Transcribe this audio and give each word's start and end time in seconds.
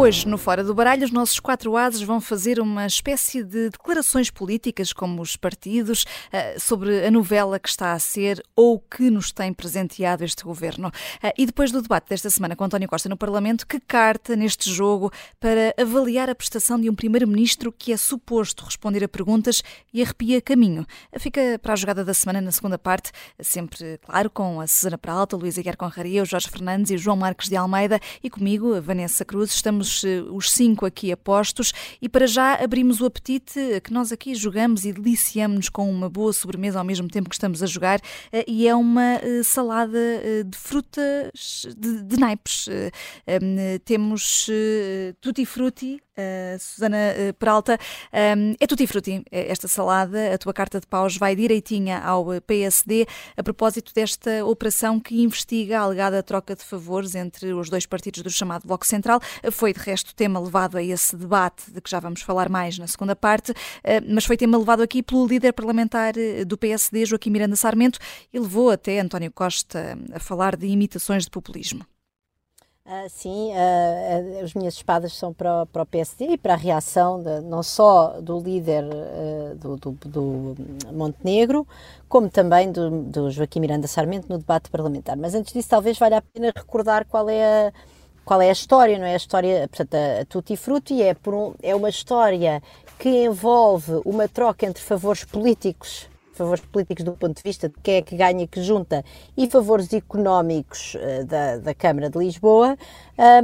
Hoje, 0.00 0.26
no 0.26 0.38
Fora 0.38 0.64
do 0.64 0.74
Baralho, 0.74 1.04
os 1.04 1.10
nossos 1.10 1.38
quatro 1.38 1.76
ases 1.76 2.00
vão 2.00 2.22
fazer 2.22 2.58
uma 2.58 2.86
espécie 2.86 3.44
de 3.44 3.68
declarações 3.68 4.30
políticas, 4.30 4.94
como 4.94 5.20
os 5.20 5.36
partidos, 5.36 6.06
eh, 6.32 6.58
sobre 6.58 7.06
a 7.06 7.10
novela 7.10 7.58
que 7.58 7.68
está 7.68 7.92
a 7.92 7.98
ser 7.98 8.42
ou 8.56 8.80
que 8.80 9.10
nos 9.10 9.30
tem 9.30 9.52
presenteado 9.52 10.24
este 10.24 10.42
governo. 10.42 10.90
Eh, 11.22 11.34
e 11.36 11.44
depois 11.44 11.70
do 11.70 11.82
debate 11.82 12.08
desta 12.08 12.30
semana 12.30 12.56
com 12.56 12.64
António 12.64 12.88
Costa 12.88 13.10
no 13.10 13.16
Parlamento, 13.16 13.66
que 13.66 13.78
carta 13.78 14.34
neste 14.34 14.70
jogo 14.70 15.12
para 15.38 15.74
avaliar 15.78 16.30
a 16.30 16.34
prestação 16.34 16.80
de 16.80 16.88
um 16.88 16.94
primeiro-ministro 16.94 17.70
que 17.70 17.92
é 17.92 17.96
suposto 17.98 18.64
responder 18.64 19.04
a 19.04 19.08
perguntas 19.08 19.62
e 19.92 20.00
arrepia 20.00 20.40
caminho? 20.40 20.86
Fica 21.18 21.58
para 21.60 21.74
a 21.74 21.76
jogada 21.76 22.02
da 22.02 22.14
semana 22.14 22.40
na 22.40 22.52
segunda 22.52 22.78
parte, 22.78 23.12
sempre, 23.38 23.98
claro, 23.98 24.30
com 24.30 24.62
a 24.62 24.66
Susana 24.66 24.96
Peralta, 24.96 25.36
Luísa 25.36 25.60
Guerra 25.60 25.76
Conraria, 25.76 26.22
o 26.22 26.26
Jorge 26.26 26.48
Fernandes 26.48 26.90
e 26.90 26.94
o 26.94 26.98
João 26.98 27.18
Marques 27.18 27.50
de 27.50 27.56
Almeida 27.56 28.00
e 28.24 28.30
comigo, 28.30 28.72
a 28.74 28.80
Vanessa 28.80 29.26
Cruz. 29.26 29.50
Estamos 29.50 29.89
eh, 30.04 30.22
os 30.30 30.50
cinco 30.50 30.86
aqui 30.86 31.12
apostos 31.12 31.72
e 32.00 32.08
para 32.08 32.26
já 32.26 32.54
abrimos 32.54 33.00
o 33.00 33.06
apetite 33.06 33.80
que 33.82 33.92
nós 33.92 34.12
aqui 34.12 34.34
jogamos 34.34 34.84
e 34.84 34.92
deliciamos-nos 34.92 35.68
com 35.68 35.90
uma 35.90 36.08
boa 36.08 36.32
sobremesa 36.32 36.78
ao 36.78 36.84
mesmo 36.84 37.08
tempo 37.08 37.28
que 37.28 37.34
estamos 37.34 37.62
a 37.62 37.66
jogar 37.66 38.00
eh, 38.32 38.44
e 38.46 38.66
é 38.68 38.74
uma 38.74 39.14
eh, 39.14 39.42
salada 39.42 39.98
de 40.44 40.56
frutas 40.56 41.66
de, 41.76 42.02
de 42.02 42.16
naipes. 42.18 42.68
Temos 43.84 44.48
tutti 45.20 45.44
frutti, 45.44 46.00
Uh, 46.18 46.58
Susana 46.58 46.96
uh, 46.96 47.34
Peralta, 47.34 47.78
um, 48.36 48.54
é 48.58 48.66
tutti 48.66 48.86
frutti 48.86 49.24
esta 49.30 49.68
salada, 49.68 50.34
a 50.34 50.38
tua 50.38 50.52
carta 50.52 50.80
de 50.80 50.86
paus 50.86 51.16
vai 51.16 51.36
direitinha 51.36 52.00
ao 52.00 52.26
PSD 52.42 53.06
a 53.36 53.42
propósito 53.42 53.94
desta 53.94 54.44
operação 54.44 54.98
que 54.98 55.22
investiga 55.22 55.78
a 55.78 55.82
alegada 55.82 56.20
troca 56.22 56.56
de 56.56 56.64
favores 56.64 57.14
entre 57.14 57.52
os 57.52 57.70
dois 57.70 57.86
partidos 57.86 58.22
do 58.22 58.30
chamado 58.30 58.66
Bloco 58.66 58.86
Central. 58.86 59.20
Foi, 59.52 59.72
de 59.72 59.78
resto, 59.78 60.14
tema 60.14 60.40
levado 60.40 60.76
a 60.76 60.82
esse 60.82 61.16
debate, 61.16 61.70
de 61.70 61.80
que 61.80 61.88
já 61.88 62.00
vamos 62.00 62.22
falar 62.22 62.48
mais 62.48 62.76
na 62.76 62.88
segunda 62.88 63.14
parte, 63.14 63.52
uh, 63.52 63.54
mas 64.08 64.24
foi 64.24 64.36
tema 64.36 64.58
levado 64.58 64.82
aqui 64.82 65.02
pelo 65.02 65.26
líder 65.26 65.52
parlamentar 65.52 66.14
do 66.46 66.58
PSD, 66.58 67.06
Joaquim 67.06 67.30
Miranda 67.30 67.56
Sarmento, 67.56 67.98
e 68.32 68.38
levou 68.38 68.70
até 68.70 68.98
António 68.98 69.30
Costa 69.30 69.96
a 70.12 70.18
falar 70.18 70.56
de 70.56 70.66
imitações 70.66 71.24
de 71.24 71.30
populismo. 71.30 71.86
Uh, 72.90 73.08
sim, 73.08 73.52
uh, 73.52 74.42
as 74.42 74.52
minhas 74.52 74.74
espadas 74.74 75.12
são 75.12 75.32
para, 75.32 75.64
para 75.66 75.82
o 75.82 75.86
PSD 75.86 76.30
e 76.30 76.36
para 76.36 76.54
a 76.54 76.56
reação 76.56 77.22
de, 77.22 77.40
não 77.42 77.62
só 77.62 78.20
do 78.20 78.40
líder 78.40 78.82
uh, 78.82 79.54
do, 79.54 79.76
do, 79.76 79.92
do, 80.06 80.56
Montenegro, 80.92 81.64
como 82.08 82.28
também 82.28 82.72
do, 82.72 82.90
do, 83.02 83.30
Joaquim 83.30 83.60
Miranda 83.60 83.86
Sarmento 83.86 84.26
no 84.28 84.38
debate 84.38 84.68
parlamentar. 84.70 85.16
Mas 85.16 85.36
antes 85.36 85.52
disso, 85.52 85.68
talvez 85.68 85.96
valha 86.00 86.16
a 86.16 86.20
pena 86.20 86.52
recordar 86.52 87.06
qual 87.06 87.30
é 87.30 87.68
a, 87.68 87.72
qual 88.24 88.42
é 88.42 88.48
a 88.48 88.52
história, 88.52 88.98
não 88.98 89.06
é? 89.06 89.12
A 89.12 89.18
história, 89.18 89.68
portanto, 89.68 89.94
a, 89.94 90.22
a 90.22 90.24
Tutti 90.24 90.56
Frutti 90.56 91.00
é, 91.00 91.14
por 91.14 91.32
um, 91.32 91.54
é 91.62 91.76
uma 91.76 91.90
história 91.90 92.60
que 92.98 93.08
envolve 93.08 94.02
uma 94.04 94.26
troca 94.26 94.66
entre 94.66 94.82
favores 94.82 95.22
políticos 95.22 96.08
favores 96.40 96.64
políticos 96.64 97.04
do 97.04 97.12
ponto 97.12 97.36
de 97.36 97.42
vista 97.42 97.68
de 97.68 97.74
quem 97.82 97.96
é 97.96 98.02
que 98.02 98.16
ganha, 98.16 98.46
que 98.46 98.62
junta, 98.62 99.04
e 99.36 99.46
favores 99.48 99.92
económicos 99.92 100.94
uh, 100.94 101.24
da, 101.26 101.58
da 101.58 101.74
Câmara 101.74 102.08
de 102.08 102.18
Lisboa, 102.18 102.78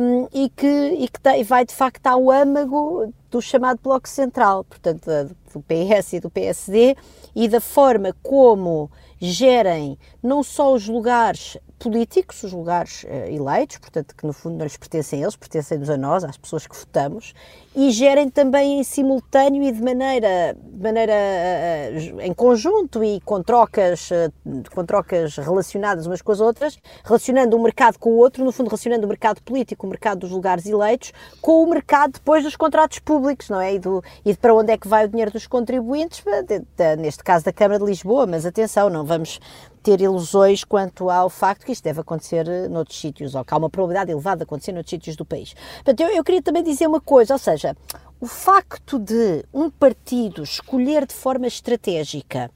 um, 0.01 0.27
e 0.33 0.49
que, 0.49 0.67
e 0.67 1.07
que 1.07 1.21
tem, 1.21 1.45
vai 1.45 1.67
de 1.67 1.75
facto 1.75 2.07
ao 2.07 2.31
âmago 2.31 3.13
do 3.31 3.43
chamado 3.43 3.81
Bloco 3.83 4.09
Central, 4.09 4.65
portanto, 4.65 5.05
do 5.53 5.61
PS 5.61 6.15
e 6.15 6.21
do 6.21 6.31
PSD, 6.31 6.97
e 7.35 7.49
da 7.49 7.61
forma 7.61 8.17
como 8.23 8.91
gerem 9.21 9.99
não 10.23 10.43
só 10.43 10.73
os 10.73 10.89
lugares 10.89 11.59
políticos, 11.79 12.43
os 12.43 12.53
lugares 12.53 13.05
uh, 13.05 13.09
eleitos, 13.31 13.77
portanto, 13.77 14.15
que 14.17 14.27
no 14.27 14.33
fundo 14.33 14.57
não 14.57 14.65
lhes 14.65 14.79
pertencem 14.79 15.19
a 15.19 15.23
eles, 15.25 15.37
pertencem-nos 15.37 15.91
a 15.91 15.99
nós, 15.99 16.25
às 16.25 16.39
pessoas 16.39 16.67
que 16.67 16.75
votamos, 16.75 17.35
e 17.77 17.91
gerem 17.91 18.31
também 18.31 18.81
em 18.81 18.83
simultâneo 18.83 19.63
e 19.63 19.71
de 19.71 19.83
maneira, 19.83 20.57
de 20.59 20.83
maneira 20.83 21.13
uh, 21.13 22.21
em 22.23 22.33
conjunto 22.33 23.05
e 23.05 23.21
com 23.21 23.43
trocas, 23.43 24.11
uh, 24.11 24.33
com 24.75 24.83
trocas 24.83 25.37
relacionadas 25.37 26.07
umas 26.07 26.23
com 26.23 26.33
as 26.33 26.41
outras, 26.41 26.79
relacionando 27.05 27.55
um 27.55 27.63
mercado 27.63 27.99
com 27.99 28.09
o 28.09 28.17
outro, 28.17 28.43
no 28.43 28.51
fundo 28.51 28.69
relacionando 28.69 29.05
o 29.05 29.09
mercado 29.09 29.43
político, 29.43 29.87
o 29.87 29.91
mercado 29.91 30.21
dos 30.21 30.31
lugares 30.31 30.65
eleitos, 30.65 31.13
com 31.43 31.63
o 31.63 31.69
mercado 31.69 32.15
depois 32.15 32.43
dos 32.43 32.57
contratos 32.57 32.99
públicos, 32.99 33.51
não 33.51 33.61
é? 33.61 33.75
E, 33.75 33.79
do, 33.79 34.03
e 34.25 34.33
de 34.33 34.39
para 34.39 34.55
onde 34.55 34.73
é 34.73 34.79
que 34.79 34.89
vai 34.89 35.05
o 35.05 35.09
dinheiro 35.09 35.31
dos 35.31 35.47
contribuintes, 35.47 36.25
neste 36.99 37.23
caso 37.23 37.45
da 37.45 37.53
Câmara 37.53 37.79
de 37.79 37.85
Lisboa, 37.85 38.27
mas 38.27 38.47
atenção, 38.47 38.89
não 38.89 39.05
vamos 39.05 39.39
ter 39.87 40.01
ilusões 40.01 40.65
quanto 40.65 41.09
ao 41.09 41.31
facto 41.31 41.65
que 41.65 41.71
isto 41.71 41.85
deve 41.85 42.01
acontecer 42.01 42.49
eh, 42.49 42.67
noutros 42.69 42.99
sítios, 42.99 43.37
ou 43.37 43.45
que 43.45 43.55
há 43.55 43.57
uma 43.57 43.71
probabilidade 43.71 44.11
elevada 44.11 44.39
de 44.39 44.43
acontecer 44.43 44.73
noutros 44.73 44.91
sítios 44.91 45.15
do 45.15 45.25
país. 45.25 45.55
Portanto, 45.77 46.01
eu, 46.01 46.09
eu 46.09 46.25
queria 46.25 46.43
também 46.43 46.65
dizer 46.65 46.89
uma 46.89 47.01
coisa, 47.01 47.35
ou 47.35 47.39
seja, 47.39 47.66
o 48.21 48.27
facto 48.27 48.99
de 48.99 49.45
um 49.53 49.71
partido 49.71 50.43
escolher 50.43 51.07
de 51.07 51.15
forma 51.15 51.47
estratégica 51.47 52.51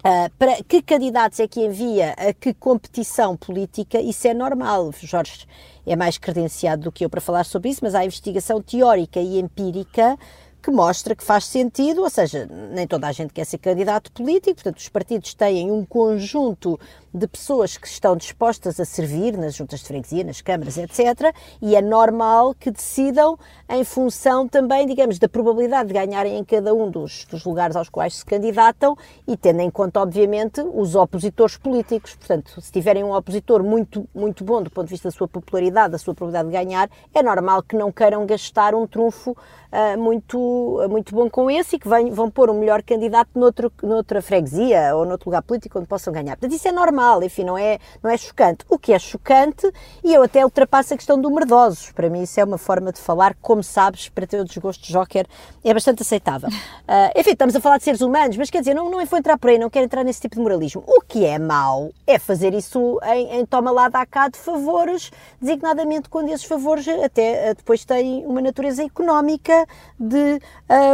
Uh, 0.00 0.32
para 0.38 0.56
que 0.62 0.80
candidatos 0.80 1.40
é 1.40 1.46
que 1.46 1.60
envia 1.60 2.14
a 2.16 2.32
que 2.32 2.54
competição 2.54 3.36
política, 3.36 4.00
isso 4.00 4.26
é 4.26 4.32
normal. 4.32 4.90
Jorge 4.98 5.46
é 5.86 5.94
mais 5.94 6.16
credenciado 6.16 6.84
do 6.84 6.92
que 6.92 7.04
eu 7.04 7.10
para 7.10 7.20
falar 7.20 7.44
sobre 7.44 7.68
isso, 7.68 7.80
mas 7.82 7.94
há 7.94 8.02
investigação 8.02 8.62
teórica 8.62 9.20
e 9.20 9.38
empírica 9.38 10.18
que 10.62 10.70
mostra 10.70 11.14
que 11.14 11.22
faz 11.22 11.44
sentido, 11.44 12.02
ou 12.02 12.08
seja, 12.08 12.46
nem 12.72 12.86
toda 12.86 13.08
a 13.08 13.12
gente 13.12 13.32
quer 13.32 13.44
ser 13.44 13.58
candidato 13.58 14.10
político, 14.12 14.54
portanto, 14.54 14.78
os 14.78 14.88
partidos 14.88 15.34
têm 15.34 15.70
um 15.70 15.84
conjunto 15.84 16.78
de 17.12 17.26
pessoas 17.26 17.76
que 17.76 17.86
estão 17.86 18.16
dispostas 18.16 18.78
a 18.78 18.84
servir 18.84 19.36
nas 19.36 19.54
juntas 19.54 19.80
de 19.80 19.86
freguesia, 19.86 20.24
nas 20.24 20.40
câmaras, 20.40 20.78
etc. 20.78 21.34
E 21.60 21.74
é 21.74 21.82
normal 21.82 22.54
que 22.54 22.70
decidam 22.70 23.38
em 23.68 23.84
função 23.84 24.48
também, 24.48 24.86
digamos, 24.86 25.18
da 25.18 25.28
probabilidade 25.28 25.88
de 25.88 25.94
ganharem 25.94 26.38
em 26.38 26.44
cada 26.44 26.74
um 26.74 26.90
dos, 26.90 27.24
dos 27.24 27.44
lugares 27.44 27.76
aos 27.76 27.88
quais 27.88 28.16
se 28.16 28.24
candidatam 28.24 28.96
e 29.26 29.36
tendo 29.36 29.60
em 29.60 29.70
conta, 29.70 30.00
obviamente, 30.00 30.60
os 30.60 30.94
opositores 30.94 31.56
políticos. 31.56 32.14
Portanto, 32.14 32.60
se 32.60 32.70
tiverem 32.70 33.02
um 33.02 33.14
opositor 33.14 33.62
muito, 33.62 34.08
muito 34.14 34.44
bom 34.44 34.62
do 34.62 34.70
ponto 34.70 34.86
de 34.86 34.90
vista 34.90 35.08
da 35.08 35.12
sua 35.12 35.28
popularidade, 35.28 35.92
da 35.92 35.98
sua 35.98 36.14
probabilidade 36.14 36.48
de 36.48 36.64
ganhar, 36.64 36.88
é 37.14 37.22
normal 37.22 37.62
que 37.62 37.76
não 37.76 37.90
queiram 37.90 38.24
gastar 38.24 38.74
um 38.74 38.86
trunfo 38.86 39.32
uh, 39.32 39.98
muito, 39.98 40.38
uh, 40.38 40.88
muito 40.88 41.14
bom 41.14 41.28
com 41.28 41.50
esse 41.50 41.76
e 41.76 41.78
que 41.78 41.88
vem, 41.88 42.10
vão 42.10 42.30
pôr 42.30 42.50
um 42.50 42.58
melhor 42.58 42.82
candidato 42.82 43.30
noutro, 43.34 43.72
noutra 43.82 44.22
freguesia 44.22 44.94
ou 44.94 45.04
noutro 45.04 45.28
lugar 45.28 45.42
político 45.42 45.78
onde 45.78 45.88
possam 45.88 46.12
ganhar. 46.12 46.36
Portanto, 46.36 46.54
isso 46.54 46.68
é 46.68 46.72
normal 46.72 46.99
normal, 47.00 47.22
enfim, 47.22 47.44
não 47.44 47.56
é, 47.56 47.78
não 48.02 48.10
é 48.10 48.16
chocante. 48.16 48.64
O 48.68 48.78
que 48.78 48.92
é 48.92 48.98
chocante, 48.98 49.70
e 50.04 50.12
eu 50.12 50.22
até 50.22 50.44
ultrapasso 50.44 50.94
a 50.94 50.96
questão 50.96 51.20
do 51.20 51.30
merdosos, 51.30 51.90
para 51.92 52.10
mim 52.10 52.22
isso 52.22 52.38
é 52.38 52.44
uma 52.44 52.58
forma 52.58 52.92
de 52.92 53.00
falar, 53.00 53.34
como 53.40 53.62
sabes, 53.62 54.08
para 54.08 54.26
ter 54.26 54.38
o 54.38 54.44
desgosto 54.44 54.84
de 54.84 54.92
Joker, 54.92 55.26
é 55.64 55.72
bastante 55.72 56.02
aceitável. 56.02 56.48
Uh, 56.50 57.10
enfim, 57.18 57.30
estamos 57.30 57.56
a 57.56 57.60
falar 57.60 57.78
de 57.78 57.84
seres 57.84 58.00
humanos, 58.00 58.36
mas 58.36 58.50
quer 58.50 58.60
dizer, 58.60 58.74
não, 58.74 58.90
não 58.90 59.04
vou 59.04 59.18
entrar 59.18 59.38
por 59.38 59.50
aí, 59.50 59.58
não 59.58 59.70
quero 59.70 59.86
entrar 59.86 60.04
nesse 60.04 60.20
tipo 60.20 60.36
de 60.36 60.42
moralismo. 60.42 60.84
O 60.86 61.00
que 61.00 61.24
é 61.24 61.38
mau 61.38 61.90
é 62.06 62.18
fazer 62.18 62.52
isso 62.54 63.00
em, 63.04 63.40
em 63.40 63.46
toma 63.46 63.70
lá 63.70 63.88
da 63.88 64.04
cá 64.04 64.28
de 64.28 64.38
favores, 64.38 65.10
designadamente 65.40 66.08
quando 66.08 66.28
esses 66.28 66.44
favores 66.44 66.86
até 66.88 67.50
uh, 67.50 67.54
depois 67.54 67.84
têm 67.84 68.24
uma 68.26 68.42
natureza 68.42 68.84
económica 68.84 69.66
de, 69.98 70.40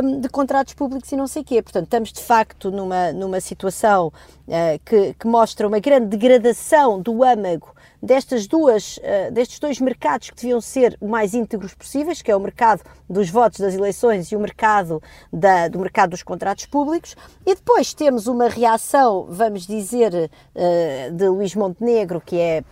um, 0.03 0.21
de 0.21 0.29
contratos 0.29 0.75
públicos 0.75 1.11
e 1.11 1.17
não 1.17 1.27
sei 1.27 1.43
o 1.43 1.45
quê. 1.45 1.63
Portanto, 1.63 1.85
estamos 1.85 2.13
de 2.13 2.23
facto 2.23 2.71
numa, 2.71 3.13
numa 3.13 3.41
situação 3.41 4.09
uh, 4.09 4.81
que, 4.85 5.15
que 5.15 5.27
mostra 5.27 5.67
uma 5.67 5.79
grande 5.79 5.96
grande 5.97 6.07
degradação 6.09 7.01
do 7.01 7.23
âmago 7.25 7.75
destas 8.03 8.47
duas, 8.47 8.99
uh, 8.99 9.33
destes 9.33 9.59
dois 9.59 9.81
mercados 9.81 10.31
que 10.31 10.37
deviam 10.37 10.61
ser 10.61 10.97
o 11.01 11.09
mais 11.09 11.35
íntegros 11.35 11.75
possíveis, 11.75 12.21
que 12.21 12.31
é 12.31 12.37
o 12.37 12.41
mercado 12.41 12.83
dos 13.09 13.31
votos 13.31 13.61
das 13.61 13.75
eleições 13.75 14.31
e 14.31 14.37
o 14.37 14.41
mercado 14.41 15.03
da, 15.33 15.69
do 15.69 15.79
mercado 15.79 16.11
dos 16.11 16.23
contratos 16.23 16.67
públicos, 16.67 17.17
e 17.45 17.55
depois 17.55 17.95
temos 17.95 18.27
uma 18.27 18.49
reação, 18.49 19.27
vamos 19.31 19.67
dizer, 19.67 20.13
uh, 20.55 21.13
de 21.13 21.29
Luís 21.29 21.55
Montenegro, 21.55 22.21
que 22.21 22.39
é 22.39 22.63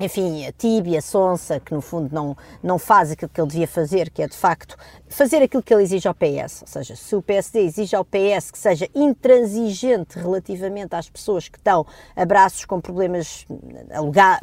enfim, 0.00 0.46
a 0.46 0.52
tíbia, 0.52 0.98
a 0.98 1.02
sonsa, 1.02 1.58
que 1.58 1.72
no 1.72 1.80
fundo 1.80 2.14
não, 2.14 2.36
não 2.62 2.78
faz 2.78 3.10
aquilo 3.10 3.30
que 3.32 3.40
ele 3.40 3.48
devia 3.48 3.68
fazer, 3.68 4.10
que 4.10 4.22
é 4.22 4.28
de 4.28 4.36
facto 4.36 4.76
fazer 5.08 5.42
aquilo 5.42 5.62
que 5.62 5.72
ele 5.72 5.82
exige 5.82 6.06
ao 6.06 6.14
PS. 6.14 6.62
Ou 6.62 6.68
seja, 6.68 6.96
se 6.96 7.16
o 7.16 7.22
PSD 7.22 7.60
exige 7.60 7.96
ao 7.96 8.04
PS 8.04 8.50
que 8.50 8.58
seja 8.58 8.88
intransigente 8.94 10.18
relativamente 10.18 10.94
às 10.94 11.08
pessoas 11.08 11.48
que 11.48 11.58
estão 11.58 11.86
a 12.14 12.24
braços 12.24 12.64
com 12.64 12.80
problemas, 12.80 13.46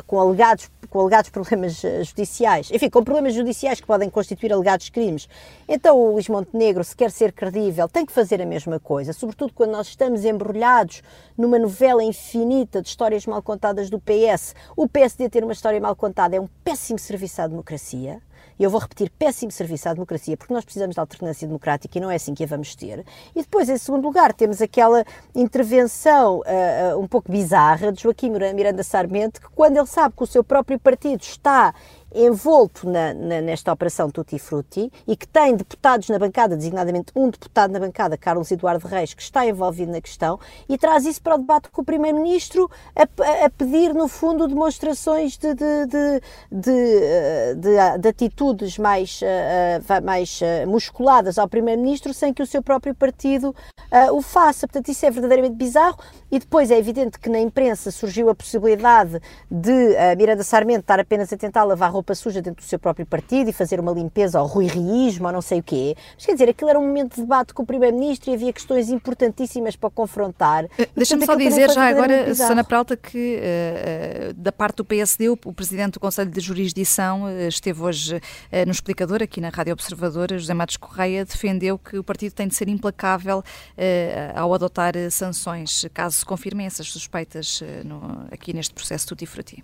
com 0.08 0.20
alegados, 0.20 0.72
com 0.90 1.00
alegados 1.00 1.30
problemas 1.30 1.84
eh, 1.84 2.04
judiciais, 2.04 2.70
enfim, 2.72 2.90
com 2.90 3.04
problemas 3.04 3.34
judiciais 3.34 3.80
que 3.80 3.88
podem 3.88 4.10
constituir 4.10 4.54
alegados 4.54 4.90
crimes, 4.90 5.28
então 5.68 5.98
o 5.98 6.14
Luís 6.14 6.28
Montenegro, 6.28 6.84
se 6.84 6.96
quer 6.96 7.12
ser 7.12 7.32
credível, 7.32 7.88
tem 7.88 8.06
que 8.06 8.12
fazer 8.12 8.42
a 8.42 8.46
mesma 8.46 8.80
coisa, 8.80 9.14
sobretudo 9.14 9.54
quando 9.54 9.72
nós 9.72 9.88
estamos 9.88 10.26
embrulhados 10.26 11.02
numa 11.38 11.60
novela 11.60 12.04
infinita 12.04 12.82
de 12.82 12.88
histórias 12.88 13.26
mal 13.26 13.42
contadas 13.42 13.90
do 13.90 14.00
PS. 14.00 14.56
O 14.76 14.88
PSD 14.88 15.30
ter 15.30 15.43
uma 15.44 15.54
história 15.54 15.80
mal 15.80 15.96
contada 15.96 16.36
é 16.36 16.40
um 16.40 16.48
péssimo 16.64 17.00
serviço 17.00 17.42
à 17.42 17.48
democracia. 17.48 18.22
E 18.60 18.64
eu 18.64 18.70
vou 18.70 18.80
repetir, 18.80 19.10
péssimo 19.10 19.52
serviço 19.52 19.90
à 19.90 19.94
democracia, 19.94 20.38
porque 20.38 20.54
nós 20.54 20.64
precisamos 20.64 20.94
de 20.94 21.00
alternância 21.00 21.48
democrática 21.48 21.98
e 21.98 22.02
não 22.02 22.12
é 22.12 22.16
assim 22.16 22.34
que 22.34 22.44
a 22.44 22.48
vamos 22.48 22.76
ter. 22.76 23.04
E 23.36 23.42
depois, 23.42 23.68
em 23.68 23.78
segundo 23.78 24.04
lugar, 24.06 24.32
temos 24.32 24.62
aquela 24.62 25.04
intervenção 25.34 26.40
uh, 26.40 27.00
um 27.00 27.08
pouco 27.08 27.32
bizarra 27.32 27.92
de 27.92 28.04
Joaquim 28.04 28.30
Miranda 28.30 28.84
Sarmento, 28.84 29.42
que 29.42 29.50
quando 29.50 29.78
ele 29.78 29.88
sabe 29.88 30.16
que 30.16 30.24
o 30.24 30.28
seu 30.28 30.44
próprio 30.44 30.80
partido 30.80 31.22
está 31.22 31.74
envolto 32.14 32.90
na, 32.90 33.14
na, 33.14 33.42
nesta 33.42 33.72
operação 33.72 34.10
Tutti 34.10 34.38
Frutti 34.38 34.92
e 35.08 35.16
que 35.16 35.28
tem 35.28 35.56
deputados 35.56 36.10
na 36.10 36.20
bancada, 36.20 36.56
designadamente 36.56 37.12
um 37.16 37.30
deputado 37.30 37.72
na 37.72 37.80
bancada, 37.80 38.18
Carlos 38.18 38.52
Eduardo 38.52 38.88
Reis, 38.88 39.14
que 39.14 39.22
está 39.22 39.46
envolvido 39.46 39.92
na 39.92 40.02
questão 40.02 40.40
e 40.70 40.78
traz 40.78 41.06
isso 41.06 41.22
para 41.22 41.36
o 41.36 41.38
debate 41.38 41.70
com 41.70 41.82
o 41.82 41.86
Primeiro-Ministro 41.86 42.70
a, 42.96 43.04
a, 43.46 43.50
pedir, 43.50 43.94
no 43.94 44.08
fundo, 44.08 44.48
demonstrações 44.48 45.38
de, 45.38 45.54
de, 45.54 45.86
de, 45.86 46.22
de, 47.56 48.00
de 48.00 48.08
atitudes 48.08 48.78
mais, 48.78 49.20
mais 50.04 50.40
musculadas 50.68 51.38
ao 51.38 51.48
Primeiro-Ministro 51.48 52.14
sem 52.14 52.34
que 52.34 52.44
o 52.44 52.48
seu 52.48 52.62
próprio 52.62 52.94
partido 52.94 53.56
o 54.12 54.22
faça. 54.22 54.68
Portanto, 54.68 54.90
isso 54.90 55.06
é 55.06 55.12
verdadeiramente 55.12 55.56
bizarro 55.56 55.98
e 56.32 56.40
depois 56.40 56.72
é 56.72 56.78
evidente 56.78 57.20
que 57.20 57.30
na 57.30 57.40
imprensa 57.40 57.92
surgiu 57.92 58.30
a 58.30 58.36
possibilidade 58.36 59.20
de 59.50 59.96
Miranda 60.18 60.44
Sarmento 60.44 60.82
estar 60.82 61.00
apenas 61.00 61.32
a 61.32 61.38
tentar 61.38 61.64
lavar 61.64 61.92
roupa 61.92 62.03
suja 62.14 62.42
dentro 62.42 62.64
do 62.64 62.68
seu 62.68 62.78
próprio 62.78 63.06
partido 63.06 63.50
e 63.50 63.54
fazer 63.54 63.80
uma 63.80 63.92
limpeza 63.92 64.40
ao 64.40 64.46
ruiriísmo 64.46 65.28
ou 65.28 65.34
não 65.34 65.42
sei 65.42 65.60
o 65.60 65.64
quê. 65.64 65.96
Mas 66.16 66.26
quer 66.26 66.34
dizer, 66.34 66.50
aquilo 66.50 66.70
era 66.70 66.80
um 66.80 66.86
momento 66.86 67.16
de 67.16 67.22
debate 67.22 67.54
com 67.54 67.64
o 67.64 67.66
Primeiro-Ministro 67.66 68.32
e 68.32 68.34
havia 68.34 68.54
questões 68.54 68.90
importantíssimas 68.90 69.76
para 69.76 69.90
confrontar. 69.90 70.66
Eh, 70.78 70.88
deixa-me 70.96 71.26
só 71.26 71.36
dizer 71.36 71.70
já 71.72 71.88
agora, 71.88 72.28
Susana 72.28 72.64
Pralta, 72.64 72.98
que 72.98 73.40
uh, 73.40 74.34
da 74.34 74.52
parte 74.52 74.78
do 74.78 74.86
PSD, 74.86 75.30
o, 75.30 75.34
o 75.46 75.54
Presidente 75.54 75.94
do 75.94 76.00
Conselho 76.00 76.30
de 76.30 76.40
Jurisdição 76.40 77.24
uh, 77.24 77.48
esteve 77.48 77.82
hoje 77.82 78.22
no 78.66 78.72
explicador, 78.72 79.22
aqui 79.24 79.42
na 79.42 79.50
Rádio 79.50 79.74
Observadora, 79.74 80.38
José 80.38 80.54
Matos 80.54 80.78
Correia, 80.78 81.26
defendeu 81.26 81.78
que 81.78 81.98
o 81.98 82.04
partido 82.04 82.34
tem 82.34 82.48
de 82.48 82.56
ser 82.56 82.68
implacável 82.68 83.44
ao 84.36 84.54
adotar 84.54 84.94
sanções, 85.10 85.86
caso 85.94 86.18
se 86.18 86.26
confirmem 86.26 86.66
essas 86.66 86.88
suspeitas 86.88 87.62
no, 87.84 88.26
aqui 88.32 88.54
neste 88.54 88.74
processo 88.74 89.08
tutti 89.08 89.26
frutti. 89.26 89.64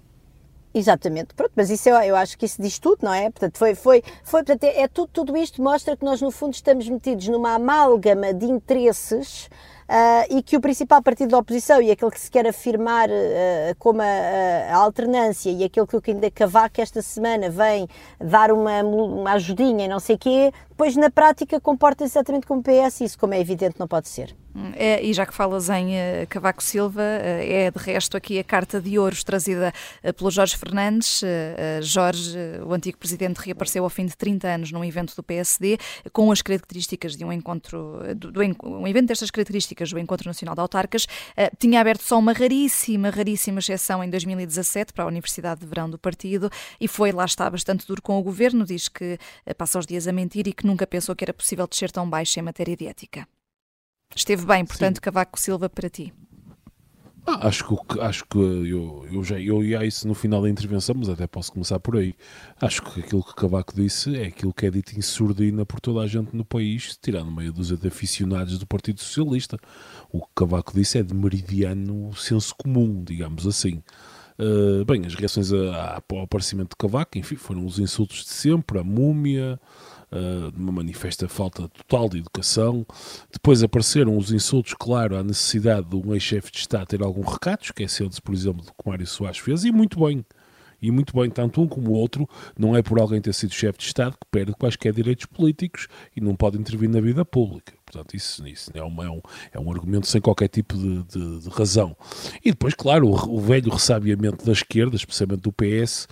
Exatamente, 0.72 1.34
pronto, 1.34 1.52
mas 1.56 1.72
isso 1.72 1.90
eu, 1.90 1.96
eu, 1.96 2.16
acho 2.16 2.38
que 2.38 2.46
isso 2.46 2.62
diz 2.62 2.78
tudo, 2.78 3.00
não 3.02 3.14
é? 3.14 3.32
Portanto, 3.32 3.58
foi, 3.58 3.74
foi, 3.74 4.04
foi 4.24 4.44
portanto, 4.44 4.64
é, 4.66 4.82
é 4.84 4.88
tudo, 4.88 5.10
tudo 5.12 5.36
isto 5.36 5.62
mostra 5.64 5.98
que 5.98 6.06
nós, 6.06 6.22
no 6.22 6.30
fundo, 6.30 6.54
estamos 6.54 6.88
metidos 6.88 7.28
numa 7.28 7.56
amálgama 7.56 8.34
de 8.34 8.46
interesses 8.46 9.50
Uh, 9.90 10.38
e 10.38 10.44
que 10.44 10.56
o 10.56 10.62
principal 10.62 11.02
partido 11.02 11.32
da 11.32 11.40
oposição 11.40 11.82
e 11.82 11.90
aquele 11.90 12.12
que 12.12 12.20
se 12.20 12.30
quer 12.30 12.46
afirmar 12.46 13.10
uh, 13.10 13.76
como 13.80 14.04
a, 14.04 14.06
a, 14.06 14.76
alternância 14.76 15.50
e 15.50 15.64
aquele 15.64 15.88
que 15.88 15.98
o 15.98 16.02
ainda 16.06 16.30
Cavaco 16.30 16.80
esta 16.80 17.02
semana 17.02 17.50
vem 17.50 17.88
dar 18.24 18.52
uma, 18.52 18.84
uma 18.84 19.32
ajudinha 19.32 19.86
e 19.86 19.88
não 19.88 20.00
sei 20.00 20.16
o 20.16 20.20
quê, 20.20 20.54
depois 20.70 20.96
na 20.96 21.10
prática 21.10 21.60
comporta-se 21.60 22.12
exatamente 22.12 22.46
como 22.46 22.62
o 22.62 22.64
PS, 22.64 23.02
isso 23.02 23.18
como 23.18 23.34
é 23.34 23.40
evidente 23.40 23.80
não 23.80 23.88
pode 23.88 24.10
ser. 24.10 24.36
É, 24.76 25.04
e 25.04 25.14
já 25.14 25.26
que 25.26 25.34
falas 25.34 25.70
em 25.70 25.94
uh, 25.94 26.28
Cavaco 26.28 26.64
Silva, 26.64 27.02
uh, 27.02 27.04
é 27.24 27.70
de 27.70 27.78
resto 27.78 28.18
aqui 28.18 28.40
a 28.40 28.44
carta 28.44 28.82
de 28.82 28.98
ouros 28.98 29.24
trazida 29.24 29.72
uh, 30.04 30.14
pelo 30.14 30.32
Jorge 30.32 30.58
Fernandes. 30.58 31.22
Jorge, 31.82 32.38
o 32.66 32.74
antigo 32.74 32.98
presidente, 32.98 33.38
reapareceu 33.38 33.84
ao 33.84 33.90
fim 33.90 34.06
de 34.06 34.16
30 34.18 34.48
anos 34.48 34.72
num 34.72 34.84
evento 34.84 35.16
do 35.16 35.22
PSD 35.22 35.78
com 36.12 36.32
as 36.32 36.42
características 36.42 37.16
de 37.16 37.24
um 37.24 37.32
encontro, 37.32 38.00
do, 38.16 38.32
do, 38.32 38.42
um 38.64 38.88
evento 38.88 39.08
destas 39.08 39.30
características, 39.30 39.92
o 39.92 40.00
Encontro 40.00 40.28
Nacional 40.28 40.56
de 40.56 40.62
Autarcas. 40.62 41.08
tinha 41.60 41.80
aberto 41.80 42.02
só 42.02 42.18
uma 42.18 42.34
raríssima, 42.34 43.10
raríssima 43.10 43.60
exceção 43.60 44.04
em 44.04 44.10
2017 44.10 44.94
para 44.94 45.04
a 45.04 45.08
Universidade 45.08 45.62
de 45.62 45.68
Verão 45.68 45.90
do 45.90 45.98
partido 45.98 46.50
e 46.80 46.88
foi, 46.88 47.12
lá 47.12 47.26
está, 47.26 47.50
bastante 47.50 47.86
duro 47.86 48.02
com 48.02 48.18
o 48.18 48.24
governo. 48.24 48.66
Diz 48.66 48.88
que 48.88 49.18
passa 49.58 49.80
os 49.80 49.86
dias 49.86 50.08
a 50.08 50.12
mentir 50.12 50.48
e 50.48 50.54
que 50.54 50.66
nunca 50.66 50.88
pensou 50.88 51.16
que 51.16 51.24
era 51.24 51.34
possível 51.34 51.68
descer 51.68 51.92
tão 51.92 52.10
baixo 52.10 52.40
em 52.40 52.44
matéria 52.44 52.76
de 52.76 52.88
ética. 52.88 53.28
Esteve 54.16 54.46
bem, 54.46 54.66
portanto, 54.66 54.96
Sim. 54.96 55.02
Cavaco 55.02 55.40
Silva 55.40 55.70
para 55.70 55.90
ti. 55.90 56.14
Ah, 57.32 57.48
acho 57.48 57.64
que, 57.64 58.00
acho 58.00 58.26
que 58.26 58.40
eu, 58.40 59.06
eu 59.12 59.24
já 59.24 59.40
eu 59.40 59.64
ia 59.64 59.80
a 59.80 59.86
isso 59.86 60.08
no 60.08 60.16
final 60.16 60.42
da 60.42 60.50
intervenção, 60.50 60.96
mas 60.98 61.10
até 61.10 61.28
posso 61.28 61.52
começar 61.52 61.80
por 61.80 61.96
aí. 61.96 62.16
Acho 62.60 62.82
que 62.82 63.02
aquilo 63.02 63.24
que 63.24 63.36
Cavaco 63.36 63.76
disse 63.76 64.18
é 64.18 64.26
aquilo 64.26 64.52
que 64.52 64.66
é 64.66 64.72
dito 64.72 64.98
em 64.98 65.02
surdina 65.02 65.64
por 65.64 65.80
toda 65.80 66.00
a 66.02 66.08
gente 66.08 66.36
no 66.36 66.44
país, 66.44 66.98
tirando 67.00 67.32
meia 67.32 67.52
dúzia 67.52 67.78
de 67.78 67.88
aficionados 67.88 68.58
do 68.58 68.66
Partido 68.66 69.00
Socialista. 69.00 69.60
O 70.12 70.22
que 70.22 70.32
Cavaco 70.36 70.74
disse 70.74 70.98
é 70.98 71.04
de 71.04 71.14
meridiano 71.14 72.12
senso 72.16 72.56
comum, 72.56 73.04
digamos 73.04 73.46
assim. 73.46 73.84
Uh, 74.40 74.84
bem, 74.86 75.06
as 75.06 75.14
reações 75.14 75.52
ao 75.52 76.24
aparecimento 76.24 76.70
de 76.70 76.78
Cavaco, 76.78 77.18
enfim, 77.18 77.36
foram 77.36 77.64
os 77.64 77.78
insultos 77.78 78.24
de 78.24 78.30
sempre, 78.30 78.80
a 78.80 78.84
múmia, 78.84 79.60
uh, 80.12 80.54
uma 80.56 80.72
manifesta 80.72 81.28
falta 81.28 81.68
total 81.70 82.10
de 82.10 82.20
educação. 82.20 82.86
Depois 83.32 83.64
apareceram 83.64 84.18
os 84.18 84.32
insultos, 84.32 84.74
claro, 84.74 85.18
à 85.18 85.24
necessidade 85.24 85.88
de 85.88 85.96
um 85.96 86.14
ex-chefe 86.14 86.52
de 86.52 86.60
Estado 86.60 86.88
ter 86.88 87.02
algum 87.02 87.24
recato, 87.24 87.66
esqueceu-se, 87.66 88.22
por 88.22 88.34
exemplo, 88.34 88.66
do 88.66 88.72
que 88.72 88.90
Mário 88.90 89.08
Soares 89.08 89.40
fez, 89.40 89.64
e 89.64 89.72
muito 89.72 90.00
bem. 90.00 90.26
E 90.82 90.92
muito 90.92 91.14
bem, 91.14 91.30
tanto 91.30 91.62
um 91.62 91.68
como 91.68 91.92
o 91.92 91.94
outro, 91.94 92.28
não 92.58 92.76
é 92.76 92.82
por 92.82 93.00
alguém 93.00 93.20
ter 93.20 93.34
sido 93.34 93.54
chefe 93.54 93.80
de 93.80 93.86
Estado 93.86 94.14
que 94.14 94.26
perde 94.32 94.54
quaisquer 94.54 94.94
direitos 94.94 95.26
políticos 95.26 95.88
e 96.16 96.22
não 96.22 96.36
pode 96.36 96.58
intervir 96.58 96.90
na 96.90 97.02
vida 97.02 97.26
pública. 97.26 97.74
Portanto, 97.86 98.16
isso, 98.16 98.48
isso 98.48 98.72
é, 98.74 98.82
um, 98.82 99.04
é, 99.04 99.10
um, 99.10 99.22
é 99.52 99.60
um 99.60 99.70
argumento 99.72 100.08
sem 100.08 100.22
qualquer 100.22 100.48
tipo 100.48 100.78
de, 100.78 101.04
de, 101.04 101.40
de 101.40 101.50
razão. 101.50 101.98
E 102.44 102.52
depois, 102.52 102.74
claro, 102.74 103.10
o, 103.10 103.36
o 103.36 103.42
velho 103.42 103.70
ressabiamento 103.70 104.46
da 104.46 104.54
esquerda, 104.54 104.96
especialmente 104.96 105.42
do 105.42 105.52
PS, 105.52 106.08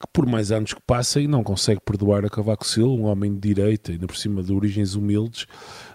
que 0.00 0.06
por 0.14 0.24
mais 0.24 0.50
anos 0.50 0.72
que 0.72 0.80
passem 0.86 1.28
não 1.28 1.44
consegue 1.44 1.80
perdoar 1.84 2.24
a 2.24 2.30
Cavaco 2.30 2.66
Silva, 2.66 2.90
um 2.90 3.04
homem 3.04 3.34
de 3.34 3.40
direita, 3.40 3.92
ainda 3.92 4.06
por 4.06 4.16
cima 4.16 4.42
de 4.42 4.50
origens 4.50 4.94
humildes, 4.94 5.46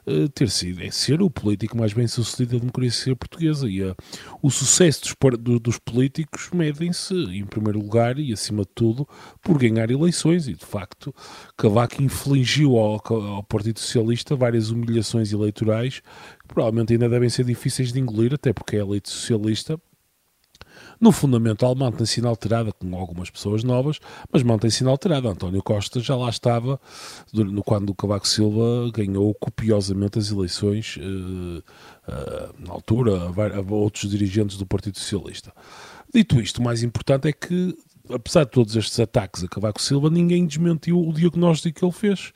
uh, 0.06 0.30
ter 0.30 0.48
sido, 0.52 0.84
é 0.84 0.92
ser 0.92 1.24
o 1.24 1.30
político 1.30 1.75
mais 1.75 1.92
bem 1.92 2.07
sucedido 2.07 2.54
da 2.54 2.60
democracia 2.60 3.16
portuguesa. 3.16 3.68
E 3.68 3.81
uh, 3.81 3.96
o 4.44 4.52
sucesso 4.52 5.02
dos, 5.02 5.40
do, 5.40 5.60
dos 5.60 5.80
políticos 5.80 6.52
medem-se, 6.54 7.16
em 7.16 7.46
primeiro 7.46 7.80
lugar 7.80 8.19
e 8.19 8.31
acima 8.31 8.62
de 8.62 8.69
tudo, 8.75 9.07
por 9.42 9.57
ganhar 9.57 9.90
eleições. 9.90 10.48
E 10.48 10.54
de 10.54 10.66
facto, 10.66 11.13
Cavaco 11.57 12.04
infligiu 12.04 12.78
ao, 12.78 13.02
ao 13.12 13.44
Partido 13.44 13.80
Socialista 13.80 14.36
várias 14.36 14.69
humilhações 14.69 15.34
eleitorais 15.34 16.00
que 16.00 16.48
provavelmente 16.48 16.94
ainda 16.94 17.10
devem 17.10 17.30
ser 17.30 17.44
difíceis 17.44 17.92
de 17.92 18.00
engolir, 18.00 18.36
até 18.36 18.54
porque 18.54 18.75
é 18.75 18.80
eleito 18.80 19.10
socialista 19.10 19.80
no 21.00 21.12
fundamental 21.12 21.75
mantém-se 21.75 22.19
inalterada, 22.19 22.71
com 22.71 22.95
algumas 22.95 23.30
pessoas 23.30 23.63
novas, 23.63 24.00
mas 24.31 24.44
mantém-se 24.44 24.83
inalterada. 24.83 25.30
António 25.30 25.62
Costa 25.62 26.00
já 26.00 26.15
lá 26.15 26.30
estava 26.30 26.80
quando 27.65 27.89
o 27.89 27.95
Cavaco 27.95 28.27
Silva 28.27 28.89
ganhou 28.94 29.33
copiosamente 29.36 30.19
as 30.19 30.31
eleições, 30.31 30.97
uh, 30.97 31.59
uh, 31.59 32.53
na 32.59 32.74
altura, 32.74 33.14
a 33.28 33.73
outros 33.73 34.09
dirigentes 34.09 34.57
do 34.57 34.66
Partido 34.66 34.97
Socialista. 34.97 35.52
Dito 36.14 36.40
isto, 36.40 36.59
o 36.59 36.64
mais 36.64 36.83
importante 36.83 37.28
é 37.28 37.33
que, 37.33 37.78
apesar 38.09 38.45
de 38.45 38.52
todos 38.52 38.75
estes 38.75 38.99
ataques 38.99 39.44
a 39.44 39.47
Cavaco 39.47 39.81
Silva, 39.81 40.09
ninguém 40.09 40.45
desmentiu 40.45 40.99
o 40.99 41.14
diagnóstico 41.14 41.80
que 41.80 41.85
ele 41.85 41.92
fez 41.92 42.31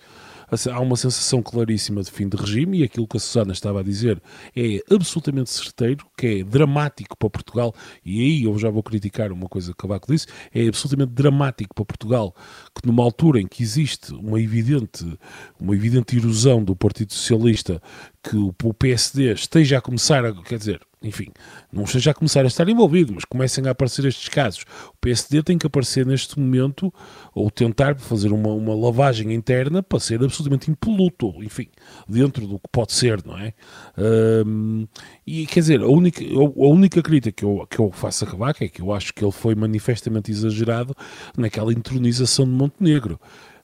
há 0.72 0.80
uma 0.80 0.96
sensação 0.96 1.42
claríssima 1.42 2.02
de 2.02 2.12
fim 2.12 2.28
de 2.28 2.38
regime 2.38 2.80
e 2.80 2.84
aquilo 2.84 3.08
que 3.08 3.18
a 3.18 3.20
Susana 3.20 3.54
estava 3.54 3.80
a 3.80 3.84
dizer 3.84 4.22
é 4.56 4.80
absolutamente 4.94 5.50
certeiro, 5.50 6.06
que 6.18 6.28
é 6.28 6.44
dramático 6.44 7.18
para 7.18 7.30
Portugal, 7.30 7.74
e 8.04 8.22
aí 8.22 8.44
eu 8.44 8.58
já 8.58 8.70
vou 8.70 8.84
criticar 8.84 9.32
uma 9.32 9.48
coisa 9.48 9.72
que 9.72 9.78
Cavaco 9.78 10.12
disse, 10.12 10.28
é 10.54 10.68
absolutamente 10.68 11.12
dramático 11.12 11.74
para 11.76 11.86
Portugal 11.86 12.36
que 12.76 12.88
numa 12.88 13.04
altura 13.04 13.40
em 13.40 13.48
que 13.48 13.64
existe 13.64 14.14
uma 14.14 14.42
evidente, 14.42 15.06
uma 15.60 15.76
evidente 15.76 16.18
erosão 16.18 16.64
do 16.64 16.76
Partido 16.76 17.14
Socialista, 17.14 17.82
que 18.24 18.36
o 18.36 18.74
PSD 18.74 19.34
esteja 19.34 19.78
a 19.78 19.82
começar 19.82 20.26
a, 20.26 20.34
quer 20.44 20.58
dizer, 20.58 20.82
enfim, 21.02 21.28
não 21.72 21.84
esteja 21.84 22.12
a 22.12 22.14
começar 22.14 22.44
a 22.44 22.48
estar 22.48 22.68
envolvido, 22.68 23.14
mas 23.14 23.24
comecem 23.24 23.66
a 23.68 23.72
aparecer 23.72 24.04
estes 24.06 24.28
casos. 24.28 24.66
O 24.90 24.98
PSD 25.00 25.42
tem 25.42 25.58
que 25.58 25.66
aparecer 25.66 26.06
neste 26.06 26.38
momento, 26.38 26.94
ou 27.34 27.50
tentar 27.50 27.98
fazer 27.98 28.34
uma, 28.34 28.50
uma 28.50 28.76
lavagem 28.76 29.34
interna 29.34 29.82
para 29.82 30.00
ser 30.00 30.22
absolutamente 30.22 30.70
impoluto, 30.70 31.34
enfim, 31.42 31.68
dentro 32.08 32.46
do 32.46 32.60
que 32.60 32.68
pode 32.70 32.92
ser, 32.92 33.26
não 33.26 33.38
é? 33.38 33.54
Um, 33.98 34.88
e 35.26 35.46
quer 35.46 35.62
dizer, 35.62 35.82
a 35.82 35.88
única, 35.88 36.22
a 36.24 36.68
única 36.68 37.02
crítica 37.02 37.32
que 37.32 37.46
eu, 37.46 37.66
que 37.70 37.80
eu 37.80 37.92
faço 37.92 38.26
a 38.26 38.28
Cavaco 38.28 38.64
é 38.64 38.68
que 38.68 38.82
eu 38.82 38.92
acho 38.92 39.14
que 39.14 39.24
ele 39.24 39.32
foi 39.32 39.56
manifestamente 39.56 40.32
exagerado 40.32 40.96
naquela 41.38 41.72
intronização 41.72 42.46
de 42.46 42.52
Montenegro. 42.52 43.20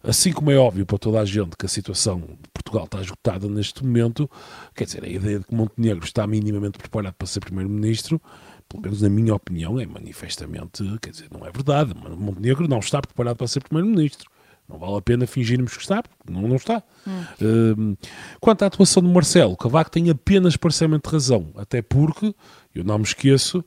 Assim 0.07 0.31
como 0.31 0.51
é 0.51 0.57
óbvio 0.57 0.85
para 0.85 0.97
toda 0.97 1.19
a 1.19 1.25
gente 1.25 1.57
que 1.57 1.65
a 1.65 1.69
situação 1.69 2.19
de 2.19 2.49
Portugal 2.53 2.85
está 2.85 3.01
esgotada 3.01 3.47
neste 3.47 3.83
momento, 3.83 4.29
quer 4.75 4.85
dizer, 4.85 5.03
a 5.03 5.07
ideia 5.07 5.39
de 5.39 5.45
que 5.45 5.55
Montenegro 5.55 6.05
está 6.05 6.27
minimamente 6.27 6.77
preparado 6.77 7.13
para 7.13 7.27
ser 7.27 7.39
Primeiro-Ministro, 7.39 8.21
pelo 8.69 8.83
menos 8.83 9.01
na 9.01 9.09
minha 9.09 9.33
opinião, 9.33 9.79
é 9.79 9.85
manifestamente, 9.85 10.83
quer 11.01 11.09
dizer, 11.09 11.27
não 11.31 11.45
é 11.45 11.51
verdade. 11.51 11.93
Montenegro 11.95 12.67
não 12.67 12.79
está 12.79 13.01
preparado 13.01 13.37
para 13.37 13.47
ser 13.47 13.61
Primeiro-Ministro. 13.61 14.29
Não 14.67 14.79
vale 14.79 14.97
a 14.97 15.01
pena 15.01 15.27
fingirmos 15.27 15.75
que 15.75 15.81
está, 15.81 16.01
porque 16.01 16.33
não, 16.33 16.41
não 16.47 16.55
está. 16.55 16.81
Hum. 17.07 17.93
Uh, 17.93 17.97
quanto 18.39 18.63
à 18.63 18.65
atuação 18.65 19.03
de 19.03 19.09
Marcelo, 19.09 19.55
Cavaco 19.55 19.91
tem 19.91 20.09
apenas 20.09 20.57
parcialmente 20.57 21.07
razão, 21.07 21.51
até 21.55 21.83
porque, 21.83 22.33
eu 22.73 22.83
não 22.83 22.97
me 22.97 23.03
esqueço, 23.03 23.63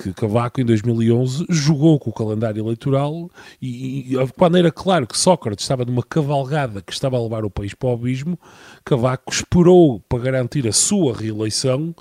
que 0.00 0.12
Cavaco, 0.12 0.60
em 0.60 0.64
2011, 0.64 1.46
jogou 1.50 1.98
com 1.98 2.10
o 2.10 2.12
calendário 2.12 2.62
eleitoral 2.62 3.28
e, 3.60 4.14
e, 4.14 4.28
quando 4.36 4.56
era 4.56 4.70
claro 4.70 5.08
que 5.08 5.18
Sócrates 5.18 5.64
estava 5.64 5.84
numa 5.84 6.04
cavalgada 6.04 6.80
que 6.80 6.92
estava 6.92 7.16
a 7.16 7.20
levar 7.20 7.44
o 7.44 7.50
país 7.50 7.74
para 7.74 7.88
o 7.88 7.92
abismo, 7.92 8.38
Cavaco 8.84 9.32
esperou 9.32 9.98
para 10.08 10.20
garantir 10.20 10.68
a 10.68 10.72
sua 10.72 11.16
reeleição 11.16 11.92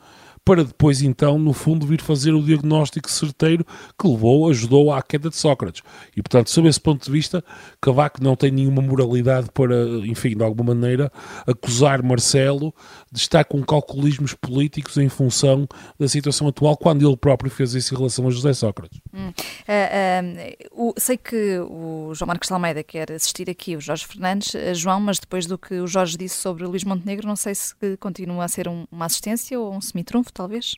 para 0.48 0.64
depois 0.64 1.02
então, 1.02 1.38
no 1.38 1.52
fundo, 1.52 1.86
vir 1.86 2.00
fazer 2.00 2.32
o 2.32 2.42
diagnóstico 2.42 3.12
certeiro 3.12 3.66
que 4.00 4.08
levou, 4.08 4.50
ajudou 4.50 4.94
à 4.94 5.02
queda 5.02 5.30
de 5.30 5.36
Sócrates. 5.36 5.84
E, 6.16 6.22
portanto, 6.22 6.50
sob 6.50 6.70
esse 6.70 6.80
ponto 6.80 7.04
de 7.04 7.12
vista, 7.12 7.44
Cavaco 7.82 8.24
não 8.24 8.34
tem 8.34 8.50
nenhuma 8.50 8.82
moralidade 8.82 9.50
para, 9.54 9.76
enfim, 10.06 10.38
de 10.38 10.42
alguma 10.42 10.74
maneira, 10.74 11.12
acusar 11.46 12.02
Marcelo 12.02 12.74
de 13.12 13.20
estar 13.20 13.44
com 13.44 13.62
calculismos 13.62 14.34
políticos 14.36 14.96
em 14.96 15.10
função 15.10 15.68
da 16.00 16.08
situação 16.08 16.48
atual, 16.48 16.78
quando 16.78 17.06
ele 17.06 17.18
próprio 17.18 17.52
fez 17.52 17.74
isso 17.74 17.94
em 17.94 17.98
relação 17.98 18.26
a 18.26 18.32
José 18.32 18.54
Sócrates. 18.54 19.02
Hum. 19.14 19.28
Uh, 19.28 20.78
uh, 20.78 20.92
o, 20.92 20.94
sei 20.98 21.18
que 21.18 21.60
o 21.60 22.14
João 22.16 22.28
Marcos 22.28 22.50
Almeida 22.50 22.82
quer 22.84 23.12
assistir 23.12 23.50
aqui, 23.50 23.76
o 23.76 23.82
Jorge 23.82 24.08
Fernandes, 24.08 24.54
uh, 24.54 24.74
João, 24.74 25.02
mas 25.02 25.20
depois 25.20 25.46
do 25.46 25.58
que 25.58 25.74
o 25.74 25.88
Jorge 25.88 26.16
disse 26.16 26.38
sobre 26.38 26.66
Luís 26.66 26.86
Montenegro, 26.86 27.28
não 27.28 27.36
sei 27.36 27.54
se 27.54 27.76
continua 28.00 28.46
a 28.46 28.48
ser 28.48 28.70
um, 28.70 28.86
uma 28.90 29.08
assistência 29.08 29.60
ou 29.60 29.76
um 29.76 29.82
semitrunfo, 29.82 30.32
talvez? 30.38 30.76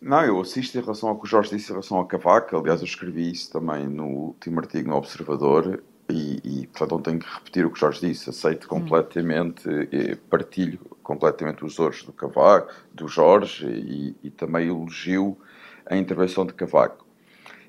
Não, 0.00 0.22
eu 0.22 0.40
assisto 0.40 0.76
em 0.76 0.80
relação 0.80 1.08
ao 1.08 1.18
que 1.18 1.24
o 1.24 1.28
Jorge 1.28 1.56
disse 1.56 1.70
em 1.70 1.74
relação 1.74 1.98
ao 1.98 2.06
Cavaco. 2.06 2.56
Aliás, 2.56 2.80
eu 2.80 2.86
escrevi 2.86 3.30
isso 3.30 3.52
também 3.52 3.86
no 3.86 4.06
último 4.06 4.60
artigo 4.60 4.90
no 4.90 4.96
Observador 4.96 5.82
e, 6.10 6.40
e 6.44 6.66
portanto, 6.66 6.90
não 6.90 7.00
tenho 7.00 7.18
que 7.20 7.26
repetir 7.26 7.64
o 7.64 7.70
que 7.70 7.76
o 7.76 7.80
Jorge 7.80 8.06
disse. 8.06 8.28
Aceito 8.28 8.64
hum. 8.64 8.80
completamente, 8.80 9.68
hum. 9.68 10.16
partilho 10.28 10.78
completamente 11.02 11.64
os 11.64 11.78
ouros 11.78 12.02
do 12.02 12.12
Cavaco, 12.12 12.72
do 12.92 13.08
Jorge 13.08 13.66
e, 13.66 14.16
e 14.22 14.30
também 14.30 14.68
elogio 14.68 15.38
a 15.86 15.96
intervenção 15.96 16.44
de 16.44 16.52
Cavaco. 16.52 17.06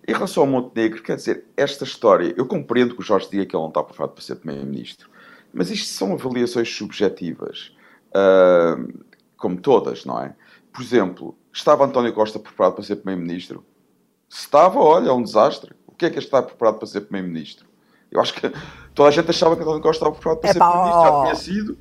Em 0.08 0.14
relação 0.14 0.44
ao 0.44 0.50
Montenegro, 0.50 1.02
quer 1.02 1.16
dizer, 1.16 1.46
esta 1.58 1.84
história, 1.84 2.34
eu 2.38 2.46
compreendo 2.46 2.94
que 2.94 3.02
o 3.02 3.04
Jorge 3.04 3.30
diga 3.30 3.46
que 3.46 3.56
ele 3.56 3.64
não 3.64 3.70
está 3.70 3.82
preparado 3.82 4.12
para 4.12 4.22
ser 4.22 4.36
primeiro-ministro, 4.36 5.10
mas 5.52 5.72
isto 5.72 5.88
são 5.88 6.14
avaliações 6.14 6.70
subjetivas, 6.70 7.76
uh, 8.12 9.04
como 9.36 9.60
todas, 9.60 10.06
não 10.06 10.22
é? 10.22 10.36
Por 10.76 10.82
exemplo, 10.82 11.38
estava 11.54 11.86
António 11.86 12.14
Costa 12.14 12.38
preparado 12.38 12.74
para 12.74 12.84
ser 12.84 12.98
primeiro-ministro? 12.98 13.66
Se 14.28 14.42
estava, 14.42 14.78
olha, 14.78 15.10
é 15.10 15.14
um 15.14 15.24
desastre. 15.24 15.74
O 15.88 15.94
que 15.94 16.06
é 16.06 16.10
que 16.10 16.18
é 16.18 16.20
estar 16.20 16.42
preparado 16.44 16.80
para 16.80 16.88
ser 16.88 17.02
primeiro-ministro? 17.02 17.66
Eu 18.12 18.20
acho 18.20 18.34
que 18.34 18.52
toda 18.94 19.08
a 19.08 19.12
gente 19.12 19.30
achava 19.30 19.56
que 19.56 19.62
António 19.62 19.82
Costa 19.82 20.06
estava 20.06 20.12
preparado 20.12 20.40
para 20.42 20.52
ser 20.52 20.60
primeiro-ministro, 20.60 21.04
já 21.04 21.22
tinha 21.24 21.36
sido. 21.36 21.78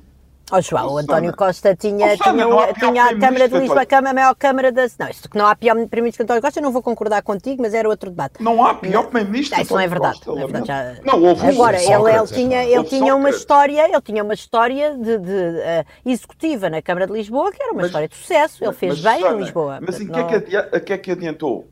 Oh, 0.51 0.61
João, 0.61 0.93
o 0.93 0.97
António 0.99 1.35
Costa 1.35 1.75
tinha, 1.75 2.13
oh, 2.13 2.17
tinha, 2.17 2.73
tinha, 2.73 2.73
tinha 2.73 3.05
a 3.05 3.19
Câmara 3.19 3.49
de 3.49 3.57
Lisboa, 3.57 3.87
a 3.91 4.13
maior 4.13 4.35
Câmara 4.35 4.71
da. 4.71 4.85
Não, 4.99 5.09
isto 5.09 5.27
que 5.27 5.37
não 5.37 5.47
há 5.47 5.55
pior 5.55 5.73
Primeiro-Ministro 5.73 6.17
que 6.17 6.23
António 6.23 6.41
Costa, 6.41 6.59
eu 6.59 6.63
não 6.63 6.71
vou 6.71 6.83
concordar 6.83 7.23
contigo, 7.23 7.63
mas 7.63 7.73
era 7.73 7.89
outro 7.89 8.11
debate. 8.11 8.43
Não 8.43 8.63
há 8.63 8.75
pior 8.75 9.03
Primeiro-Ministro. 9.05 9.59
Isso 9.59 9.73
não 9.73 9.79
é 9.79 9.87
verdade. 9.87 10.19
Não, 10.25 10.37
é 10.37 10.45
verdade 10.45 10.67
já... 10.67 10.95
não 11.03 11.23
houve 11.23 11.47
Agora, 11.47 11.81
ele, 11.81 12.11
ele 12.11 12.27
tinha, 12.27 12.63
ele 12.63 12.83
tinha 12.83 13.15
uma 13.15 13.29
história, 13.29 13.89
ele 13.89 14.01
tinha 14.01 14.23
uma 14.23 14.33
história 14.35 14.95
de, 14.95 15.17
de 15.17 15.31
uh, 15.31 15.85
executiva 16.05 16.69
na 16.69 16.81
Câmara 16.81 17.07
de 17.07 17.13
Lisboa, 17.13 17.51
que 17.51 17.61
era 17.61 17.71
uma 17.71 17.77
mas, 17.77 17.87
história 17.87 18.07
de 18.07 18.15
sucesso. 18.15 18.63
Ele 18.63 18.73
fez 18.73 19.01
mas, 19.01 19.15
bem 19.15 19.31
em 19.31 19.37
Lisboa. 19.37 19.79
Mas 19.81 19.99
em 19.99 20.09
é 20.13 20.23
que, 20.23 20.79
que 20.81 20.93
é 20.93 20.97
que 20.97 21.11
adiantou? 21.11 21.67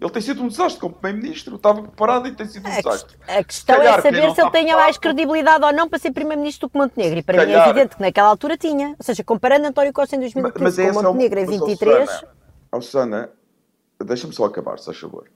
Ele 0.00 0.10
tem 0.10 0.22
sido 0.22 0.42
um 0.42 0.48
desastre 0.48 0.80
como 0.80 0.94
Primeiro-Ministro. 0.94 1.56
Estava 1.56 1.82
preparado 1.82 2.28
e 2.28 2.32
tem 2.32 2.46
sido 2.46 2.68
um 2.68 2.70
desastre. 2.70 3.16
A 3.26 3.42
questão 3.42 3.74
é 3.74 3.78
Calhar, 3.78 3.98
é 3.98 4.02
saber 4.02 4.34
se 4.34 4.40
ele 4.40 4.50
tenha 4.50 4.76
mais 4.76 4.96
credibilidade 4.96 5.64
ou 5.64 5.72
não 5.72 5.88
para 5.88 5.98
ser 5.98 6.12
Primeiro-Ministro 6.12 6.68
do 6.68 6.72
que 6.72 6.78
Montenegro. 6.78 7.18
E 7.18 7.22
para 7.22 7.38
Calhar. 7.38 7.58
mim 7.58 7.66
é 7.66 7.70
evidente 7.70 7.96
que 7.96 8.02
naquela 8.02 8.28
altura 8.28 8.56
tinha. 8.56 8.90
Ou 8.90 9.04
seja, 9.04 9.24
comparando 9.24 9.66
António 9.66 9.92
Costa 9.92 10.14
em 10.14 10.20
2015 10.20 10.92
com 10.92 11.02
Montenegro 11.02 11.40
é 11.40 11.42
um... 11.42 11.52
em 11.52 11.58
23... 11.66 12.08
Susana, 12.08 12.80
Susana 12.80 13.32
deixa-me 14.04 14.32
só 14.32 14.44
acabar, 14.44 14.78
se 14.78 14.86
faz 14.86 14.98
favor. 14.98 15.28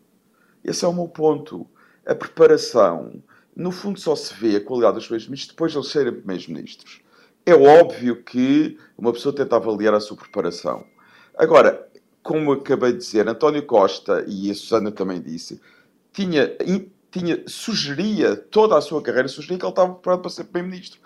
Esse 0.64 0.84
é 0.84 0.88
o 0.88 0.92
meu 0.92 1.08
ponto. 1.08 1.66
A 2.06 2.14
preparação, 2.14 3.20
no 3.56 3.72
fundo, 3.72 3.98
só 3.98 4.14
se 4.14 4.32
vê 4.34 4.56
a 4.56 4.64
qualidade 4.64 4.94
dos 4.94 5.06
primeiros-ministros 5.06 5.52
depois 5.52 5.72
de 5.72 5.78
eles 5.78 5.88
serem 5.90 6.12
primeiros-ministros. 6.12 7.00
É 7.44 7.54
óbvio 7.54 8.22
que 8.22 8.78
uma 8.96 9.12
pessoa 9.12 9.34
tenta 9.34 9.56
avaliar 9.56 9.94
a 9.94 10.00
sua 10.00 10.16
preparação. 10.16 10.84
Agora, 11.36 11.88
como 12.22 12.52
acabei 12.52 12.92
de 12.92 12.98
dizer, 12.98 13.28
António 13.28 13.64
Costa, 13.66 14.24
e 14.28 14.50
a 14.50 14.54
Susana 14.54 14.92
também 14.92 15.20
disse, 15.20 15.60
tinha, 16.12 16.56
tinha, 17.10 17.42
sugeria 17.46 18.36
toda 18.36 18.76
a 18.76 18.80
sua 18.80 19.02
carreira, 19.02 19.28
sugeria 19.28 19.58
que 19.58 19.64
ele 19.64 19.72
estava 19.72 19.94
preparado 19.94 20.20
para 20.20 20.30
ser 20.30 20.44
Primeiro-Ministro. 20.44 21.00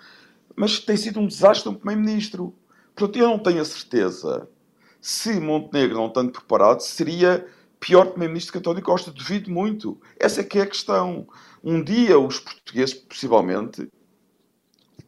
Mas 0.54 0.78
tem 0.78 0.96
sido 0.96 1.20
um 1.20 1.26
desastre 1.26 1.68
um 1.68 1.74
Primeiro-Ministro. 1.74 2.54
Portanto, 2.94 3.18
eu 3.18 3.28
não 3.28 3.38
tenho 3.38 3.60
a 3.60 3.64
certeza 3.64 4.48
se 5.00 5.38
Montenegro 5.38 5.96
não 5.96 6.08
estando 6.08 6.32
preparado, 6.32 6.80
seria 6.80 7.46
pior 7.78 8.06
Primeiro-Ministro 8.06 8.52
que 8.52 8.58
António 8.58 8.82
Costa. 8.82 9.10
Duvido 9.10 9.50
muito. 9.50 10.00
Essa 10.18 10.40
é 10.40 10.44
que 10.44 10.58
é 10.58 10.62
a 10.62 10.66
questão. 10.66 11.28
Um 11.62 11.82
dia 11.82 12.18
os 12.18 12.40
portugueses, 12.40 12.94
possivelmente, 12.94 13.88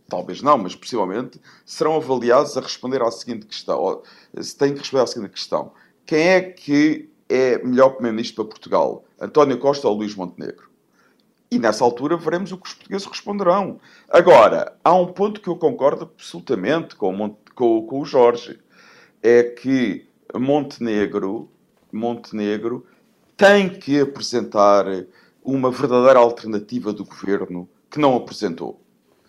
talvez 0.08 0.40
não, 0.40 0.56
mas 0.56 0.74
possivelmente, 0.74 1.40
serão 1.66 1.96
avaliados 1.96 2.56
a 2.56 2.60
responder 2.60 3.02
à 3.02 3.10
seguinte 3.10 3.46
questão. 3.46 3.78
Ou, 3.78 4.04
se 4.40 4.56
têm 4.56 4.72
que 4.72 4.78
responder 4.78 5.02
à 5.02 5.06
seguinte 5.06 5.32
questão 5.32 5.72
quem 6.08 6.26
é 6.26 6.40
que 6.40 7.10
é 7.28 7.62
melhor 7.62 7.90
primeiro-ministro 7.90 8.36
para 8.42 8.50
Portugal? 8.52 9.04
António 9.20 9.58
Costa 9.58 9.86
ou 9.88 9.94
Luís 9.94 10.14
Montenegro? 10.14 10.70
E 11.50 11.58
nessa 11.58 11.84
altura 11.84 12.16
veremos 12.16 12.50
o 12.50 12.56
que 12.56 12.66
os 12.66 12.72
portugueses 12.72 13.06
responderão. 13.06 13.78
Agora, 14.08 14.74
há 14.82 14.94
um 14.94 15.08
ponto 15.08 15.38
que 15.38 15.48
eu 15.48 15.56
concordo 15.56 16.04
absolutamente 16.04 16.96
com, 16.96 17.12
Monte, 17.12 17.36
com, 17.54 17.86
com 17.86 18.00
o 18.00 18.06
Jorge. 18.06 18.58
É 19.22 19.42
que 19.42 20.08
Montenegro, 20.34 21.50
Montenegro 21.92 22.86
tem 23.36 23.68
que 23.68 24.00
apresentar 24.00 24.86
uma 25.44 25.70
verdadeira 25.70 26.20
alternativa 26.20 26.90
do 26.90 27.04
governo 27.04 27.68
que 27.90 28.00
não 28.00 28.16
apresentou. 28.16 28.80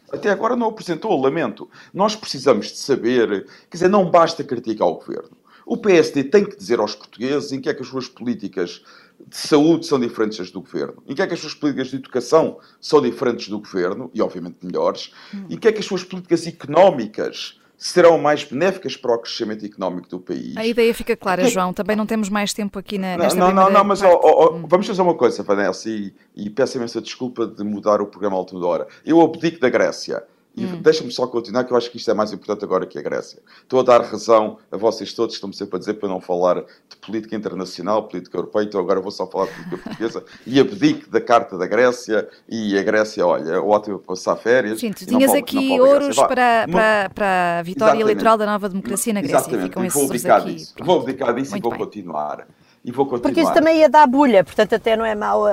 Até 0.10 0.30
agora 0.30 0.56
não 0.56 0.68
apresentou, 0.68 1.22
lamento. 1.22 1.70
Nós 1.94 2.16
precisamos 2.16 2.68
de 2.68 2.78
saber, 2.78 3.46
quer 3.70 3.76
dizer, 3.76 3.90
não 3.90 4.10
basta 4.10 4.46
criticar 4.46 4.88
o 4.88 4.96
governo. 4.96 5.39
O 5.70 5.78
PSD 5.78 6.24
tem 6.24 6.44
que 6.44 6.58
dizer 6.58 6.80
aos 6.80 6.96
portugueses 6.96 7.52
em 7.52 7.62
que 7.62 7.70
é 7.70 7.74
que 7.76 7.84
as 7.84 7.88
suas 7.88 8.08
políticas 8.08 8.82
de 9.28 9.38
saúde 9.38 9.86
são 9.86 10.00
diferentes 10.00 10.40
das 10.40 10.50
do 10.50 10.62
governo, 10.62 11.04
em 11.08 11.14
que 11.14 11.22
é 11.22 11.28
que 11.28 11.34
as 11.36 11.40
suas 11.40 11.54
políticas 11.54 11.90
de 11.90 11.98
educação 11.98 12.58
são 12.82 13.00
diferentes 13.00 13.50
do 13.50 13.60
governo, 13.60 14.10
e 14.12 14.20
obviamente 14.20 14.58
melhores, 14.64 15.14
hum. 15.32 15.46
em 15.48 15.56
que 15.56 15.68
é 15.68 15.72
que 15.72 15.78
as 15.78 15.86
suas 15.86 16.04
políticas 16.04 16.48
económicas 16.48 17.60
serão 17.78 18.18
mais 18.18 18.44
benéficas 18.44 18.98
para 18.98 19.14
o 19.14 19.20
crescimento 19.20 19.64
económico 19.64 20.10
do 20.10 20.20
país. 20.20 20.58
A 20.58 20.66
ideia 20.66 20.92
fica 20.92 21.16
clara, 21.16 21.48
João. 21.48 21.72
Também 21.72 21.96
não 21.96 22.08
temos 22.08 22.30
mais 22.30 22.52
tempo 22.52 22.80
aqui 22.80 22.98
na, 22.98 23.16
nesta 23.16 23.40
Não, 23.40 23.54
não, 23.54 23.70
não, 23.70 23.84
mas 23.84 24.02
oh, 24.02 24.08
oh, 24.24 24.46
oh, 24.46 24.68
vamos 24.68 24.88
fazer 24.88 25.04
uma 25.04 25.14
coisa, 25.14 25.44
Vanessa, 25.44 25.88
e, 25.88 26.12
e 26.36 26.50
peço 26.50 26.78
imensa 26.78 27.00
desculpa 27.00 27.46
de 27.46 27.64
mudar 27.64 28.02
o 28.02 28.08
programa 28.08 28.36
à 28.36 28.40
última 28.40 28.66
hora. 28.66 28.88
Eu 29.06 29.22
abdico 29.22 29.60
da 29.60 29.70
Grécia. 29.70 30.24
E 30.60 30.66
hum. 30.66 30.82
deixa-me 30.82 31.12
só 31.12 31.26
continuar, 31.26 31.64
que 31.64 31.72
eu 31.72 31.78
acho 31.78 31.90
que 31.90 31.96
isto 31.96 32.12
é 32.12 32.14
mais 32.14 32.34
importante 32.34 32.66
agora 32.66 32.86
que 32.86 33.00
a 33.00 33.02
Grécia. 33.02 33.40
Estou 33.62 33.80
a 33.80 33.84
dar 33.84 34.02
razão 34.02 34.58
a 34.70 34.76
vocês 34.76 35.14
todos, 35.14 35.36
estão-me 35.36 35.56
sempre 35.56 35.78
a 35.78 35.80
dizer 35.80 35.94
para 35.94 36.10
não 36.10 36.20
falar 36.20 36.56
de 36.90 36.98
política 37.02 37.36
internacional, 37.36 38.04
política 38.04 38.38
europeia, 38.38 38.66
então 38.66 38.82
agora 38.82 39.00
vou 39.00 39.12
só 39.12 39.26
falar 39.26 39.46
de 39.46 39.54
política 39.54 39.78
portuguesa 39.78 40.24
e 40.46 40.60
abdique 40.60 41.10
da 41.10 41.22
Carta 41.22 41.58
da 41.58 41.66
Grécia 41.66 42.28
e 42.50 42.78
a 42.78 42.84
Grécia, 42.84 43.26
olha, 43.26 43.62
ótimo 43.62 44.00
para 44.00 44.08
passar 44.08 44.36
férias. 44.36 44.80
Sim, 44.80 44.92
tu 44.92 45.06
tinhas 45.06 45.32
falo, 45.32 45.40
aqui 45.40 45.80
ouros 45.80 46.18
para, 46.18 46.68
para, 46.68 47.10
para 47.10 47.60
a 47.60 47.64
vitória 47.64 47.92
Exatamente. 47.92 48.02
eleitoral 48.02 48.38
da 48.38 48.46
nova 48.46 48.68
democracia 48.68 49.14
na 49.14 49.22
Grécia. 49.22 49.38
Exatamente, 49.38 49.64
Ficam 49.64 49.88
vou 49.88 50.06
abdicar 50.06 50.44
disso. 50.44 50.74
Vou 50.84 51.00
abdicar 51.00 51.34
disso 51.34 51.56
e 51.56 51.62
vou 51.62 51.72
bem. 51.72 51.80
continuar 51.80 52.48
e 52.84 52.92
vou 52.92 53.06
continuar. 53.06 53.22
Porque 53.22 53.42
isso 53.42 53.54
também 53.54 53.80
ia 53.80 53.90
dar 53.90 54.08
bulha, 54.08 54.44
portanto 54.44 54.74
até 54.74 54.96
não 54.96 55.06
é 55.06 55.16
mau 55.16 55.46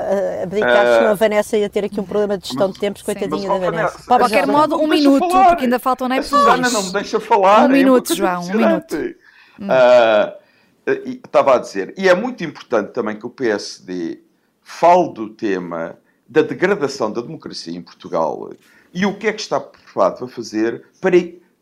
abdicar, 0.43 0.87
uh, 0.87 0.99
senão 0.99 1.11
a 1.11 1.15
Vanessa 1.15 1.57
ia 1.57 1.69
ter 1.69 1.85
aqui 1.85 2.01
um 2.01 2.05
problema 2.05 2.39
de 2.39 2.47
gestão 2.47 2.69
mas, 2.69 2.75
de 2.75 2.81
tempos, 2.81 3.03
coitadinha 3.03 3.49
da 3.49 3.59
Vanessa. 3.59 3.99
De 3.99 4.07
qualquer 4.07 4.47
modo, 4.47 4.77
um 4.77 4.87
minuto, 4.87 5.29
falar. 5.29 5.49
porque 5.49 5.65
ainda 5.65 5.79
faltam 5.79 6.09
nem 6.09 6.23
Susana 6.23 6.71
não 6.71 6.83
me 6.85 6.93
deixa 6.93 7.21
falar. 7.21 7.65
Um 7.65 7.69
minuto, 7.69 8.15
João, 8.15 8.43
um 8.43 8.55
minuto. 8.55 8.97
Uh, 9.59 10.47
estava 11.25 11.57
a 11.57 11.59
dizer, 11.59 11.95
e 11.97 12.09
é 12.09 12.15
muito 12.15 12.45
importante 12.45 12.93
também 12.93 13.17
que 13.17 13.27
o 13.27 13.31
PSD 13.31 14.21
fale 14.63 15.13
do 15.13 15.29
tema 15.31 15.97
da 16.29 16.43
degradação 16.43 17.13
da 17.13 17.21
democracia 17.21 17.77
em 17.77 17.83
Portugal 17.83 18.51
e 18.93 19.07
o 19.07 19.17
que 19.17 19.29
é 19.29 19.33
que 19.33 19.41
está 19.41 19.61
preparado 19.61 20.25
a 20.25 20.29
fazer 20.29 20.85
para 21.01 21.17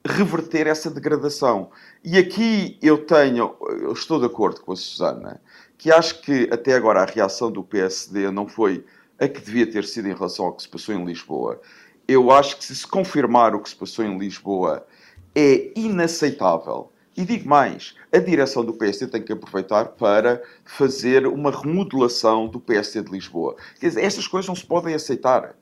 reverter 0.06 0.66
essa 0.66 0.90
degradação. 0.90 1.70
E 2.04 2.18
aqui 2.18 2.78
eu 2.82 2.98
tenho, 2.98 3.56
eu 3.80 3.92
estou 3.92 4.20
de 4.20 4.26
acordo 4.26 4.60
com 4.60 4.72
a 4.72 4.76
Susana, 4.76 5.40
que 5.78 5.90
acho 5.90 6.20
que 6.20 6.48
até 6.52 6.74
agora 6.74 7.02
a 7.02 7.06
reação 7.06 7.50
do 7.50 7.62
PSD 7.62 8.30
não 8.30 8.46
foi 8.46 8.84
a 9.18 9.26
que 9.26 9.40
devia 9.40 9.66
ter 9.66 9.84
sido 9.84 10.08
em 10.08 10.14
relação 10.14 10.46
ao 10.46 10.52
que 10.52 10.62
se 10.62 10.68
passou 10.68 10.94
em 10.94 11.04
Lisboa. 11.04 11.60
Eu 12.06 12.30
acho 12.30 12.58
que 12.58 12.64
se 12.64 12.76
se 12.76 12.86
confirmar 12.86 13.54
o 13.54 13.60
que 13.60 13.68
se 13.68 13.76
passou 13.76 14.04
em 14.04 14.18
Lisboa 14.18 14.86
é 15.34 15.72
inaceitável. 15.74 16.92
E 17.16 17.24
digo 17.24 17.48
mais, 17.48 17.94
a 18.12 18.18
direção 18.18 18.64
do 18.64 18.74
PSD 18.74 19.10
tem 19.10 19.22
que 19.22 19.32
aproveitar 19.32 19.86
para 19.86 20.42
fazer 20.64 21.26
uma 21.26 21.50
remodelação 21.50 22.48
do 22.48 22.58
PSD 22.58 23.02
de 23.02 23.12
Lisboa. 23.12 23.56
Quer 23.78 23.88
dizer, 23.88 24.02
estas 24.02 24.26
coisas 24.26 24.48
não 24.48 24.56
se 24.56 24.66
podem 24.66 24.94
aceitar. 24.94 25.54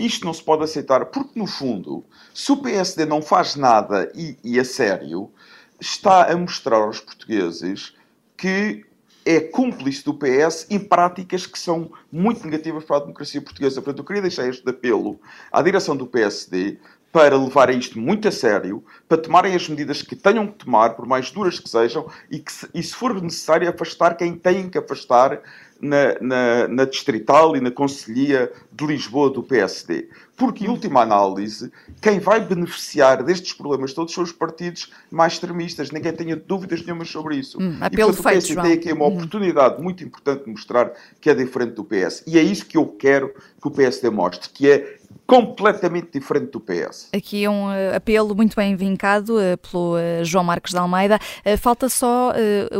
Isto 0.00 0.24
não 0.24 0.32
se 0.32 0.42
pode 0.42 0.64
aceitar 0.64 1.04
porque, 1.06 1.38
no 1.38 1.46
fundo, 1.46 2.02
se 2.32 2.50
o 2.50 2.56
PSD 2.56 3.04
não 3.04 3.20
faz 3.20 3.54
nada 3.54 4.10
e, 4.14 4.34
e 4.42 4.58
a 4.58 4.64
sério, 4.64 5.30
está 5.78 6.32
a 6.32 6.36
mostrar 6.36 6.78
aos 6.78 7.00
portugueses 7.00 7.94
que 8.34 8.86
é 9.26 9.38
cúmplice 9.40 10.02
do 10.02 10.14
PS 10.14 10.66
em 10.70 10.78
práticas 10.78 11.46
que 11.46 11.58
são 11.58 11.92
muito 12.10 12.42
negativas 12.46 12.82
para 12.82 12.96
a 12.96 13.00
democracia 13.00 13.42
portuguesa. 13.42 13.82
Portanto, 13.82 13.98
eu 13.98 14.04
queria 14.06 14.22
deixar 14.22 14.48
este 14.48 14.66
apelo 14.66 15.20
à 15.52 15.60
direção 15.60 15.94
do 15.94 16.06
PSD 16.06 16.78
para 17.12 17.36
levarem 17.36 17.78
isto 17.78 17.98
muito 17.98 18.28
a 18.28 18.30
sério, 18.30 18.84
para 19.08 19.18
tomarem 19.18 19.54
as 19.54 19.68
medidas 19.68 20.02
que 20.02 20.14
tenham 20.14 20.46
que 20.46 20.64
tomar, 20.64 20.90
por 20.90 21.06
mais 21.06 21.30
duras 21.30 21.58
que 21.58 21.68
sejam, 21.68 22.08
e, 22.30 22.38
que, 22.38 22.52
e 22.72 22.82
se 22.82 22.94
for 22.94 23.20
necessário, 23.20 23.68
afastar 23.68 24.16
quem 24.16 24.36
tem 24.36 24.68
que 24.68 24.78
afastar 24.78 25.40
na, 25.80 26.16
na, 26.20 26.68
na 26.68 26.84
Distrital 26.84 27.56
e 27.56 27.60
na 27.60 27.70
Conselhia 27.70 28.52
de 28.70 28.86
Lisboa 28.86 29.30
do 29.30 29.42
PSD. 29.42 30.08
Porque, 30.36 30.64
em 30.64 30.68
última 30.68 31.02
análise, 31.02 31.72
quem 32.00 32.18
vai 32.18 32.40
beneficiar 32.40 33.22
destes 33.22 33.52
problemas 33.52 33.92
todos 33.92 34.14
são 34.14 34.22
os 34.22 34.32
partidos 34.32 34.92
mais 35.10 35.34
extremistas. 35.34 35.90
Ninguém 35.90 36.12
tenha 36.12 36.36
dúvidas 36.36 36.84
nenhumas 36.84 37.10
sobre 37.10 37.36
isso. 37.36 37.58
Hum, 37.60 37.76
e, 37.76 37.96
portanto, 37.96 38.20
o 38.20 38.22
PSD 38.22 38.62
tem 38.62 38.72
aqui 38.72 38.92
uma 38.92 39.06
uhum. 39.06 39.14
oportunidade 39.14 39.82
muito 39.82 40.04
importante 40.04 40.44
de 40.44 40.50
mostrar 40.50 40.92
que 41.20 41.28
é 41.28 41.34
diferente 41.34 41.72
do 41.74 41.84
PS. 41.84 42.22
E 42.26 42.38
é 42.38 42.42
isso 42.42 42.66
que 42.66 42.76
eu 42.76 42.86
quero 42.86 43.34
que 43.60 43.68
o 43.68 43.70
PSD 43.70 44.08
mostre, 44.10 44.48
que 44.48 44.70
é 44.70 44.99
completamente 45.26 46.18
diferente 46.18 46.50
do 46.50 46.60
PS. 46.60 47.08
Aqui 47.14 47.44
é 47.44 47.50
um 47.50 47.66
uh, 47.66 47.94
apelo 47.94 48.34
muito 48.34 48.56
bem 48.56 48.74
vincado 48.74 49.36
uh, 49.36 49.56
pelo 49.58 49.94
uh, 49.94 50.24
João 50.24 50.42
Marcos 50.42 50.72
de 50.72 50.78
Almeida. 50.78 51.18
falta 51.58 51.88
só 51.88 52.32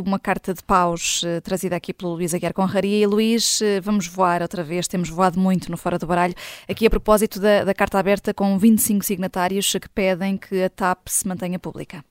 uma 0.05 0.19
carta 0.19 0.53
de 0.53 0.63
paus 0.63 1.23
trazida 1.43 1.77
aqui 1.77 1.93
pelo 1.93 2.15
Luís 2.15 2.35
Aguiar 2.35 2.53
Conraria. 2.53 3.03
E 3.03 3.07
Luís, 3.07 3.61
vamos 3.83 4.07
voar 4.07 4.43
outra 4.43 4.63
vez, 4.63 4.89
temos 4.89 5.09
voado 5.09 5.39
muito 5.39 5.71
no 5.71 5.77
Fora 5.77 5.99
do 5.99 6.07
Baralho. 6.07 6.35
Aqui 6.69 6.87
a 6.87 6.91
propósito 6.91 7.41
da, 7.41 7.65
da 7.65 7.75
carta 7.75 7.99
aberta 7.99 8.35
com 8.35 8.59
25 8.59 9.05
signatários 9.05 9.73
que 9.73 9.89
pedem 9.89 10.37
que 10.37 10.63
a 10.63 10.71
TAP 10.71 11.09
se 11.09 11.27
mantenha 11.27 11.59
pública. 11.59 12.05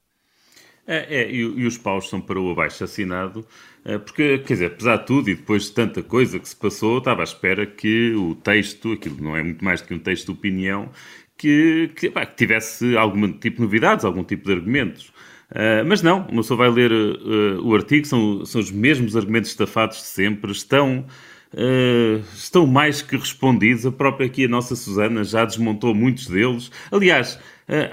É, 0.92 1.22
é 1.22 1.32
e, 1.32 1.38
e, 1.38 1.68
os 1.68 1.78
paus 1.78 2.10
são 2.10 2.20
para 2.20 2.40
o 2.40 2.50
abaixo 2.52 2.84
assinado, 2.84 3.46
é, 3.86 4.00
porque, 4.00 4.40
quer 4.40 4.54
dizer, 4.54 4.66
apesar 4.66 4.98
de 4.98 5.06
tudo 5.06 5.30
e 5.30 5.36
depois 5.36 5.66
de 5.66 5.74
tanta 5.74 6.02
coisa 6.02 6.40
que 6.40 6.50
se 6.50 6.56
passou, 6.56 6.98
estava 6.98 7.22
à 7.22 7.24
espera 7.24 7.64
que 7.64 8.16
o 8.16 8.34
texto, 8.34 8.94
aquilo 8.94 9.18
não 9.22 9.38
é 9.38 9.44
muito 9.44 9.64
mais 9.64 9.82
do 9.82 9.88
que 9.88 9.94
um 9.94 10.00
texto 10.00 10.26
de 10.26 10.32
opinião, 10.32 10.90
que, 11.38 11.92
que, 11.96 12.10
pá, 12.10 12.26
que 12.26 12.36
tivesse 12.36 12.98
algum 12.98 13.32
tipo 13.32 13.58
de 13.58 13.62
novidades, 13.62 14.04
algum 14.04 14.24
tipo 14.24 14.48
de 14.48 14.52
argumentos. 14.52 15.10
Uh, 15.52 15.86
mas 15.88 16.02
não, 16.02 16.22
uma 16.28 16.42
pessoa 16.42 16.58
vai 16.58 16.70
ler 16.72 16.92
uh, 16.92 17.64
o 17.64 17.76
artigo, 17.76 18.06
são, 18.08 18.44
são 18.46 18.60
os 18.60 18.72
mesmos 18.72 19.16
argumentos 19.16 19.52
estafados 19.52 19.98
de 19.98 20.06
sempre, 20.06 20.52
estão 20.52 21.06
Uh, 21.52 22.24
estão 22.36 22.68
mais 22.68 23.02
que 23.02 23.18
respondidos. 23.18 23.86
A 23.86 23.92
própria 23.92 24.28
aqui, 24.28 24.46
a 24.46 24.48
nossa 24.48 24.76
Susana, 24.76 25.24
já 25.24 25.44
desmontou 25.46 25.96
muitos 25.96 26.28
deles. 26.28 26.72
Aliás, 26.92 27.40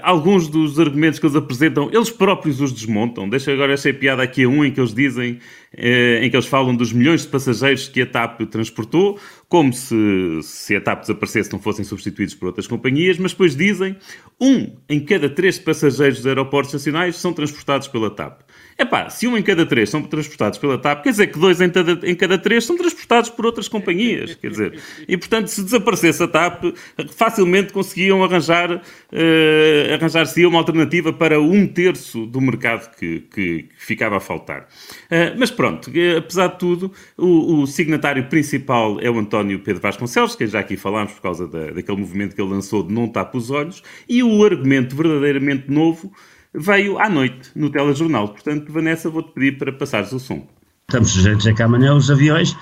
alguns 0.01 0.47
dos 0.47 0.79
argumentos 0.79 1.19
que 1.19 1.25
eles 1.25 1.35
apresentam, 1.35 1.89
eles 1.93 2.09
próprios 2.09 2.59
os 2.59 2.71
desmontam. 2.71 3.29
Deixa 3.29 3.53
agora 3.53 3.73
essa 3.73 3.93
piada 3.93 4.23
aqui 4.23 4.43
a 4.43 4.49
um 4.49 4.65
em 4.65 4.71
que 4.71 4.79
eles 4.79 4.93
dizem, 4.93 5.33
uh, 5.33 6.23
em 6.23 6.29
que 6.29 6.35
eles 6.35 6.47
falam 6.47 6.75
dos 6.75 6.91
milhões 6.91 7.21
de 7.21 7.27
passageiros 7.27 7.87
que 7.87 8.01
a 8.01 8.05
TAP 8.07 8.41
transportou, 8.49 9.19
como 9.47 9.71
se, 9.71 9.95
se 10.41 10.75
a 10.75 10.81
TAP 10.81 11.01
desaparecesse 11.01 11.51
não 11.51 11.59
fossem 11.59 11.85
substituídos 11.85 12.33
por 12.33 12.47
outras 12.47 12.65
companhias, 12.65 13.19
mas 13.19 13.31
depois 13.31 13.55
dizem 13.55 13.95
um 14.41 14.75
em 14.89 14.99
cada 14.99 15.29
três 15.29 15.59
passageiros 15.59 16.17
dos 16.17 16.27
aeroportos 16.27 16.73
nacionais 16.73 17.15
são 17.17 17.31
transportados 17.31 17.87
pela 17.87 18.09
TAP. 18.09 18.41
É 18.77 18.85
pá, 18.85 19.09
se 19.09 19.27
um 19.27 19.35
em 19.35 19.41
cada 19.41 19.65
três 19.65 19.89
são 19.89 20.03
transportados 20.03 20.59
pela 20.59 20.77
TAP, 20.77 21.01
quer 21.01 21.09
dizer 21.09 21.27
que 21.27 21.39
dois 21.39 21.59
em 21.59 21.69
cada, 21.69 21.99
em 22.07 22.13
cada 22.13 22.37
três 22.37 22.63
são 22.63 22.77
transportados 22.77 23.27
por 23.27 23.43
outras 23.43 23.67
companhias, 23.67 24.35
quer 24.35 24.51
dizer. 24.51 24.79
E 25.07 25.17
portanto, 25.17 25.47
se 25.47 25.63
desaparecesse 25.63 26.21
a 26.21 26.27
TAP, 26.27 26.65
facilmente 27.09 27.73
conseguiam 27.73 28.23
arranjar, 28.23 28.71
uh, 28.75 29.93
arranjar-se 29.95 30.45
uma 30.45 30.59
alternativa 30.59 31.11
para 31.11 31.41
um 31.41 31.65
terço 31.65 32.27
do 32.27 32.39
mercado 32.39 32.95
que, 32.95 33.21
que, 33.21 33.63
que 33.63 33.69
ficava 33.77 34.17
a 34.17 34.19
faltar. 34.19 34.67
Uh, 35.05 35.33
mas 35.39 35.49
pronto, 35.49 35.91
apesar 36.15 36.47
de 36.49 36.59
tudo, 36.59 36.91
o, 37.17 37.61
o, 37.61 37.67
signatário 37.67 38.25
principal 38.25 38.99
é 39.01 39.09
o 39.09 39.17
António 39.17 39.57
Pedro 39.59 39.81
Vasconcelos, 39.81 40.35
que 40.35 40.45
já 40.45 40.59
aqui 40.59 40.77
falámos 40.77 41.13
por 41.13 41.21
causa 41.21 41.47
da, 41.47 41.71
daquele 41.71 41.97
movimento 41.97 42.35
que 42.35 42.41
ele 42.41 42.51
lançou 42.51 42.83
de 42.83 42.93
não 42.93 43.07
tapa 43.07 43.35
os 43.39 43.49
olhos, 43.49 43.81
e 44.07 44.21
o 44.21 44.43
argumento 44.43 44.95
verdadeiramente 44.95 45.71
novo 45.71 46.13
veio 46.57 46.99
à 46.99 47.09
noite 47.09 47.51
no 47.55 47.69
telejornal. 47.69 48.29
Portanto, 48.29 48.71
Vanessa, 48.71 49.09
vou-te 49.09 49.31
pedir 49.33 49.57
para 49.57 49.71
passares 49.71 50.11
o 50.11 50.19
som. 50.19 50.47
Estamos 50.89 51.11
sujeitos 51.11 51.45
a 51.45 51.53
que 51.53 51.63
amanhã 51.63 51.93
os 51.93 52.09
aviões 52.09 52.55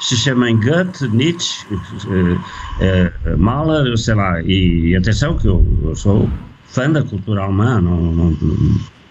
se 0.00 0.16
chamem 0.16 0.58
Goethe, 0.58 1.08
Nietzsche, 1.08 1.66
uh, 1.70 2.34
uh, 2.36 3.38
Mahler, 3.38 3.96
sei 3.98 4.14
lá, 4.14 4.40
e, 4.42 4.88
e 4.88 4.96
atenção 4.96 5.36
que 5.36 5.46
eu, 5.46 5.64
eu, 5.82 5.94
sou 5.94 6.28
fã 6.64 6.90
da 6.90 7.02
cultura 7.02 7.42
alemã, 7.42 7.80
não, 7.80 8.00
não, 8.00 8.30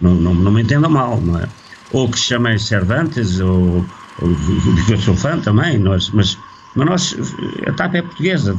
não, 0.01 0.15
não, 0.15 0.33
não 0.33 0.51
me 0.51 0.63
entenda 0.63 0.89
mal, 0.89 1.21
não 1.21 1.39
é? 1.39 1.47
Ou 1.93 2.09
que 2.09 2.17
se 2.17 2.25
chamem 2.25 2.57
Cervantes, 2.57 3.39
ou, 3.39 3.85
ou 4.21 4.29
eu 4.89 4.97
sou 4.97 5.15
fã 5.15 5.39
também, 5.39 5.77
nós, 5.77 6.09
mas, 6.09 6.37
mas 6.75 6.87
nós, 6.87 7.15
a 7.67 7.71
TAP 7.73 7.95
é 7.95 8.01
portuguesa, 8.01 8.57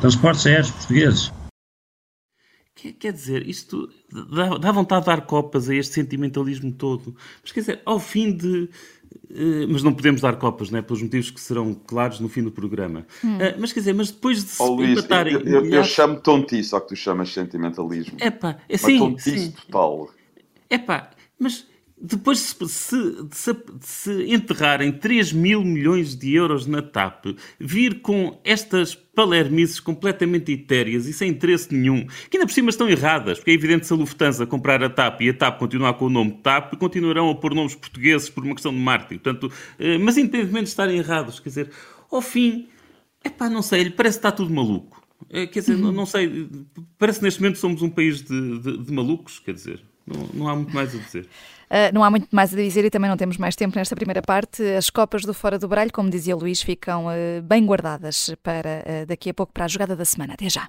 transportes 0.00 0.46
aéreos 0.46 0.70
portugueses. 0.70 1.32
Quer 2.74 3.12
dizer, 3.12 3.46
isto 3.46 3.88
dá, 4.10 4.56
dá, 4.56 4.72
vontade 4.72 5.02
de 5.02 5.06
dar 5.06 5.20
copas 5.26 5.68
a 5.68 5.74
este 5.74 5.94
sentimentalismo 5.94 6.72
todo. 6.72 7.14
Mas 7.42 7.52
quer 7.52 7.60
dizer, 7.60 7.82
ao 7.84 7.98
fim 7.98 8.32
de. 8.32 8.68
Uh, 9.30 9.68
mas 9.68 9.82
não 9.82 9.92
podemos 9.92 10.22
dar 10.22 10.36
copas, 10.36 10.70
não 10.70 10.78
é? 10.78 10.82
Pelos 10.82 11.02
motivos 11.02 11.30
que 11.30 11.40
serão 11.40 11.74
claros 11.74 12.18
no 12.18 12.28
fim 12.28 12.42
do 12.42 12.50
programa. 12.50 13.06
Hum. 13.22 13.36
Uh, 13.36 13.40
mas 13.58 13.72
quer 13.72 13.80
dizer, 13.80 13.92
mas 13.92 14.10
depois 14.10 14.42
de 14.42 14.50
se 14.50 14.62
oh, 14.62 14.74
Luís, 14.74 14.98
empatarem. 14.98 15.34
Eu, 15.34 15.40
eu, 15.42 15.66
eu, 15.66 15.84
chamo 15.84 16.18
tontice 16.18 16.70
só 16.70 16.80
que 16.80 16.88
tu 16.88 16.96
chamas 16.96 17.32
sentimentalismo. 17.32 18.16
É 18.18 18.30
pá, 18.30 18.58
é 18.68 18.76
sim. 18.78 18.98
tontice 18.98 19.38
sim. 19.38 19.50
total. 19.50 20.08
É 20.70 20.78
pá, 20.78 21.10
mas 21.38 21.66
depois 22.02 22.38
de 22.38 22.68
se, 22.68 23.28
se, 23.30 23.56
se, 23.80 24.34
enterrarem 24.34 24.90
3 24.90 25.32
mil 25.32 25.64
milhões 25.64 26.16
de 26.16 26.34
euros 26.34 26.66
na 26.66 26.82
TAP, 26.82 27.26
vir 27.60 28.00
com 28.00 28.40
estas 28.44 28.92
palermices 28.92 29.78
completamente 29.78 30.50
etéreas 30.50 31.06
e 31.06 31.12
sem 31.12 31.30
interesse 31.30 31.72
nenhum, 31.72 32.04
que 32.28 32.36
ainda 32.36 32.46
por 32.46 32.52
cima 32.52 32.70
estão 32.70 32.88
erradas, 32.88 33.38
porque 33.38 33.52
é 33.52 33.54
evidente 33.54 33.82
que 33.82 33.86
se 33.86 33.92
a 33.92 33.96
Lufthansa 33.96 34.44
comprar 34.46 34.82
a 34.82 34.90
TAP 34.90 35.20
e 35.20 35.28
a 35.28 35.34
TAP 35.34 35.60
continuar 35.60 35.94
com 35.94 36.06
o 36.06 36.10
nome 36.10 36.32
TAP, 36.42 36.74
continuarão 36.74 37.30
a 37.30 37.36
pôr 37.36 37.54
nomes 37.54 37.76
portugueses 37.76 38.28
por 38.28 38.44
uma 38.44 38.54
questão 38.54 38.72
de 38.72 38.80
marketing. 38.80 39.20
Portanto, 39.22 39.52
eh, 39.78 39.96
mas 39.98 40.16
independentemente 40.16 40.64
de 40.64 40.70
estarem 40.70 40.98
errados, 40.98 41.38
quer 41.38 41.50
dizer, 41.50 41.70
ao 42.10 42.20
fim, 42.20 42.68
é 43.22 43.30
pá, 43.30 43.48
não 43.48 43.62
sei, 43.62 43.90
parece 43.90 44.18
que 44.18 44.26
está 44.26 44.32
tudo 44.32 44.52
maluco. 44.52 45.00
É, 45.30 45.46
quer 45.46 45.60
dizer, 45.60 45.76
uhum. 45.76 45.92
não, 45.92 46.04
sei, 46.04 46.48
parece 46.98 47.20
que 47.20 47.24
neste 47.24 47.40
momento 47.40 47.58
somos 47.58 47.80
um 47.80 47.88
país 47.88 48.22
de, 48.22 48.58
de, 48.58 48.78
de 48.78 48.92
malucos, 48.92 49.38
quer 49.38 49.54
dizer, 49.54 49.82
não, 50.06 50.28
não 50.34 50.48
há 50.48 50.56
muito 50.56 50.74
mais 50.74 50.94
a 50.94 50.98
dizer. 50.98 51.28
Uh, 51.70 51.90
não 51.94 52.04
há 52.04 52.10
muito 52.10 52.28
mais 52.30 52.52
a 52.52 52.56
dizer 52.56 52.84
e 52.84 52.90
também 52.90 53.08
não 53.08 53.16
temos 53.16 53.36
mais 53.36 53.56
tempo 53.56 53.76
nesta 53.76 53.94
primeira 53.96 54.22
parte. 54.22 54.62
As 54.62 54.90
copas 54.90 55.22
do 55.22 55.32
Fora 55.32 55.58
do 55.58 55.68
Baralho, 55.68 55.92
como 55.92 56.10
dizia 56.10 56.36
Luís, 56.36 56.62
ficam 56.62 57.06
uh, 57.06 57.42
bem 57.42 57.64
guardadas 57.64 58.34
para 58.42 58.84
uh, 58.84 59.06
daqui 59.06 59.30
a 59.30 59.34
pouco 59.34 59.52
para 59.52 59.64
a 59.64 59.68
jogada 59.68 59.96
da 59.96 60.04
semana. 60.04 60.34
Até 60.34 60.48
já. 60.48 60.68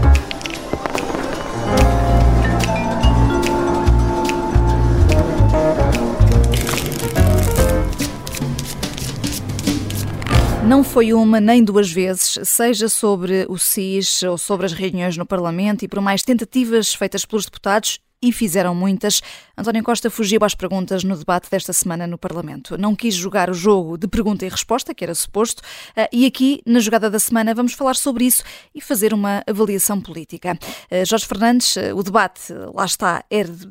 Não 10.71 10.85
foi 10.85 11.13
uma 11.13 11.41
nem 11.41 11.61
duas 11.61 11.91
vezes, 11.91 12.39
seja 12.47 12.87
sobre 12.87 13.45
o 13.49 13.57
SIS 13.57 14.23
ou 14.23 14.37
sobre 14.37 14.65
as 14.65 14.71
reuniões 14.71 15.17
no 15.17 15.25
Parlamento 15.25 15.83
e 15.83 15.87
por 15.89 15.99
mais 15.99 16.23
tentativas 16.23 16.93
feitas 16.93 17.25
pelos 17.25 17.43
deputados 17.43 17.99
e 18.21 18.31
fizeram 18.31 18.73
muitas. 18.73 19.21
António 19.57 19.83
Costa 19.83 20.09
fugiu 20.09 20.39
às 20.43 20.55
perguntas 20.55 21.03
no 21.03 21.17
debate 21.17 21.51
desta 21.51 21.73
semana 21.73 22.07
no 22.07 22.17
Parlamento. 22.17 22.77
Não 22.77 22.95
quis 22.95 23.13
jogar 23.13 23.49
o 23.49 23.53
jogo 23.53 23.97
de 23.97 24.07
pergunta 24.07 24.45
e 24.45 24.49
resposta, 24.49 24.93
que 24.93 25.03
era 25.03 25.13
suposto, 25.13 25.61
eh, 25.93 26.07
e 26.09 26.25
aqui, 26.25 26.61
na 26.65 26.79
jogada 26.79 27.09
da 27.09 27.19
semana, 27.19 27.53
vamos 27.53 27.73
falar 27.73 27.97
sobre 27.97 28.23
isso 28.23 28.41
e 28.73 28.79
fazer 28.79 29.13
uma 29.13 29.43
avaliação 29.45 29.99
política. 29.99 30.57
Eh, 30.89 31.03
Jorge 31.03 31.25
Fernandes, 31.25 31.75
eh, 31.75 31.93
o 31.93 32.01
debate, 32.01 32.53
lá 32.73 32.85
está, 32.85 33.25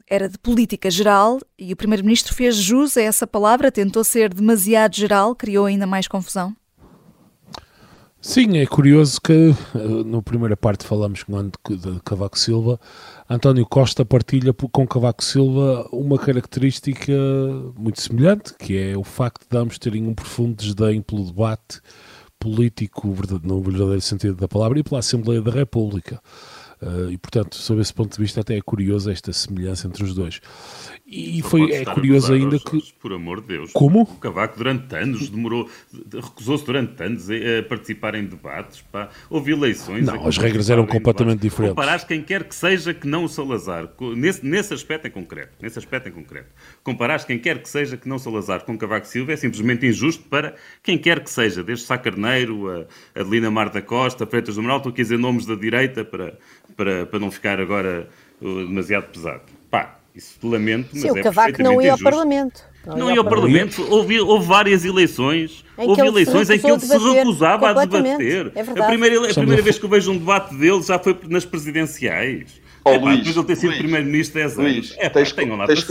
era 0.06 0.28
de 0.28 0.36
política 0.36 0.90
geral 0.90 1.40
e 1.58 1.72
o 1.72 1.76
Primeiro-Ministro 1.76 2.34
fez 2.34 2.56
jus 2.56 2.98
a 2.98 3.00
essa 3.00 3.26
palavra, 3.26 3.72
tentou 3.72 4.04
ser 4.04 4.34
demasiado 4.34 4.94
geral, 4.94 5.34
criou 5.34 5.64
ainda 5.64 5.86
mais 5.86 6.06
confusão? 6.06 6.54
Sim, 8.22 8.59
é 8.59 8.66
curioso 8.66 9.18
que 9.18 9.33
eh, 9.33 10.04
na 10.04 10.20
primeira 10.20 10.54
parte 10.54 10.85
falamos 10.85 11.24
de 11.24 12.00
Cavaco 12.04 12.38
Silva, 12.38 12.78
António 13.28 13.64
Costa 13.64 14.04
partilha 14.04 14.52
com 14.52 14.87
Cavaco 14.87 15.24
Silva 15.24 15.88
uma 15.90 16.18
característica 16.18 17.12
muito 17.74 17.98
semelhante, 17.98 18.54
que 18.59 18.76
é 18.76 18.96
o 18.96 19.02
facto 19.02 19.46
de 19.50 19.56
ambos 19.56 19.78
terem 19.78 20.06
um 20.06 20.12
profundo 20.14 20.54
desdém 20.54 21.00
pelo 21.00 21.24
debate 21.24 21.80
político, 22.38 23.09
no 23.42 23.62
verdadeiro 23.62 24.02
sentido 24.02 24.35
da 24.35 24.48
palavra, 24.48 24.78
e 24.78 24.83
pela 24.83 24.98
Assembleia 24.98 25.40
da 25.40 25.50
República. 25.50 26.20
Uh, 26.82 27.10
e, 27.10 27.18
portanto, 27.18 27.56
sob 27.56 27.80
esse 27.80 27.92
ponto 27.92 28.16
de 28.16 28.22
vista, 28.22 28.40
até 28.40 28.56
é 28.56 28.60
curioso 28.62 29.10
esta 29.10 29.32
semelhança 29.32 29.86
entre 29.86 30.02
os 30.02 30.14
dois. 30.14 30.40
E 31.06 31.42
foi, 31.42 31.72
é 31.72 31.84
curioso 31.84 32.32
ainda 32.32 32.58
que. 32.58 32.80
Por 33.00 33.12
amor 33.12 33.40
de 33.40 33.48
Deus. 33.48 33.72
Como? 33.72 34.02
O 34.02 34.16
Cavaco, 34.16 34.56
durante 34.56 34.94
anos, 34.94 35.28
demorou, 35.28 35.68
recusou-se 36.12 36.64
durante 36.64 37.02
anos 37.02 37.28
a, 37.28 37.62
participar 37.68 38.14
em 38.14 38.24
debates. 38.24 38.80
Pá. 38.92 39.08
Houve 39.28 39.52
eleições. 39.52 40.06
Não, 40.06 40.26
as 40.26 40.38
regras 40.38 40.70
eram 40.70 40.86
completamente 40.86 41.40
diferentes. 41.40 41.74
Comparares 41.74 42.04
quem 42.04 42.22
quer 42.22 42.44
que 42.44 42.54
seja 42.54 42.94
que 42.94 43.08
não 43.08 43.24
o 43.24 43.28
Salazar, 43.28 43.88
nesse, 44.16 44.46
nesse 44.46 44.72
aspecto 44.72 45.08
em 45.08 45.10
concreto, 45.10 45.52
nesse 45.60 45.78
aspecto 45.78 46.08
em 46.08 46.12
concreto, 46.12 46.48
comparares 46.84 47.24
quem 47.24 47.38
quer 47.38 47.60
que 47.60 47.68
seja 47.68 47.96
que 47.96 48.08
não 48.08 48.18
Salazar 48.18 48.64
com 48.64 48.78
Cavaco 48.78 49.06
Silva 49.06 49.32
é 49.32 49.36
simplesmente 49.36 49.86
injusto 49.86 50.22
para 50.28 50.54
quem 50.82 50.96
quer 50.96 51.24
que 51.24 51.30
seja, 51.30 51.64
desde 51.64 51.86
Sá 51.86 51.98
Carneiro, 51.98 52.70
a 52.70 53.20
Adelina 53.20 53.50
Mar 53.50 53.70
da 53.70 53.82
Costa, 53.82 54.26
Freitas 54.26 54.54
do 54.54 54.62
Moral, 54.62 54.76
estou 54.76 54.92
aqui 54.92 55.00
a 55.00 55.04
dizer 55.04 55.18
nomes 55.18 55.44
da 55.44 55.54
direita 55.54 56.04
para, 56.04 56.38
para, 56.76 57.06
para 57.06 57.18
não 57.18 57.30
ficar 57.30 57.61
agora 57.61 58.09
uh, 58.40 58.66
demasiado 58.66 59.11
pesado. 59.12 59.42
Pá, 59.70 59.98
isso 60.14 60.38
lamento, 60.42 60.88
mas 60.92 61.02
Sim, 61.02 61.09
é 61.09 61.12
o 61.12 61.22
Cavaco 61.22 61.62
não 61.62 61.80
ia 61.80 61.92
ao 61.92 61.98
Parlamento. 61.98 62.64
Não, 62.87 62.96
não 62.96 63.11
ia 63.11 63.18
ao 63.18 63.24
Parlamento. 63.24 63.76
Parlamento. 63.76 63.94
Houve, 63.94 64.20
houve 64.20 64.46
várias 64.46 64.85
eleições. 64.85 65.64
Em 65.78 65.88
houve 65.88 66.02
eleições 66.02 66.50
em 66.50 66.59
que 66.59 66.70
ele 66.70 66.80
se 66.80 66.98
recusava 66.98 67.70
a 67.70 67.85
debater. 67.85 68.52
É 68.54 68.61
a 68.61 68.87
primeira, 68.87 69.30
a 69.30 69.35
primeira 69.35 69.62
vez 69.62 69.78
que 69.78 69.85
eu 69.85 69.88
vejo 69.88 70.12
um 70.12 70.18
debate 70.18 70.54
dele 70.54 70.83
já 70.83 70.98
foi 70.98 71.18
nas 71.28 71.44
presidenciais. 71.44 72.61
Oh, 72.84 72.92
Epá, 72.92 73.04
Luís, 73.04 73.18
depois 73.18 73.36
ele 73.36 73.46
ter 73.46 73.56
sido 73.56 73.76
primeiro-ministro 73.76 74.34
10 74.40 74.58
anos. 74.58 74.72
Luís, 74.72 74.96
Epá, 74.98 75.10
tens, 75.10 75.34
lá 75.36 75.66
tens 75.66 75.86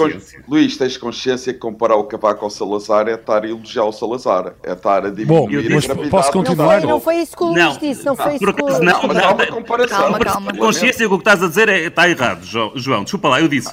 Luís, 0.47 0.77
tens 0.77 0.97
consciência 0.97 1.53
que 1.53 1.59
comparar 1.59 1.95
o 1.95 2.05
Cavaco 2.05 2.43
ao 2.43 2.49
Salazar 2.49 3.07
é 3.07 3.13
estar 3.13 3.43
a 3.43 3.47
elogiar 3.47 3.83
o 3.83 3.91
Salazar, 3.91 4.55
é 4.63 4.73
estar 4.73 5.05
a 5.05 5.09
diminuir 5.09 5.63
Bom, 5.69 5.75
mas 5.75 5.89
a 5.89 6.09
posso 6.09 6.31
continuar? 6.31 6.81
Não 6.81 6.81
foi, 6.81 6.89
não 6.89 6.99
foi 6.99 7.15
isso 7.17 7.37
que 7.37 7.43
o 7.43 7.47
Luís 7.47 7.77
disse, 7.77 8.05
não, 8.05 8.15
foi 8.15 8.35
isso 8.35 8.53
que 8.53 8.63
o 8.63 8.65
Luís 8.65 8.79
Não, 8.79 9.03
não, 9.03 9.13
não, 9.13 9.47
comparação. 9.47 9.99
Calma, 9.99 10.19
calma. 10.19 10.53
Consciência 10.53 11.07
que 11.07 11.13
o 11.13 11.17
que 11.17 11.21
estás 11.21 11.43
a 11.43 11.47
dizer 11.47 11.69
é, 11.69 11.85
está 11.85 12.09
errado, 12.09 12.43
João. 12.43 13.03
Desculpa 13.03 13.29
lá, 13.29 13.41
eu 13.41 13.47
disse 13.47 13.69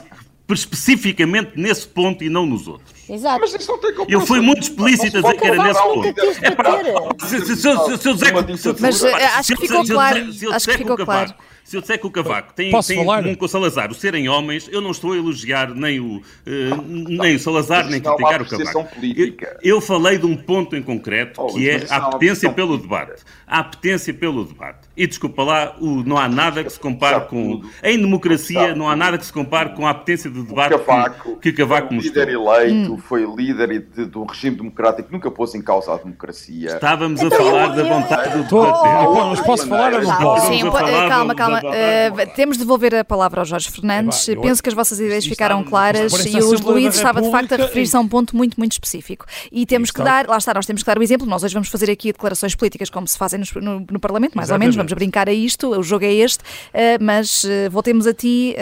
especificamente 0.55 1.53
nesse 1.57 1.89
ponto 1.89 2.23
e 2.23 2.29
não 2.29 2.47
nos 2.47 2.69
outros. 2.69 2.95
Exato. 3.09 3.41
Mas 3.41 3.55
isso 3.55 3.71
não 3.71 3.79
tem 3.79 3.93
Eu 4.09 4.21
fui 4.21 4.41
muito 4.41 4.63
explícito 4.63 5.19
a 5.19 5.21
dizer 5.21 5.37
que 5.37 5.47
era 5.47 5.63
nesse 5.63 5.83
ponto. 5.83 6.07
É 6.43 6.51
para... 6.53 6.83
Se 7.27 8.09
eu 8.09 8.15
dizer 8.15 8.33
Mas 8.81 9.05
acho 9.05 9.57
que 9.57 9.67
ficou 9.67 9.85
claro. 9.85 10.27
Acho 10.53 10.69
que 10.69 10.79
ficou 10.79 10.97
claro. 10.97 11.35
Se 11.67 11.77
eu 11.77 11.81
disser 11.81 11.99
que 11.99 12.07
o 12.07 12.11
Cavaco 12.13 12.55
tem, 12.55 12.71
tem 12.71 13.05
falar? 13.05 13.25
comum 13.25 13.35
com 13.35 13.45
o 13.45 13.49
Salazar 13.49 13.91
o 13.91 13.95
serem 13.95 14.29
homens, 14.29 14.69
eu 14.71 14.81
não 14.81 14.93
estou 14.93 15.13
a 15.13 15.17
elogiar 15.17 15.75
nem 15.75 15.99
o, 15.99 16.19
uh, 16.19 16.83
nem 16.87 17.35
o 17.35 17.41
Salazar, 17.41 17.91
nem 17.91 18.01
criticar 18.01 18.41
o 18.41 18.47
Cavaco. 18.47 18.89
Eu, 19.03 19.37
eu, 19.61 19.81
falei 19.81 20.17
de 20.17 20.27
um 20.27 20.37
ponto 20.37 20.77
em 20.77 20.83
concreto, 20.83 21.41
oh, 21.43 21.53
que 21.53 21.69
é 21.69 21.85
a 21.91 21.97
apetência 21.97 22.53
pelo 22.53 22.79
debate. 22.79 23.21
A 23.45 23.59
apetência 23.59 24.15
pelo 24.15 24.45
debate. 24.45 24.86
E 24.97 25.07
desculpa 25.07 25.43
lá, 25.43 25.77
o, 25.79 26.03
não 26.03 26.17
há 26.17 26.29
nada 26.29 26.65
que 26.65 26.71
se 26.71 26.81
compare 26.81 27.21
com. 27.29 27.63
Em 27.83 27.99
democracia, 27.99 28.75
não 28.75 28.89
há 28.89 28.97
nada 28.97 29.19
que 29.19 29.27
se 29.27 29.33
compare 29.33 29.75
com 29.75 29.87
a 29.87 29.91
apetência 29.91 30.31
de 30.31 30.43
debate 30.43 30.71
Cavaco, 30.71 31.37
que, 31.37 31.53
que 31.53 31.59
Cavaco 31.59 31.93
mostrou. 31.93 32.25
líder 32.25 32.35
eleito, 32.35 32.95
hum. 32.95 32.99
foi 32.99 33.27
líder 33.27 33.87
de, 33.95 34.07
do 34.07 34.25
regime 34.25 34.57
democrático, 34.57 35.09
nunca 35.13 35.31
pôs 35.31 35.55
em 35.55 35.61
causa 35.61 35.93
a 35.93 35.97
democracia. 35.99 36.75
Estávamos 36.75 37.21
a 37.21 37.25
então, 37.27 37.39
falar 37.39 37.69
da 37.69 37.83
vontade 37.83 38.39
do 38.39 38.45
debater. 38.45 39.27
Mas 39.31 39.41
posso 39.41 39.69
falar 39.69 39.95
ou 39.95 40.03
não 40.03 40.17
posso? 40.17 40.47
Sim, 40.47 40.61
calma, 41.09 41.35
calma. 41.35 41.61
Uh, 41.61 42.35
temos 42.35 42.57
de 42.57 42.65
devolver 42.65 42.95
a 42.95 43.05
palavra 43.05 43.41
ao 43.41 43.45
Jorge 43.45 43.71
Fernandes. 43.71 44.29
É, 44.29 44.33
eu, 44.33 44.41
Penso 44.41 44.63
que 44.63 44.69
as 44.69 44.75
vossas 44.75 44.99
ideias 44.99 45.27
ficaram 45.27 45.63
claras 45.63 46.13
e 46.25 46.39
o 46.39 46.71
Luís 46.71 46.95
estava 46.95 47.21
de 47.21 47.31
facto 47.31 47.53
a 47.53 47.57
referir-se 47.57 47.97
a 47.97 48.01
um 48.01 48.09
ponto 48.09 48.35
muito, 48.35 48.57
muito 48.57 48.73
específico. 48.73 49.27
E 49.53 49.67
temos 49.67 49.91
que 49.91 50.03
dar, 50.03 50.27
lá 50.27 50.39
está, 50.39 50.55
nós 50.55 50.65
temos 50.65 50.83
que 50.83 50.87
dar 50.87 50.99
o 50.99 51.03
exemplo. 51.03 51.27
Nós 51.27 51.43
hoje 51.43 51.55
vamos 51.55 51.69
fazer 51.69 51.91
aqui 51.91 52.13
declarações 52.13 52.55
políticas 52.55 52.89
como 52.89 53.07
se 53.07 53.19
fazem 53.19 53.41
no, 53.41 53.61
no, 53.61 53.87
no 53.91 54.01
Parlamento, 54.01 54.35
mais 54.35 54.51
ou 54.51 54.59
menos, 54.59 54.77
vamos 54.87 54.93
brincar 54.93 55.29
a 55.29 55.33
isto, 55.33 55.71
o 55.71 55.83
jogo 55.83 56.05
é 56.05 56.15
este, 56.15 56.43
uh, 56.43 57.03
mas 57.03 57.43
uh, 57.45 57.71
voltemos 57.71 58.07
a 58.07 58.15
ti, 58.15 58.55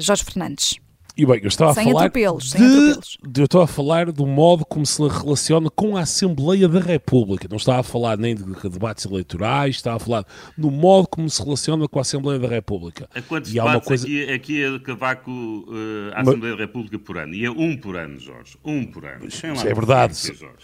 Jorge 0.00 0.24
Fernandes. 0.24 0.81
E 1.16 1.26
bem, 1.26 1.40
eu 1.42 1.48
estava 1.48 1.74
sem 1.74 1.82
a 1.82 1.86
falar 1.86 2.06
atropelos, 2.06 2.44
de, 2.44 2.50
sem 2.50 2.66
atropelos. 2.66 3.18
De, 3.22 3.40
eu 3.42 3.44
estava 3.44 3.64
a 3.64 3.66
falar 3.66 4.10
do 4.10 4.26
modo 4.26 4.64
como 4.64 4.86
se 4.86 5.02
relaciona 5.02 5.68
com 5.68 5.96
a 5.96 6.00
Assembleia 6.00 6.66
da 6.68 6.80
República. 6.80 7.46
Não 7.50 7.58
estava 7.58 7.80
a 7.80 7.82
falar 7.82 8.16
nem 8.16 8.34
de 8.34 8.44
debates 8.70 9.04
eleitorais, 9.04 9.76
estava 9.76 9.96
a 9.96 10.00
falar 10.00 10.24
do 10.56 10.70
modo 10.70 11.06
como 11.08 11.28
se 11.28 11.42
relaciona 11.42 11.86
com 11.86 11.98
a 11.98 12.02
Assembleia 12.02 12.38
da 12.38 12.48
República. 12.48 13.08
A 13.14 13.20
quantos 13.20 13.52
e 13.52 13.60
há 13.60 13.64
uma 13.64 13.80
coisa... 13.80 14.06
aqui, 14.06 14.32
aqui 14.32 14.64
é 14.64 14.78
Cavaco 14.78 15.30
uh, 15.30 16.14
a 16.14 16.22
Assembleia 16.22 16.56
da 16.56 16.62
República 16.62 16.98
por 16.98 17.18
ano? 17.18 17.34
E 17.34 17.44
é 17.44 17.50
um 17.50 17.76
por 17.76 17.96
ano, 17.96 18.18
Jorge. 18.18 18.56
Um 18.64 18.86
por 18.86 19.04
ano. 19.04 19.26
Isso 19.26 19.46
é 19.46 19.74
verdade. 19.74 20.14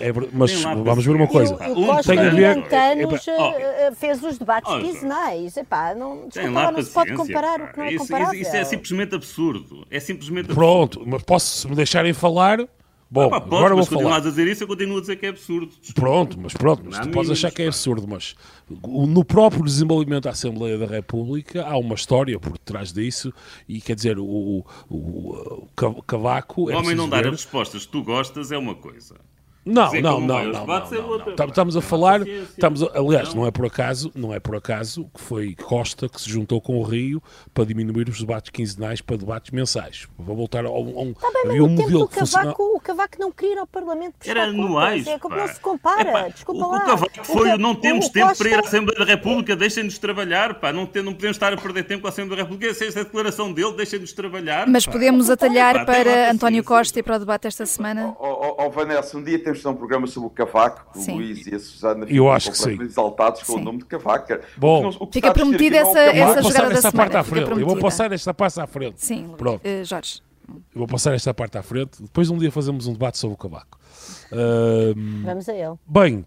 É, 0.01 0.13
mas 0.33 0.63
vamos 0.63 1.05
ver 1.05 1.15
uma 1.15 1.27
coisa. 1.27 1.55
O, 1.55 1.83
o 1.83 1.87
Costa 1.87 2.13
um 2.13 2.31
durante 2.31 2.75
anos 2.75 3.29
é, 3.29 3.93
fez 3.93 4.23
os 4.23 4.39
debates 4.39 4.73
oh, 4.73 4.81
quinzenais. 4.81 5.57
Epá, 5.59 5.95
não, 5.95 6.29
desculpa, 6.29 6.73
não 6.73 6.83
se 6.83 6.91
pode 6.91 7.13
comparar 7.13 7.59
pá. 7.59 7.65
o 7.65 7.73
que 7.73 7.79
não 7.79 7.85
é 7.85 7.97
comparável. 7.97 8.41
Isso, 8.41 8.49
isso 8.49 8.57
é 8.57 8.65
simplesmente 8.65 9.15
absurdo. 9.15 9.87
É 9.91 10.01
simplesmente 10.01 10.38
Pronto, 10.45 11.03
mas 11.07 11.23
posso, 11.23 11.59
se 11.59 11.69
me 11.69 11.75
deixarem 11.75 12.13
falar. 12.13 12.59
Bom, 13.11 13.33
ah, 13.33 13.41
pá, 13.41 13.57
agora 13.57 13.75
vou 13.75 13.87
falar. 13.87 14.17
a 14.17 14.21
dizer 14.21 14.47
isso, 14.47 14.65
eu 14.65 14.69
continuo 14.69 14.99
a 14.99 15.01
dizer 15.01 15.17
que 15.17 15.25
é 15.25 15.31
absurdo. 15.31 15.73
Pronto, 15.95 16.39
mas 16.39 16.53
pronto, 16.53 16.83
mas 16.85 16.99
tu 16.99 17.09
podes 17.09 17.31
achar 17.31 17.51
que 17.51 17.63
é 17.63 17.67
absurdo, 17.67 18.07
mas 18.07 18.35
no 18.87 19.25
próprio 19.25 19.65
desenvolvimento 19.65 20.25
da 20.25 20.31
Assembleia 20.31 20.77
da 20.77 20.85
República 20.85 21.65
há 21.65 21.79
uma 21.79 21.95
história 21.95 22.39
por 22.39 22.59
trás 22.59 22.93
disso 22.93 23.33
e 23.67 23.81
quer 23.81 23.95
dizer, 23.97 24.19
o, 24.19 24.27
o, 24.27 24.65
o, 24.91 25.69
o 25.81 26.03
Cavaco. 26.03 26.65
O 26.65 26.71
é 26.71 26.77
homem 26.77 26.95
não 26.95 27.09
dar 27.09 27.27
as 27.27 27.33
respostas 27.33 27.87
que 27.87 27.93
tu 27.93 28.03
gostas 28.03 28.53
é 28.53 28.59
uma 28.59 28.75
coisa. 28.75 29.15
Não, 29.69 29.93
não, 29.93 30.21
não, 30.21 30.45
não, 30.45 30.67
não, 30.67 31.47
Estamos 31.47 31.77
a 31.77 31.83
falar, 31.83 32.27
estamos 32.27 32.83
a, 32.83 32.87
aliás, 32.99 33.35
não 33.35 33.47
é 33.47 33.51
por 33.51 33.67
acaso, 33.67 34.11
não 34.15 34.33
é 34.33 34.41
por 34.41 34.57
acaso 34.57 35.05
que 35.15 35.21
foi 35.21 35.55
Costa 35.55 36.09
que 36.09 36.19
se 36.19 36.31
juntou 36.31 36.59
com 36.59 36.79
o 36.79 36.83
Rio 36.83 37.23
para 37.53 37.65
diminuir 37.65 38.09
os 38.09 38.19
debates 38.19 38.51
quinzenais 38.51 39.03
para 39.03 39.19
debates 39.19 39.51
mensais. 39.51 40.09
Vou 40.19 40.35
voltar 40.35 40.65
a 40.65 40.71
um, 40.71 41.15
havia 41.45 41.63
um 41.63 41.69
modelo 41.69 42.05
o 42.05 42.09
Cavaco, 42.09 42.63
o 42.63 42.81
Cavaco 42.81 43.17
não 43.19 43.31
queria 43.31 43.57
ir 43.57 43.59
ao 43.59 43.67
Parlamento 43.67 44.15
Era 44.25 44.45
anuais. 44.45 45.07
É 45.07 45.19
como 45.19 45.37
não 45.37 45.47
se 45.47 45.61
compara, 45.61 46.31
desculpa 46.31 46.65
o, 46.65 46.71
lá. 46.71 46.79
O 46.79 46.87
Cavaco 46.87 47.25
foi, 47.25 47.59
não 47.59 47.75
temos 47.75 48.09
tempo 48.09 48.37
para 48.37 48.49
ir 48.49 48.55
à 48.55 48.61
Assembleia 48.61 48.99
da 48.99 49.05
República, 49.05 49.55
deixem-nos 49.55 49.99
trabalhar, 49.99 50.55
pá, 50.55 50.73
não, 50.73 50.89
não 51.05 51.13
podemos 51.13 51.37
estar 51.37 51.53
a 51.53 51.57
perder 51.59 51.85
tempo 51.85 52.03
com 52.03 52.07
a 52.09 52.11
Assembleia 52.11 52.43
da 52.43 52.49
República, 52.49 52.73
essa 52.73 52.85
é 52.85 53.01
a 53.01 53.05
declaração 53.05 53.53
dele, 53.53 53.73
deixem-nos 53.73 54.13
trabalhar. 54.15 54.67
Mas 54.67 54.87
podemos 54.87 55.29
atalhar 55.29 55.85
para 55.85 56.31
António 56.31 56.65
Costa 56.65 56.99
e 57.01 57.03
para 57.03 57.17
o 57.17 57.19
debate 57.19 57.47
esta 57.47 57.67
semana? 57.67 58.17
Ó 58.19 58.69
Vanessa, 58.71 59.17
um 59.19 59.23
dia 59.23 59.39
temos 59.39 59.58
de 59.59 59.65
ter 59.65 59.69
um 59.69 59.77
programa 59.77 60.07
sobre 60.07 60.27
o 60.29 60.31
Cavaco, 60.31 60.99
o 60.99 61.13
Luís 61.13 61.47
e 61.47 61.55
a 61.55 61.59
Susana 61.59 62.07
eu 62.09 62.31
acho 62.31 62.51
que 62.51 62.59
sim. 62.59 62.81
exaltados 62.83 63.43
com 63.43 63.55
sim. 63.55 63.61
o 63.61 63.65
nome 63.65 63.79
de 63.79 63.85
Cavaco. 63.85 64.39
Bom, 64.57 64.89
o 65.01 65.07
fica 65.07 65.33
prometida 65.33 65.77
essa, 65.77 65.99
essa 65.99 66.43
jogada 66.43 66.71
da 66.71 66.91
semana. 66.91 67.61
Eu 67.61 67.67
vou 67.67 67.79
passar 67.79 68.13
esta 68.13 68.33
parte 68.35 68.61
à 68.61 68.67
frente. 68.67 69.05
Sim, 69.05 69.35
Pronto. 69.37 69.63
Uh, 69.67 69.85
Jorge. 69.85 70.23
Eu 70.49 70.79
vou 70.79 70.87
passar 70.87 71.15
esta 71.15 71.35
parte 71.35 71.59
à 71.59 71.63
frente. 71.63 72.03
Depois 72.03 72.31
um 72.31 72.39
dia 72.39 72.51
fazemos 72.51 72.87
um 72.87 72.93
debate 72.93 73.19
sobre 73.19 73.35
o 73.35 73.37
Cavaco. 73.37 73.79
Uh, 74.33 75.25
Vamos 75.25 75.49
a 75.49 75.55
ele. 75.55 75.75
Bem, 75.87 76.25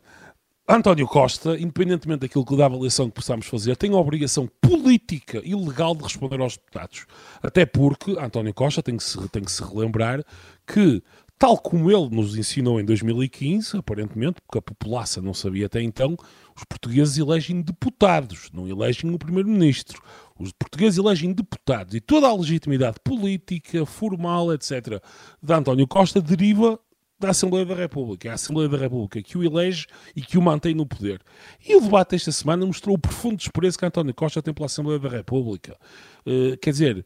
António 0.68 1.06
Costa, 1.08 1.58
independentemente 1.60 2.22
daquilo 2.22 2.46
que 2.46 2.56
da 2.56 2.66
avaliação 2.66 3.10
que 3.10 3.16
possamos 3.16 3.46
fazer, 3.46 3.76
tem 3.76 3.94
a 3.94 3.98
obrigação 3.98 4.48
política 4.62 5.42
e 5.44 5.54
legal 5.54 5.94
de 5.96 6.04
responder 6.04 6.40
aos 6.40 6.56
deputados. 6.56 7.06
Até 7.44 7.66
porque 7.66 8.18
António 8.18 8.54
Costa 8.54 8.82
tem 8.82 8.96
que 8.96 9.04
se, 9.04 9.30
tem 9.30 9.44
que 9.44 9.52
se 9.52 9.64
relembrar 9.64 10.24
que 10.66 11.04
tal 11.42 11.58
como 11.58 11.90
ele 11.90 12.08
nos 12.16 12.38
ensinou 12.38 12.80
em 12.80 12.86
2015, 12.86 13.76
aparentemente, 13.76 14.40
porque 14.42 14.60
a 14.60 14.62
população 14.62 15.24
não 15.24 15.34
sabia 15.34 15.66
até 15.66 15.82
então, 15.82 16.16
os 16.56 16.64
portugueses 16.64 17.18
elegem 17.18 17.64
deputados, 17.64 18.52
não 18.54 18.68
elegem 18.68 19.12
o 19.12 19.18
primeiro-ministro. 19.18 20.00
Os 20.38 20.52
portugueses 20.52 21.00
elegem 21.00 21.34
deputados 21.34 21.96
e 21.96 22.00
toda 22.00 22.28
a 22.28 22.36
legitimidade 22.36 22.98
política, 23.04 23.88
formal, 23.88 24.54
etc., 24.54 25.02
de 25.42 25.52
António 25.52 25.88
Costa 25.88 26.22
deriva 26.22 26.80
da 27.22 27.30
Assembleia 27.30 27.66
da 27.66 27.76
República. 27.76 28.28
É 28.28 28.32
a 28.32 28.34
Assembleia 28.34 28.68
da 28.68 28.78
República 28.78 29.22
que 29.22 29.38
o 29.38 29.44
elege 29.44 29.86
e 30.16 30.22
que 30.22 30.38
o 30.38 30.42
mantém 30.42 30.74
no 30.74 30.86
poder. 30.86 31.22
E 31.66 31.76
o 31.76 31.82
debate 31.82 32.12
desta 32.12 32.32
semana 32.32 32.66
mostrou 32.66 32.96
o 32.96 33.00
profundo 33.00 33.38
desprezo 33.38 33.78
que 33.78 33.86
António 33.86 34.14
Costa 34.14 34.42
tem 34.42 34.54
pela 34.54 34.66
Assembleia 34.66 35.00
da 35.00 35.10
República. 35.10 35.78
Uh, 36.26 36.56
quer 36.58 36.72
dizer, 36.72 37.06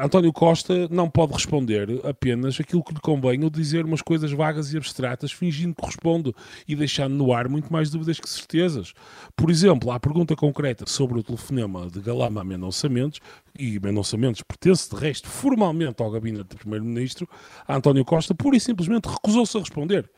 António 0.00 0.32
Costa 0.32 0.88
não 0.88 1.10
pode 1.10 1.32
responder 1.32 1.88
apenas 2.04 2.60
aquilo 2.60 2.82
que 2.82 2.94
lhe 2.94 3.00
convém 3.00 3.42
ou 3.42 3.50
dizer 3.50 3.84
umas 3.84 4.02
coisas 4.02 4.30
vagas 4.30 4.72
e 4.72 4.76
abstratas, 4.76 5.32
fingindo 5.32 5.74
que 5.74 5.84
responde 5.84 6.32
e 6.68 6.76
deixando 6.76 7.14
no 7.14 7.32
ar 7.32 7.48
muito 7.48 7.72
mais 7.72 7.90
dúvidas 7.90 8.20
que 8.20 8.28
certezas. 8.28 8.92
Por 9.36 9.50
exemplo, 9.50 9.90
à 9.90 9.98
pergunta 9.98 10.36
concreta 10.36 10.84
sobre 10.86 11.18
o 11.18 11.22
telefonema 11.22 11.88
de 11.88 12.00
Galama 12.00 12.44
Mendonça 12.44 12.88
Mendes, 12.88 13.20
e 13.58 13.78
Mendonça 13.80 14.16
Mendes 14.16 14.42
pertence 14.42 14.88
de 14.88 14.96
resto 14.96 15.28
formalmente 15.28 16.02
ao 16.02 16.10
gabinete 16.10 16.48
do 16.48 16.56
Primeiro-Ministro, 16.56 17.28
António 17.68 18.04
Costa 18.04 18.34
pura 18.34 18.56
e 18.56 18.60
simplesmente 18.60 19.06
recusou-se 19.06 19.56
a 19.56 19.60
responder. 19.60 20.10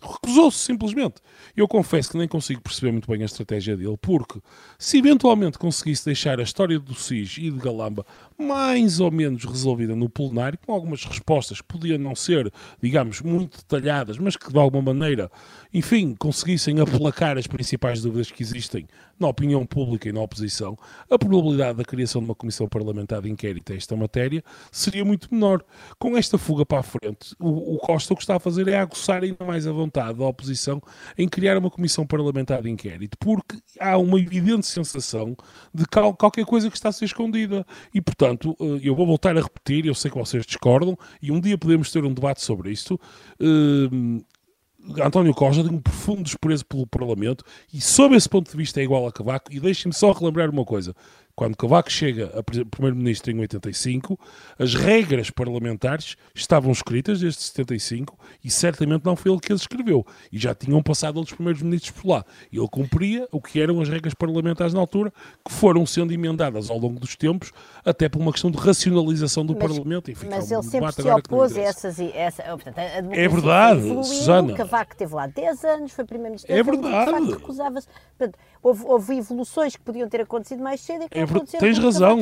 Recusou-se 0.00 0.58
simplesmente. 0.58 1.14
Eu 1.56 1.68
confesso 1.68 2.10
que 2.10 2.18
nem 2.18 2.26
consigo 2.26 2.60
perceber 2.60 2.90
muito 2.90 3.08
bem 3.08 3.22
a 3.22 3.24
estratégia 3.24 3.76
dele, 3.76 3.96
porque 4.00 4.40
se 4.76 4.98
eventualmente 4.98 5.58
conseguisse 5.58 6.04
deixar 6.04 6.40
a 6.40 6.42
história 6.42 6.78
do 6.78 6.94
SIS 6.94 7.38
e 7.38 7.50
de 7.50 7.58
Galamba 7.58 8.04
mais 8.42 9.00
ou 9.00 9.10
menos 9.10 9.44
resolvida 9.44 9.94
no 9.94 10.08
plenário, 10.08 10.58
com 10.64 10.72
algumas 10.72 11.04
respostas 11.04 11.60
que 11.60 11.66
podiam 11.66 11.98
não 11.98 12.14
ser, 12.14 12.52
digamos, 12.82 13.20
muito 13.20 13.58
detalhadas, 13.58 14.18
mas 14.18 14.36
que 14.36 14.52
de 14.52 14.58
alguma 14.58 14.92
maneira, 14.92 15.30
enfim, 15.72 16.14
conseguissem 16.14 16.80
aplacar 16.80 17.38
as 17.38 17.46
principais 17.46 18.02
dúvidas 18.02 18.30
que 18.30 18.42
existem 18.42 18.86
na 19.22 19.28
opinião 19.28 19.64
pública 19.64 20.08
e 20.08 20.12
na 20.12 20.20
oposição, 20.20 20.76
a 21.08 21.18
probabilidade 21.18 21.78
da 21.78 21.84
criação 21.84 22.20
de 22.20 22.26
uma 22.26 22.34
comissão 22.34 22.68
parlamentar 22.68 23.22
de 23.22 23.30
inquérito 23.30 23.72
a 23.72 23.76
esta 23.76 23.96
matéria 23.96 24.42
seria 24.70 25.04
muito 25.04 25.32
menor. 25.32 25.64
Com 25.98 26.16
esta 26.16 26.36
fuga 26.36 26.66
para 26.66 26.80
a 26.80 26.82
frente, 26.82 27.34
o, 27.38 27.76
o 27.76 27.78
Costa 27.78 28.12
o 28.12 28.16
que 28.16 28.22
está 28.22 28.36
a 28.36 28.40
fazer 28.40 28.66
é 28.68 28.76
aguçar 28.76 29.22
ainda 29.22 29.44
mais 29.44 29.66
a 29.66 29.72
vontade 29.72 30.18
da 30.18 30.24
oposição 30.26 30.82
em 31.16 31.28
criar 31.28 31.56
uma 31.56 31.70
comissão 31.70 32.04
parlamentar 32.04 32.62
de 32.62 32.70
inquérito, 32.70 33.16
porque 33.18 33.58
há 33.78 33.96
uma 33.96 34.18
evidente 34.18 34.66
sensação 34.66 35.36
de 35.72 35.84
qualquer 35.86 36.44
coisa 36.44 36.68
que 36.68 36.76
está 36.76 36.88
a 36.88 36.92
ser 36.92 37.04
escondida. 37.04 37.64
E, 37.94 38.00
portanto, 38.00 38.31
eh, 38.32 38.80
eu 38.82 38.94
vou 38.94 39.06
voltar 39.06 39.36
a 39.36 39.40
repetir, 39.40 39.86
eu 39.86 39.94
sei 39.94 40.10
que 40.10 40.18
vocês 40.18 40.44
discordam, 40.44 40.96
e 41.20 41.30
um 41.30 41.40
dia 41.40 41.56
podemos 41.56 41.90
ter 41.90 42.04
um 42.04 42.12
debate 42.12 42.42
sobre 42.42 42.70
isto. 42.70 43.00
Uh, 43.40 44.22
António 45.00 45.32
Costa 45.32 45.62
tem 45.62 45.72
um 45.72 45.80
profundo 45.80 46.22
desprezo 46.22 46.66
pelo 46.66 46.86
Parlamento 46.86 47.44
e, 47.72 47.80
sob 47.80 48.16
esse 48.16 48.28
ponto 48.28 48.50
de 48.50 48.56
vista, 48.56 48.80
é 48.80 48.84
igual 48.84 49.06
a 49.06 49.12
Cavaco. 49.12 49.52
E 49.52 49.60
deixem-me 49.60 49.94
só 49.94 50.10
relembrar 50.10 50.50
uma 50.50 50.64
coisa: 50.64 50.94
quando 51.34 51.56
Cavaco 51.56 51.90
chega 51.90 52.30
a 52.38 52.42
primeiro-ministro 52.42 53.30
em 53.32 53.40
85, 53.40 54.18
as 54.58 54.74
regras 54.74 55.30
parlamentares 55.30 56.16
estavam 56.34 56.70
escritas 56.70 57.20
desde 57.20 57.40
75 57.40 58.18
e 58.44 58.50
certamente 58.50 59.04
não 59.04 59.16
foi 59.16 59.32
ele 59.32 59.40
que 59.40 59.52
as 59.52 59.62
escreveu. 59.62 60.06
E 60.30 60.38
já 60.38 60.54
tinham 60.54 60.82
passado 60.82 61.16
outros 61.16 61.34
primeiros 61.34 61.62
ministros 61.62 61.90
por 61.92 62.08
lá. 62.08 62.24
E 62.50 62.58
ele 62.58 62.68
cumpria 62.68 63.26
o 63.32 63.40
que 63.40 63.60
eram 63.60 63.80
as 63.80 63.88
regras 63.88 64.14
parlamentares 64.14 64.74
na 64.74 64.80
altura, 64.80 65.12
que 65.44 65.52
foram 65.52 65.86
sendo 65.86 66.12
emendadas 66.12 66.70
ao 66.70 66.78
longo 66.78 67.00
dos 67.00 67.16
tempos, 67.16 67.52
até 67.84 68.08
por 68.08 68.20
uma 68.20 68.32
questão 68.32 68.50
de 68.50 68.58
racionalização 68.58 69.44
do 69.46 69.54
mas, 69.54 69.62
Parlamento. 69.62 70.10
Enfim, 70.10 70.26
mas 70.28 70.50
ele 70.50 70.62
sempre 70.62 70.92
se 70.92 71.08
opôs 71.08 71.56
a 71.56 71.60
essas... 71.60 71.98
Essa, 71.98 72.42
portanto, 72.42 72.78
a 72.78 72.82
é 72.82 73.28
verdade, 73.28 73.80
evoluiu, 73.80 74.04
Susana. 74.04 74.54
Cavaco 74.54 74.96
teve 74.96 75.14
lá 75.14 75.26
10 75.26 75.64
anos, 75.64 75.92
foi 75.92 76.04
primeiro-ministro. 76.04 76.52
É 76.52 76.62
verdade. 76.62 77.30
recusava-se. 77.30 77.88
Houve, 78.62 78.84
houve, 78.86 79.16
evoluções 79.16 79.74
que 79.74 79.82
podiam 79.82 80.08
ter 80.08 80.20
acontecido 80.20 80.62
mais 80.62 80.80
cedo 80.80 81.04
e 81.04 81.08
que 81.08 81.18
é 81.18 81.26
ver... 81.26 81.40
Tens 81.58 81.78
razão. 81.78 82.18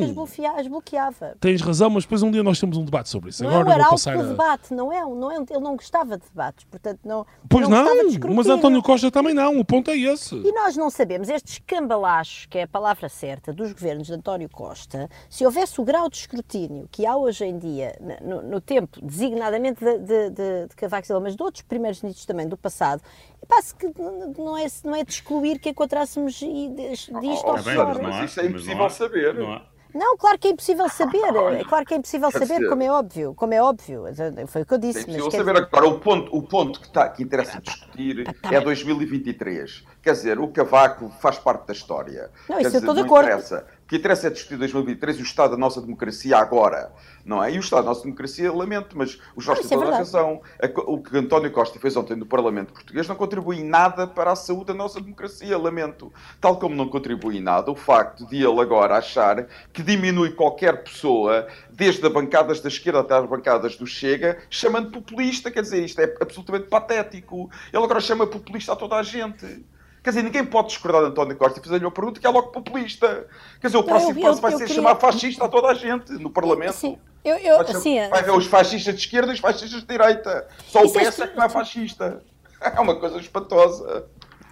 As 0.57 0.67
bloqueava. 0.67 1.35
Tens 1.39 1.61
razão, 1.61 1.89
mas 1.89 2.03
depois 2.03 2.23
um 2.23 2.31
dia 2.31 2.41
nós 2.41 2.59
temos 2.59 2.77
um 2.77 2.83
debate 2.83 3.09
sobre 3.09 3.29
isso. 3.29 3.43
Não 3.43 3.59
Agora 3.59 3.83
é 3.83 3.87
o 3.87 3.89
passar 3.91 4.17
debate, 4.17 4.73
não 4.73 4.91
é, 4.91 5.01
não 5.01 5.31
é, 5.31 5.35
ele 5.35 5.59
não 5.59 5.75
gostava 5.75 6.17
de 6.17 6.23
debates, 6.25 6.65
portanto 6.65 6.99
não. 7.03 7.25
Pois 7.47 7.67
não, 7.67 7.85
não 7.85 8.35
mas 8.35 8.47
António 8.47 8.81
Costa 8.81 9.11
também 9.11 9.33
não, 9.33 9.59
o 9.59 9.65
ponto 9.65 9.91
é 9.91 9.97
esse. 9.97 10.35
E 10.35 10.51
nós 10.51 10.75
não 10.75 10.89
sabemos, 10.89 11.29
estes 11.29 11.61
cambalachos, 11.65 12.47
que 12.47 12.57
é 12.57 12.63
a 12.63 12.67
palavra 12.67 13.07
certa, 13.07 13.53
dos 13.53 13.71
governos 13.71 14.07
de 14.07 14.13
António 14.13 14.49
Costa, 14.49 15.09
se 15.29 15.45
houvesse 15.45 15.79
o 15.79 15.83
grau 15.83 16.09
de 16.09 16.17
escrutínio 16.17 16.87
que 16.91 17.05
há 17.05 17.15
hoje 17.15 17.45
em 17.45 17.57
dia, 17.57 17.95
no, 18.21 18.41
no 18.41 18.61
tempo, 18.61 18.99
designadamente 19.01 19.83
de, 19.83 19.97
de, 19.99 20.29
de, 20.29 20.67
de 20.67 20.75
Cavaco 20.75 21.05
Silva, 21.05 21.21
mas 21.21 21.35
de 21.35 21.43
outros 21.43 21.63
primeiros 21.63 22.01
ministros 22.01 22.25
também 22.25 22.47
do 22.47 22.57
passado, 22.57 23.01
Pá-se 23.47 23.75
que 23.75 23.91
não 24.37 24.57
é, 24.57 24.67
não 24.83 24.95
é 24.95 25.03
de 25.03 25.11
excluir 25.11 25.59
que 25.59 25.69
encontrássemos 25.69 26.33
disto 26.33 27.11
oh, 27.13 27.51
ou 27.51 27.57
fora. 27.57 28.01
Mas 28.01 28.31
isso 28.31 28.39
é 28.39 28.45
impossível 28.45 28.89
saber. 28.89 29.33
Não, 29.33 29.61
não, 29.93 30.17
claro 30.17 30.39
que 30.39 30.47
é 30.47 30.51
impossível 30.51 30.87
saber. 30.89 31.21
É 31.59 31.63
claro 31.65 31.85
que 31.85 31.93
é 31.93 31.97
impossível 31.97 32.31
saber, 32.31 32.67
como 32.67 32.81
é 32.81 32.91
óbvio. 32.91 33.33
Como 33.35 33.53
é 33.53 33.61
óbvio. 33.61 34.05
Foi 34.47 34.61
o 34.61 34.65
que 34.65 34.73
eu 34.73 34.77
disse. 34.77 34.99
É 34.99 35.01
impossível 35.01 35.25
mas 35.25 35.35
saber. 35.35 35.53
Dizer... 35.53 35.65
Agora, 35.65 35.87
o 35.87 35.99
ponto, 35.99 36.35
o 36.35 36.41
ponto 36.41 36.79
que, 36.79 36.87
está, 36.87 37.09
que 37.09 37.23
interessa 37.23 37.59
discutir 37.61 38.23
tá, 38.23 38.49
tá 38.49 38.55
é 38.55 38.61
2023. 38.61 39.83
Quer 40.01 40.11
dizer, 40.13 40.39
o 40.39 40.47
Cavaco 40.47 41.09
faz 41.19 41.37
parte 41.37 41.67
da 41.67 41.73
história. 41.73 42.31
Não, 42.47 42.57
Quer 42.57 42.61
isso 42.61 42.71
dizer, 42.71 42.77
eu 42.77 42.79
estou 42.79 42.95
de 42.95 43.01
acordo. 43.01 43.27
Interessa. 43.27 43.67
Que 43.91 43.97
interessa 43.97 44.27
é 44.27 44.29
discutir 44.29 44.55
2023 44.55 45.17
e 45.17 45.21
o 45.21 45.23
estado 45.23 45.51
da 45.51 45.57
nossa 45.57 45.81
democracia 45.81 46.37
agora 46.37 46.93
não 47.25 47.43
é? 47.43 47.51
E 47.53 47.57
o 47.57 47.59
Estado 47.59 47.83
da 47.83 47.89
nossa 47.89 48.03
democracia, 48.03 48.51
lamento, 48.51 48.97
mas 48.97 49.19
o 49.35 49.41
Jorge 49.41 49.61
ah, 49.65 49.69
tem 49.69 49.77
toda 49.77 49.91
a 49.91 49.97
razão. 49.97 50.41
O 50.87 51.01
que 51.01 51.17
António 51.17 51.51
Costa 51.51 51.79
fez 51.79 51.95
ontem 51.95 52.15
no 52.15 52.25
Parlamento 52.25 52.73
Português 52.73 53.07
não 53.07 53.15
contribui 53.15 53.59
em 53.59 53.63
nada 53.63 54.07
para 54.07 54.31
a 54.31 54.35
saúde 54.35 54.65
da 54.65 54.73
nossa 54.73 54.99
democracia, 54.99 55.57
lamento. 55.57 56.11
Tal 56.39 56.57
como 56.57 56.75
não 56.75 56.87
contribui 56.87 57.37
em 57.37 57.41
nada 57.41 57.71
o 57.71 57.75
facto 57.75 58.25
de 58.27 58.37
ele 58.37 58.59
agora 58.59 58.97
achar 58.97 59.47
que 59.71 59.83
diminui 59.83 60.31
qualquer 60.31 60.83
pessoa, 60.83 61.47
desde 61.69 62.05
as 62.05 62.11
bancadas 62.11 62.61
da 62.61 62.67
esquerda 62.67 62.99
até 62.99 63.15
as 63.15 63.27
bancadas 63.27 63.75
do 63.75 63.85
Chega, 63.85 64.39
chamando 64.49 64.91
populista, 64.91 65.51
quer 65.51 65.61
dizer, 65.61 65.83
isto 65.83 65.99
é 65.99 66.15
absolutamente 66.19 66.67
patético. 66.67 67.49
Ele 67.71 67.83
agora 67.83 67.99
chama 67.99 68.27
populista 68.27 68.73
a 68.73 68.75
toda 68.75 68.95
a 68.95 69.03
gente. 69.03 69.65
Quer 70.03 70.09
dizer, 70.09 70.23
ninguém 70.23 70.43
pode 70.43 70.69
discordar 70.69 71.03
de 71.03 71.09
António 71.09 71.35
Costa 71.35 71.59
e 71.59 71.63
fazer-lhe 71.63 71.85
uma 71.85 71.91
pergunta 71.91 72.19
que 72.19 72.25
é 72.25 72.29
logo 72.29 72.47
populista. 72.47 73.27
Quer 73.59 73.67
dizer, 73.67 73.77
o 73.77 73.83
próximo 73.83 74.19
eu, 74.19 74.21
passo 74.23 74.41
vai 74.41 74.51
ser 74.51 74.57
queria... 74.59 74.75
chamar 74.75 74.95
fascista 74.95 75.45
a 75.45 75.47
toda 75.47 75.67
a 75.67 75.73
gente 75.75 76.11
no 76.13 76.29
Parlamento. 76.31 76.73
Sim. 76.73 76.97
Eu, 77.23 77.37
eu, 77.37 77.57
vai, 77.57 77.75
assim, 77.75 78.09
vai 78.09 78.23
ver 78.23 78.31
os 78.31 78.47
fascistas 78.47 78.95
de 78.95 79.01
esquerda 79.01 79.31
e 79.31 79.35
os 79.35 79.39
fascistas 79.39 79.81
de 79.81 79.87
direita. 79.87 80.47
Só 80.67 80.83
o 80.83 80.91
PS 80.91 81.19
é 81.19 81.27
que 81.27 81.37
não 81.37 81.43
é 81.43 81.49
fascista. 81.49 82.23
É 82.63 82.79
uma 82.79 82.95
coisa 82.99 83.17
espantosa. 83.17 84.05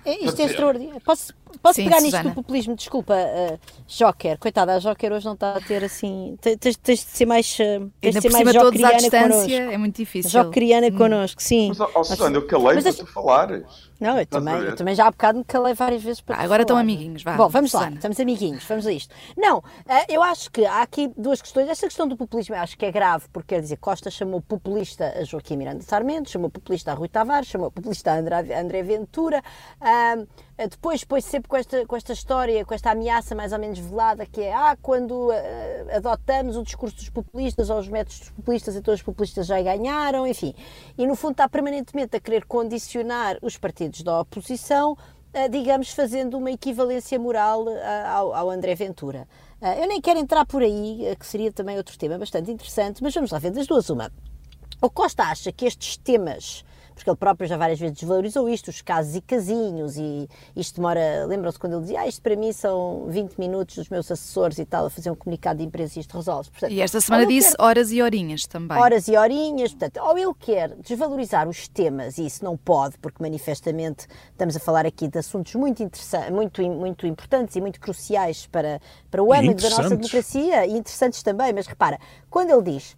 É, 0.04 0.26
isto 0.26 0.42
é 0.42 0.46
extraordinário. 0.46 1.00
Posso, 1.02 1.32
posso 1.62 1.76
Sim, 1.76 1.86
pegar 1.86 2.00
Susana. 2.00 2.24
nisto 2.24 2.30
do 2.30 2.36
populismo? 2.36 2.76
Desculpa, 2.76 3.14
uh, 3.14 3.60
Joker. 3.88 4.38
Coitada, 4.38 4.76
a 4.76 4.80
Joker 4.80 5.14
hoje 5.14 5.26
não 5.26 5.34
está 5.34 5.58
a 5.58 5.62
ter 5.62 5.84
assim. 5.84 6.38
Tens, 6.42 6.78
tens 6.78 7.00
de 7.00 7.12
ser 7.12 7.26
mais. 7.26 7.58
Uh, 7.60 7.92
tens 8.00 8.16
de 8.16 8.22
ser 8.22 8.30
mais 8.30 8.54
jokeriana 8.54 9.10
connosco. 9.10 9.52
É 9.52 9.78
muito 9.78 9.96
difícil. 9.96 10.32
Jokeriana 10.32 10.88
hum. 10.88 10.98
connosco, 10.98 11.42
sim. 11.42 11.70
Mas, 11.70 11.80
oh, 11.80 12.04
Susana, 12.04 12.38
eu 12.38 12.48
calei 12.48 12.82
para 12.82 12.94
tu 12.94 13.06
falares. 13.06 13.90
Não, 14.00 14.18
eu 14.18 14.26
também, 14.26 14.56
eu 14.56 14.76
também 14.78 14.96
já 14.96 15.08
há 15.08 15.12
bocado 15.12 15.40
me 15.40 15.44
calei 15.44 15.74
várias 15.74 16.02
vezes 16.02 16.22
para. 16.22 16.38
Ah, 16.38 16.44
agora 16.44 16.62
estão 16.62 16.78
amiguinhos, 16.78 17.22
vá. 17.22 17.36
Bom, 17.36 17.50
vamos 17.50 17.72
Susana. 17.72 17.92
lá, 17.92 17.96
estamos 17.96 18.18
amiguinhos, 18.20 18.64
vamos 18.64 18.88
a 18.88 18.94
isto. 18.94 19.14
Não, 19.36 19.62
eh, 19.86 20.16
eu 20.16 20.24
acho 20.24 20.50
que 20.50 20.66
há 20.66 20.82
aqui 20.82 21.12
duas 21.18 21.42
questões. 21.42 21.68
Esta 21.68 21.86
questão 21.86 22.08
do 22.08 22.16
populismo 22.16 22.56
eu 22.56 22.62
acho 22.62 22.78
que 22.78 22.86
é 22.86 22.92
grave, 22.92 23.26
porque 23.34 23.56
quer 23.56 23.62
dizer, 23.62 23.76
Costa 23.76 24.10
chamou 24.10 24.42
populista 24.42 25.14
a 25.20 25.24
Joaquim 25.26 25.58
Miranda 25.58 25.82
Sarmento, 25.82 26.30
chamou 26.30 26.50
populista 26.50 26.92
a 26.92 26.94
Rui 26.94 27.10
Tavares, 27.10 27.50
chamou 27.50 27.70
populista 27.70 28.14
a 28.14 28.20
André, 28.20 28.58
André 28.58 28.84
Ventura. 28.84 29.44
Uh, 29.82 30.26
depois, 30.68 31.02
depois 31.02 31.24
sempre 31.24 31.48
com 31.48 31.56
esta, 31.56 31.86
com 31.86 31.96
esta 31.96 32.14
história, 32.14 32.66
com 32.66 32.74
esta 32.74 32.92
ameaça 32.92 33.34
mais 33.34 33.54
ou 33.54 33.60
menos 33.60 33.80
velada, 33.80 34.26
que 34.26 34.42
é 34.42 34.54
ah, 34.54 34.78
quando 34.82 35.30
uh, 35.30 35.34
adotamos 35.96 36.58
o 36.58 36.64
discurso 36.64 36.96
dos 36.98 37.10
populistas 37.10 37.70
ou 37.70 37.80
os 37.80 37.88
métodos 37.88 38.20
dos 38.20 38.30
populistas, 38.30 38.76
então 38.76 38.94
os 38.94 39.02
populistas 39.02 39.48
já 39.48 39.62
ganharam, 39.62 40.28
enfim. 40.28 40.54
E 40.98 41.08
no 41.08 41.16
fundo 41.16 41.32
está 41.32 41.48
permanentemente 41.48 42.18
a 42.18 42.20
querer 42.20 42.46
condicionar 42.46 43.38
os 43.42 43.58
partidos 43.58 44.02
da 44.02 44.20
oposição 44.20 44.98
digamos, 45.52 45.92
fazendo 45.92 46.40
uma 46.40 46.50
equivalência 46.50 47.20
moral 47.20 47.66
ao, 48.08 48.34
ao 48.34 48.50
André 48.50 48.74
Ventura. 48.74 49.28
Eu 49.80 49.88
nem 49.88 50.02
quero 50.02 50.18
entrar 50.18 50.44
por 50.44 50.64
aí, 50.64 51.16
que 51.20 51.26
seria 51.26 51.52
também 51.52 51.78
outro 51.78 51.96
tema 52.00 52.18
bastante 52.18 52.50
interessante, 52.50 53.04
mas 53.04 53.14
vamos 53.14 53.30
lá 53.30 53.38
ver 53.38 53.52
das 53.52 53.68
duas 53.68 53.92
uma. 53.92 54.12
O 54.82 54.90
Costa 54.90 55.24
acha 55.24 55.52
que 55.52 55.66
estes 55.66 55.98
temas 55.98 56.64
porque 57.00 57.10
ele 57.10 57.18
próprio 57.18 57.48
já 57.48 57.56
várias 57.56 57.80
vezes 57.80 57.98
desvalorizou 57.98 58.50
isto, 58.50 58.68
os 58.68 58.82
casos 58.82 59.16
e 59.16 59.22
casinhos, 59.22 59.96
e 59.98 60.28
isto 60.56 60.76
demora. 60.76 61.26
Lembram-se 61.26 61.58
quando 61.58 61.74
ele 61.74 61.82
dizia, 61.84 62.02
ah, 62.02 62.08
isto 62.08 62.22
para 62.22 62.36
mim 62.36 62.52
são 62.52 63.06
20 63.08 63.38
minutos 63.38 63.76
dos 63.78 63.90
meus 63.90 64.12
assessores 64.12 64.60
e 64.60 64.66
tal, 64.66 64.86
a 64.86 64.90
fazer 64.90 65.10
um 65.10 65.16
comunicado 65.16 65.60
de 65.60 65.66
imprensa 65.66 65.98
e 65.98 66.02
isto 66.02 66.18
resolve. 66.18 66.50
Portanto, 66.52 66.72
e 66.72 66.82
esta 66.82 67.00
semana 67.00 67.26
disse 67.26 67.56
quer... 67.56 67.64
horas 67.64 67.92
e 67.92 68.02
horinhas 68.02 68.46
também. 68.46 68.78
Horas 68.78 69.08
e 69.08 69.16
horinhas, 69.16 69.74
portanto, 69.74 70.06
ou 70.06 70.18
ele 70.18 70.34
quer 70.38 70.76
desvalorizar 70.76 71.48
os 71.48 71.70
temas, 71.70 72.18
e 72.18 72.26
isso 72.26 72.44
não 72.44 72.58
pode, 72.58 72.98
porque 72.98 73.24
manifestamente 73.24 74.06
estamos 74.32 74.58
a 74.58 74.60
falar 74.60 74.86
aqui 74.86 75.08
de 75.08 75.20
assuntos 75.20 75.56
muito, 75.56 75.82
interessantes, 75.82 76.32
muito, 76.32 76.62
muito 76.62 77.08
importantes 77.08 77.56
e 77.56 77.62
muito 77.62 77.80
cruciais 77.80 78.46
para, 78.48 78.82
para 79.10 79.24
o 79.24 79.34
âmbito 79.34 79.64
da 79.64 79.70
nossa 79.70 79.96
democracia, 79.96 80.66
e 80.66 80.78
interessantes 80.78 81.24
também, 81.24 81.54
mas 81.54 81.66
repara, 81.66 81.98
quando 82.30 82.50
ele 82.52 82.74
diz 82.74 82.96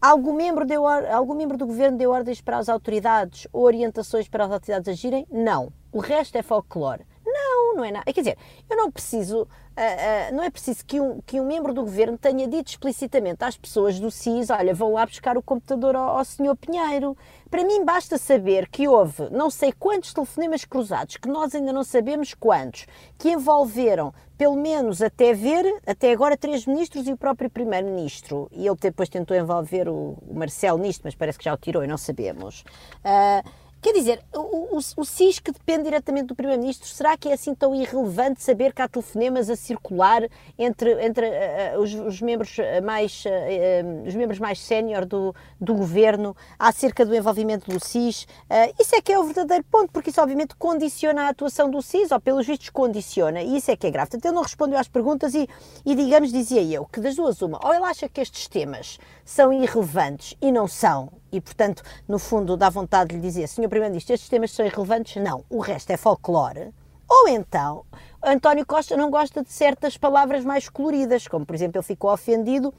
Algum 0.00 0.32
membro, 0.32 0.64
deu, 0.64 0.86
algum 0.86 1.34
membro 1.34 1.58
do 1.58 1.66
governo 1.66 1.98
deu 1.98 2.10
ordens 2.10 2.40
para 2.40 2.56
as 2.56 2.68
autoridades 2.70 3.46
ou 3.52 3.64
orientações 3.64 4.28
para 4.28 4.44
as 4.46 4.50
autoridades 4.50 4.88
agirem? 4.88 5.26
Não. 5.30 5.72
O 5.92 5.98
resto 5.98 6.36
é 6.36 6.42
folclore. 6.42 7.04
Não, 7.24 7.74
Não, 7.76 7.84
é 7.84 7.92
nada. 7.92 8.12
Quer 8.12 8.20
dizer, 8.20 8.38
eu 8.68 8.76
não 8.76 8.90
preciso, 8.90 9.46
uh, 9.76 10.34
não 10.34 10.42
é 10.42 10.50
preciso 10.50 10.84
que 10.84 11.00
um, 11.00 11.20
que 11.20 11.40
um 11.40 11.46
membro 11.46 11.72
do 11.72 11.82
governo 11.82 12.18
tenha 12.18 12.46
dito 12.46 12.68
explicitamente 12.68 13.44
às 13.44 13.56
pessoas 13.56 13.98
do 13.98 14.10
CIS: 14.10 14.50
olha, 14.50 14.74
vão 14.74 14.92
lá 14.92 15.06
buscar 15.06 15.36
o 15.36 15.42
computador 15.42 15.96
ao, 15.96 16.18
ao 16.18 16.24
senhor 16.24 16.56
Pinheiro. 16.56 17.16
Para 17.50 17.64
mim, 17.64 17.84
basta 17.84 18.16
saber 18.16 18.68
que 18.68 18.86
houve 18.86 19.28
não 19.30 19.50
sei 19.50 19.72
quantos 19.72 20.14
telefonemas 20.14 20.64
cruzados, 20.64 21.16
que 21.16 21.28
nós 21.28 21.54
ainda 21.54 21.72
não 21.72 21.82
sabemos 21.82 22.32
quantos, 22.32 22.86
que 23.18 23.30
envolveram, 23.30 24.14
pelo 24.38 24.56
menos 24.56 25.02
até 25.02 25.34
ver, 25.34 25.64
até 25.86 26.12
agora, 26.12 26.36
três 26.36 26.64
ministros 26.64 27.08
e 27.08 27.12
o 27.12 27.16
próprio 27.16 27.50
primeiro-ministro. 27.50 28.48
E 28.52 28.66
ele 28.66 28.76
depois 28.80 29.08
tentou 29.08 29.36
envolver 29.36 29.88
o, 29.88 30.16
o 30.22 30.34
Marcelo 30.34 30.78
nisto, 30.78 31.02
mas 31.04 31.14
parece 31.14 31.38
que 31.38 31.44
já 31.44 31.52
o 31.52 31.56
tirou 31.56 31.82
e 31.82 31.86
não 31.86 31.98
sabemos. 31.98 32.64
Uh, 33.04 33.69
Quer 33.82 33.94
dizer, 33.94 34.22
o, 34.34 34.76
o, 34.76 34.78
o 34.78 35.04
SIS 35.06 35.38
que 35.38 35.50
depende 35.50 35.84
diretamente 35.84 36.26
do 36.26 36.34
Primeiro-Ministro, 36.34 36.86
será 36.86 37.16
que 37.16 37.30
é 37.30 37.32
assim 37.32 37.54
tão 37.54 37.74
irrelevante 37.74 38.42
saber 38.42 38.74
que 38.74 38.82
há 38.82 38.88
telefonemas 38.88 39.48
a 39.48 39.56
circular 39.56 40.28
entre, 40.58 41.02
entre 41.02 41.26
uh, 41.26 41.80
os, 41.80 41.94
os, 41.94 42.20
membros 42.20 42.58
mais, 42.84 43.24
uh, 43.24 44.06
os 44.06 44.14
membros 44.14 44.38
mais 44.38 44.60
sénior 44.60 45.06
do, 45.06 45.34
do 45.58 45.74
governo 45.74 46.36
acerca 46.58 47.06
do 47.06 47.14
envolvimento 47.14 47.70
do 47.70 47.82
SIS? 47.82 48.24
Uh, 48.24 48.74
isso 48.78 48.94
é 48.94 49.00
que 49.00 49.12
é 49.12 49.18
o 49.18 49.24
verdadeiro 49.24 49.64
ponto, 49.64 49.90
porque 49.90 50.10
isso 50.10 50.20
obviamente 50.20 50.54
condiciona 50.56 51.22
a 51.22 51.28
atuação 51.30 51.70
do 51.70 51.80
SIS, 51.80 52.10
ou 52.10 52.20
pelos 52.20 52.46
vistos 52.46 52.68
condiciona, 52.68 53.40
e 53.40 53.56
isso 53.56 53.70
é 53.70 53.76
que 53.76 53.86
é 53.86 53.90
grave. 53.90 54.10
Portanto, 54.10 54.26
ele 54.26 54.34
não 54.34 54.42
respondeu 54.42 54.78
às 54.78 54.88
perguntas 54.88 55.34
e, 55.34 55.48
e 55.86 55.94
digamos, 55.94 56.30
dizia 56.30 56.62
eu, 56.62 56.84
que 56.84 57.00
das 57.00 57.16
duas 57.16 57.40
uma, 57.40 57.58
ou 57.64 57.72
ele 57.72 57.84
acha 57.84 58.10
que 58.10 58.20
estes 58.20 58.46
temas 58.46 58.98
são 59.24 59.50
irrelevantes 59.50 60.36
e 60.42 60.52
não 60.52 60.68
são, 60.68 61.10
e, 61.32 61.40
portanto, 61.40 61.82
no 62.08 62.18
fundo, 62.18 62.56
dá 62.56 62.68
vontade 62.68 63.10
de 63.10 63.16
lhe 63.16 63.22
dizer, 63.22 63.48
Sr. 63.48 63.68
Primeiro-Ministro, 63.68 64.14
estes 64.14 64.28
temas 64.28 64.50
são 64.50 64.64
irrelevantes? 64.64 65.22
Não, 65.22 65.44
o 65.48 65.60
resto 65.60 65.90
é 65.90 65.96
folclore. 65.96 66.72
Ou 67.08 67.28
então, 67.28 67.84
António 68.22 68.64
Costa 68.64 68.96
não 68.96 69.10
gosta 69.10 69.42
de 69.42 69.52
certas 69.52 69.96
palavras 69.96 70.44
mais 70.44 70.68
coloridas, 70.68 71.26
como, 71.26 71.44
por 71.44 71.54
exemplo, 71.54 71.78
ele 71.78 71.86
ficou 71.86 72.12
ofendido 72.12 72.72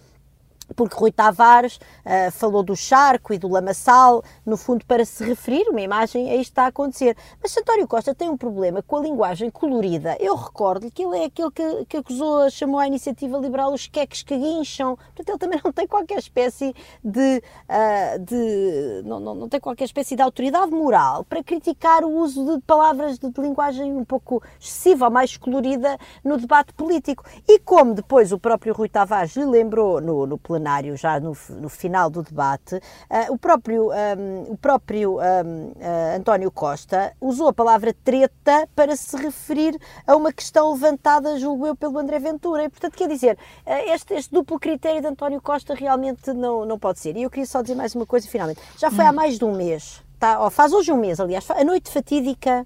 porque 0.76 0.96
Rui 0.96 1.12
Tavares 1.12 1.78
uh, 1.78 2.32
falou 2.32 2.64
do 2.64 2.76
charco 2.76 3.34
e 3.34 3.38
do 3.38 3.48
lamaçal, 3.48 4.24
no 4.46 4.58
fundo 4.58 4.86
para 4.86 5.06
se 5.06 5.24
referir, 5.24 5.68
uma 5.70 5.82
imagem 5.82 6.30
a 6.30 6.36
isto 6.36 6.52
está 6.52 6.64
a 6.64 6.68
acontecer. 6.68 7.16
Mas 7.42 7.56
António 7.58 7.88
Costa 7.88 8.16
tem 8.16 8.30
um 8.30 8.38
problema 8.38 8.82
com 8.82 8.98
a 8.98 9.02
linguagem 9.02 9.50
colorida. 9.50 10.18
Eu 10.20 10.36
recordo-lhe 10.36 10.92
que 10.92 11.04
ele 11.04 11.18
é 11.18 11.26
aquele 11.26 11.52
que, 11.52 11.86
que 11.86 11.98
acusou, 11.98 12.50
chamou 12.50 12.80
à 12.80 12.88
iniciativa 12.88 13.38
liberal 13.38 13.74
os 13.74 13.88
queques 13.88 14.24
que 14.24 14.38
guincham. 14.38 14.98
Portanto, 15.16 15.30
ele 15.30 15.38
também 15.38 15.62
não 15.64 15.72
tem 15.72 15.88
qualquer 15.88 16.20
espécie 16.20 16.74
de, 17.04 17.44
uh, 17.70 18.20
de 18.20 19.02
não, 19.06 19.20
não, 19.20 19.36
não, 19.36 19.50
tem 19.50 19.60
qualquer 19.60 19.86
espécie 19.86 20.16
de 20.16 20.22
autoridade 20.22 20.72
moral 20.72 21.24
para 21.24 21.44
criticar 21.44 22.04
o 22.04 22.12
uso 22.12 22.46
de 22.46 22.62
palavras 22.62 23.20
de, 23.20 23.30
de 23.30 23.42
linguagem 23.42 23.94
um 23.94 24.06
pouco 24.06 24.42
excessiva 24.60 25.06
ou 25.06 25.12
mais 25.12 25.38
colorida 25.38 25.98
no 26.24 26.38
debate 26.38 26.74
político. 26.74 27.24
E 27.48 27.60
como 27.60 27.94
depois 27.94 28.32
o 28.32 28.40
próprio 28.40 28.74
Rui 28.74 28.90
Tavares 28.90 29.36
lhe 29.36 29.46
lembrou 29.46 30.00
no, 30.00 30.26
no 30.26 30.38
plenário 30.38 30.61
plenário, 30.62 30.96
já 30.96 31.20
no, 31.20 31.36
no 31.50 31.68
final 31.68 32.10
do 32.10 32.22
debate, 32.22 32.76
uh, 32.76 33.34
o 33.34 33.38
próprio, 33.38 33.90
um, 33.90 34.52
o 34.52 34.58
próprio 34.58 35.18
um, 35.18 35.20
uh, 35.20 35.74
ah, 35.82 36.16
António 36.16 36.52
Costa 36.52 37.14
usou 37.20 37.48
a 37.48 37.54
palavra 37.54 37.94
treta 38.04 38.70
para 38.76 38.96
se 38.96 39.18
referir 39.18 39.78
a 40.06 40.16
uma 40.16 40.32
questão 40.32 40.72
levantada, 40.72 41.40
julgo 41.40 41.66
eu, 41.66 41.76
pelo 41.76 41.98
André 41.98 42.20
Ventura. 42.20 42.64
E, 42.64 42.70
portanto, 42.70 42.96
quer 42.96 43.08
dizer, 43.08 43.38
uh, 43.66 43.92
este, 43.92 44.14
este, 44.14 44.32
duplo 44.32 44.60
critério 44.60 45.02
de 45.02 45.08
António 45.08 45.42
Costa 45.42 45.74
realmente 45.74 46.32
não, 46.32 46.66
não 46.66 46.78
pode 46.78 47.00
ser. 47.00 47.18
E 47.18 47.24
eu 47.24 47.30
queria 47.30 47.48
só 47.48 47.62
dizer 47.62 47.76
mais 47.76 47.96
uma 47.96 48.06
coisa, 48.06 48.28
finalmente. 48.28 48.62
Já 48.78 48.92
foi 48.92 49.06
há 49.06 49.12
mais 49.12 49.40
de 49.40 49.46
um 49.46 49.56
mês, 49.56 50.04
tá? 50.20 50.50
Faz 50.52 50.72
hoje 50.74 50.92
um 50.92 50.98
mês, 50.98 51.20
aliás, 51.20 51.50
a 51.50 51.64
noite 51.64 51.90
fatídica 51.90 52.66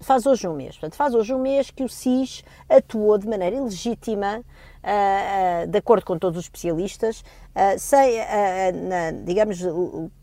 faz 0.00 0.26
hoje 0.26 0.46
um 0.46 0.54
mês. 0.54 0.76
Portanto, 0.76 0.96
faz 0.96 1.14
hoje 1.14 1.32
um 1.32 1.38
mês 1.38 1.70
que 1.70 1.84
o 1.84 1.88
SIS 1.88 2.44
atuou 2.68 3.16
de 3.18 3.26
maneira 3.28 3.56
ilegítima 3.56 4.42
de 5.68 5.78
acordo 5.78 6.04
com 6.04 6.18
todos 6.18 6.38
os 6.38 6.44
especialistas, 6.44 7.20
uh, 7.20 7.78
sem, 7.78 8.20
digamos, 9.24 9.58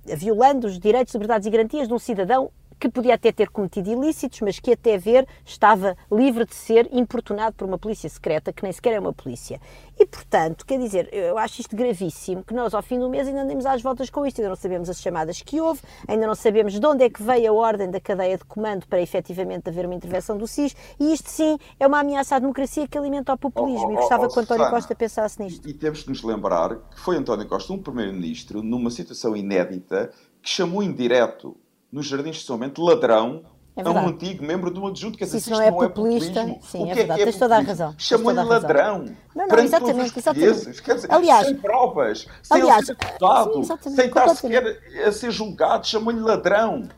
violando 0.05 0.67
os 0.67 0.79
direitos, 0.79 1.13
liberdades 1.13 1.45
e 1.47 1.49
garantias 1.49 1.87
de 1.87 1.93
um 1.93 1.99
cidadão 1.99 2.49
que 2.83 2.89
podia 2.89 3.13
até 3.13 3.31
ter 3.31 3.49
cometido 3.49 3.89
ilícitos, 3.89 4.41
mas 4.41 4.59
que 4.59 4.73
até 4.73 4.97
ver 4.97 5.25
estava 5.45 5.95
livre 6.11 6.45
de 6.45 6.53
ser 6.53 6.89
importunado 6.91 7.55
por 7.55 7.65
uma 7.65 7.77
polícia 7.77 8.09
secreta, 8.09 8.51
que 8.51 8.61
nem 8.61 8.73
sequer 8.73 8.95
é 8.95 8.99
uma 8.99 9.13
polícia. 9.13 9.61
E, 9.97 10.05
portanto, 10.05 10.65
quer 10.65 10.77
dizer, 10.77 11.07
eu 11.13 11.37
acho 11.37 11.61
isto 11.61 11.77
gravíssimo, 11.77 12.43
que 12.43 12.53
nós 12.53 12.73
ao 12.73 12.81
fim 12.81 12.99
do 12.99 13.09
mês 13.09 13.25
ainda 13.25 13.43
andemos 13.43 13.65
às 13.65 13.81
voltas 13.81 14.09
com 14.09 14.25
isto, 14.25 14.41
ainda 14.41 14.49
não 14.49 14.57
sabemos 14.57 14.89
as 14.89 14.99
chamadas 14.99 15.41
que 15.41 15.61
houve, 15.61 15.79
ainda 16.05 16.27
não 16.27 16.35
sabemos 16.35 16.77
de 16.77 16.85
onde 16.85 17.05
é 17.05 17.09
que 17.09 17.23
veio 17.23 17.53
a 17.53 17.55
ordem 17.55 17.89
da 17.89 18.01
cadeia 18.01 18.37
de 18.37 18.43
comando 18.43 18.85
para 18.85 18.99
efetivamente 18.99 19.69
haver 19.69 19.85
uma 19.85 19.95
intervenção 19.95 20.37
do 20.37 20.45
SIS, 20.45 20.75
e 20.99 21.13
isto 21.13 21.29
sim 21.29 21.57
é 21.79 21.87
uma 21.87 22.01
ameaça 22.01 22.35
à 22.35 22.39
democracia 22.39 22.85
que 22.85 22.97
alimenta 22.97 23.31
o 23.31 23.37
populismo, 23.37 23.87
oh, 23.87 23.91
oh, 23.91 23.93
e 23.93 23.95
gostava 23.95 24.25
oh, 24.25 24.29
que 24.29 24.37
o 24.37 24.41
António 24.41 24.65
Susana, 24.65 24.75
Costa 24.75 24.93
pensasse 24.93 25.41
nisto. 25.41 25.69
E 25.69 25.73
temos 25.73 25.99
de 25.99 26.09
nos 26.09 26.21
lembrar 26.21 26.75
que 26.75 26.99
foi 26.99 27.15
António 27.15 27.47
Costa 27.47 27.71
um 27.71 27.81
primeiro-ministro 27.81 28.61
numa 28.61 28.91
situação 28.91 29.37
inédita 29.37 30.11
que 30.41 30.49
chamou 30.49 30.83
em 30.83 30.91
direto 30.91 31.55
nos 31.93 32.07
Jardins 32.07 32.37
de 32.37 32.57
Bento 32.57 32.81
ladrão 32.81 33.43
é 33.75 33.81
a 33.81 33.89
um 33.89 34.07
antigo 34.07 34.43
membro 34.43 34.71
do 34.71 34.85
adjunto. 34.87 35.15
Quer 35.15 35.25
dizer, 35.25 35.39
se 35.39 35.43
isso 35.43 35.51
não, 35.51 35.61
é, 35.61 35.69
não 35.69 35.83
é 35.83 35.87
populista, 35.87 36.39
é 36.39 36.43
populismo, 36.43 36.63
sim, 36.63 36.89
é, 36.89 36.91
é 36.91 36.95
verdade, 36.95 37.21
é 37.21 37.25
tens 37.25 37.37
toda 37.37 37.57
a 37.57 37.59
razão. 37.59 37.95
Chamou-lhe 37.99 38.43
ladrão. 38.43 39.05
Não, 39.35 39.47
não, 39.47 39.59
exatamente, 39.59 40.17
exatamente. 40.17 40.81
Quer 40.81 40.95
dizer, 40.95 41.11
aliás, 41.11 41.47
sem 41.47 41.55
provas, 41.55 42.27
sem 42.41 42.61
aliás, 42.61 42.85
ser 42.87 42.95
deputado, 42.95 43.63
sem 43.63 44.05
estar 44.05 44.29
sequer 44.29 44.79
a 45.05 45.11
ser 45.11 45.31
julgado, 45.31 45.85
chamou-lhe 45.85 46.19
ladrão. 46.19 46.89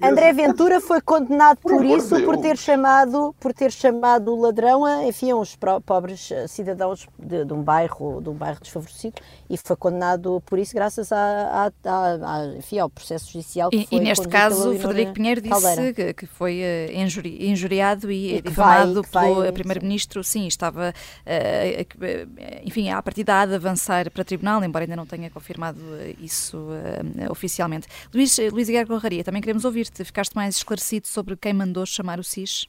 André 0.00 0.32
Ventura 0.32 0.80
foi 0.80 1.00
condenado 1.00 1.58
por, 1.58 1.72
por 1.72 1.84
isso, 1.84 2.14
Deus. 2.14 2.24
por 2.24 2.38
ter 2.38 2.56
chamado, 2.56 3.34
por 3.40 3.52
ter 3.52 3.72
chamado 3.72 4.32
o 4.32 4.40
ladrão 4.40 4.84
a, 4.84 5.04
enfim, 5.06 5.30
a 5.30 5.36
uns 5.36 5.56
pobres 5.84 6.30
eh, 6.30 6.46
cidadãos 6.46 7.06
de, 7.18 7.44
de, 7.44 7.52
um 7.52 7.62
bairro, 7.62 8.20
de 8.20 8.28
um 8.28 8.34
bairro 8.34 8.60
desfavorecido 8.60 9.20
e 9.50 9.56
foi 9.56 9.76
condenado 9.76 10.42
por 10.46 10.58
isso 10.58 10.72
graças 10.74 11.10
a, 11.10 11.72
a, 11.84 11.90
a, 11.90 12.34
a 12.36 12.56
enfim, 12.56 12.78
ao 12.78 12.88
processo 12.88 13.32
judicial 13.32 13.70
que 13.70 13.78
e, 13.78 13.86
foi 13.86 13.98
E 13.98 14.00
neste 14.00 14.28
caso, 14.28 14.70
o 14.70 14.78
Frederico 14.78 15.14
Pinheiro 15.14 15.40
disse 15.40 15.92
que, 15.92 16.14
que, 16.14 16.26
foi 16.26 16.60
uh, 16.60 16.92
injuri, 16.96 17.48
injuriado 17.50 18.10
e, 18.10 18.36
e 18.36 18.42
difamado 18.42 19.02
pelo 19.02 19.52
primeiro-ministro. 19.52 20.22
Sim, 20.22 20.46
estava, 20.46 20.94
uh, 21.26 22.64
enfim, 22.64 22.90
à 22.90 23.02
partida 23.02 23.40
há 23.40 23.46
de 23.46 23.54
avançar 23.54 24.10
para 24.10 24.24
tribunal, 24.24 24.62
embora 24.62 24.84
ainda 24.84 24.96
não 24.96 25.06
tenha 25.06 25.28
confirmado 25.28 25.80
isso 26.20 26.56
uh, 26.56 27.30
oficialmente. 27.30 27.88
Luís, 28.14 28.38
Luís 28.52 28.68
Guerra 28.68 28.86
Corraria, 29.18 29.24
também 29.24 29.42
queremos 29.42 29.64
ouvir-te. 29.64 30.04
Ficaste 30.04 30.34
mais 30.34 30.56
esclarecido 30.56 31.06
sobre 31.06 31.36
quem 31.36 31.52
mandou 31.52 31.84
chamar 31.84 32.18
o 32.18 32.24
SIS? 32.24 32.66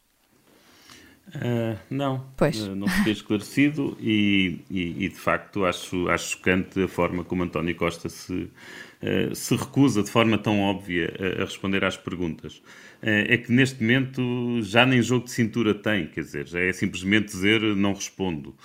Uh, 1.28 1.78
não, 1.90 2.26
pois. 2.36 2.60
Uh, 2.60 2.76
não 2.76 2.88
fiquei 2.88 3.14
esclarecido 3.14 3.96
e, 4.00 4.62
e, 4.70 5.06
e, 5.06 5.10
de 5.10 5.16
facto 5.16 5.64
acho, 5.64 6.10
acho 6.10 6.32
chocante 6.32 6.82
a 6.82 6.88
forma 6.88 7.24
como 7.24 7.44
António 7.44 7.76
Costa 7.76 8.10
se, 8.10 8.34
uh, 8.34 9.36
se 9.36 9.56
recusa 9.56 10.02
de 10.02 10.10
forma 10.10 10.40
tão 10.40 10.60
óbvia 10.60 11.14
a, 11.20 11.44
a 11.44 11.46
responder 11.46 11.84
às 11.86 11.96
perguntas. 11.96 12.64
é 13.02 13.38
que 13.38 13.52
neste 13.52 13.80
momento 13.82 14.60
já 14.64 14.88
nem 14.88 15.04
jogo 15.04 15.26
de 15.26 15.32
cintura 15.32 15.76
tem, 15.76 16.08
quer 16.08 16.22
dizer, 16.22 16.48
já 16.48 16.60
é 16.60 16.74
simplesmente 16.74 17.28
dizer 17.28 17.62
não 17.76 17.94
respondo. 17.94 18.56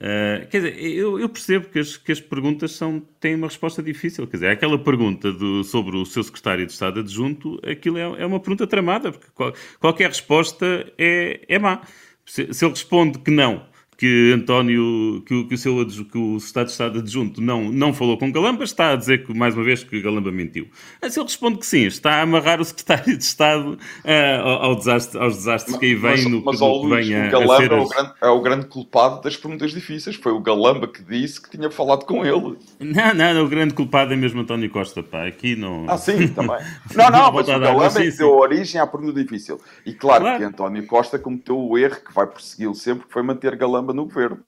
Uh, 0.00 0.46
quer 0.48 0.62
dizer, 0.62 0.82
eu, 0.82 1.20
eu, 1.20 1.28
percebo 1.28 1.68
que 1.68 1.78
as, 1.78 1.94
que 1.98 2.10
as 2.10 2.18
perguntas 2.18 2.72
são, 2.72 3.00
têm 3.20 3.34
uma 3.34 3.48
resposta 3.48 3.82
difícil. 3.82 4.26
Quer 4.26 4.38
dizer, 4.38 4.48
aquela 4.48 4.78
pergunta 4.78 5.30
do, 5.30 5.62
sobre 5.62 5.94
o 5.98 6.06
seu 6.06 6.22
secretário 6.22 6.64
de 6.64 6.72
Estado 6.72 7.00
adjunto, 7.00 7.60
aquilo 7.62 7.98
é, 7.98 8.22
é 8.22 8.26
uma 8.26 8.40
pergunta 8.40 8.66
tramada, 8.66 9.12
porque 9.12 9.26
qual, 9.34 9.52
qualquer 9.78 10.08
resposta 10.08 10.90
é, 10.96 11.40
é 11.46 11.58
má. 11.58 11.82
Se, 12.24 12.52
se 12.54 12.64
ele 12.64 12.72
responde 12.72 13.18
que 13.18 13.30
não, 13.30 13.66
que 14.00 14.32
António, 14.32 15.22
que, 15.26 15.44
que, 15.44 15.54
o 15.54 15.58
seu 15.58 15.86
que 15.86 16.16
o 16.16 16.38
Estado 16.38 16.64
de 16.64 16.72
Estado 16.72 16.98
adjunto 17.00 17.38
não, 17.38 17.70
não 17.70 17.92
falou 17.92 18.16
com 18.16 18.32
Galamba, 18.32 18.64
está 18.64 18.92
a 18.92 18.96
dizer 18.96 19.26
que, 19.26 19.34
mais 19.34 19.54
uma 19.54 19.62
vez, 19.62 19.84
que 19.84 20.00
Galamba 20.00 20.32
mentiu. 20.32 20.68
Se 21.02 21.20
ele 21.20 21.26
responde 21.26 21.58
que 21.58 21.66
sim, 21.66 21.84
está 21.84 22.12
a 22.14 22.22
amarrar 22.22 22.62
o 22.62 22.64
Secretário 22.64 23.18
de 23.18 23.22
Estado 23.22 23.72
uh, 23.74 24.48
ao 24.48 24.74
desastre, 24.74 25.20
aos 25.20 25.36
desastres 25.36 25.76
que 25.76 25.84
aí 25.84 25.94
vêm 25.94 26.30
no 26.30 26.42
mas, 26.42 26.58
vem 26.58 27.14
a, 27.14 27.28
o 27.28 27.30
Galamba 27.30 27.56
ser... 27.58 27.72
é, 27.72 27.76
o 27.76 27.88
grande, 27.88 28.12
é 28.22 28.28
o 28.28 28.40
grande 28.40 28.66
culpado 28.68 29.20
das 29.20 29.36
perguntas 29.36 29.70
difíceis. 29.70 30.16
Foi 30.16 30.32
o 30.32 30.40
Galamba 30.40 30.88
que 30.88 31.02
disse 31.02 31.38
que 31.38 31.50
tinha 31.50 31.70
falado 31.70 32.06
com 32.06 32.24
ele. 32.24 32.56
Não, 32.78 33.14
não, 33.14 33.44
o 33.44 33.48
grande 33.50 33.74
culpado 33.74 34.14
é 34.14 34.16
mesmo 34.16 34.40
António 34.40 34.70
Costa, 34.70 35.02
pá. 35.02 35.26
Aqui 35.26 35.54
não... 35.54 35.84
Ah, 35.86 35.98
sim, 35.98 36.26
também. 36.28 36.56
não, 36.96 37.10
não, 37.10 37.32
mas 37.32 37.46
o 37.46 37.60
Galamba 37.60 38.00
é 38.00 38.10
que 38.10 38.16
deu 38.16 38.34
origem 38.34 38.80
à 38.80 38.86
pergunta 38.86 39.22
difícil. 39.22 39.60
E 39.84 39.92
claro, 39.92 40.24
claro, 40.24 40.38
que 40.38 40.44
António 40.44 40.86
Costa 40.86 41.18
cometeu 41.18 41.58
o 41.58 41.76
erro 41.76 41.96
que 41.96 42.14
vai 42.14 42.26
persegui-lo 42.26 42.74
sempre, 42.74 43.06
que 43.06 43.12
foi 43.12 43.22
manter 43.22 43.54
Galamba 43.56 43.89
no 43.92 44.04
governo. 44.04 44.44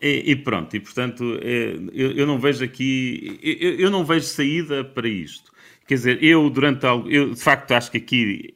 E, 0.00 0.32
e, 0.32 0.36
pronto, 0.36 0.76
e 0.76 0.80
portanto, 0.80 1.38
é, 1.40 1.76
eu, 1.92 2.12
eu, 2.12 2.26
não 2.26 2.38
vejo 2.38 2.64
aqui, 2.64 3.38
eu, 3.42 3.76
eu, 3.76 3.90
não 3.90 4.04
vejo 4.04 4.26
saída 4.26 4.84
para 4.84 5.08
isto. 5.08 5.50
Quer 5.86 5.94
dizer, 5.94 6.22
eu 6.22 6.50
durante 6.50 6.84
algo, 6.84 7.08
eu 7.10 7.32
de 7.32 7.40
facto 7.40 7.72
acho 7.72 7.90
que 7.90 7.98
aqui 7.98 8.54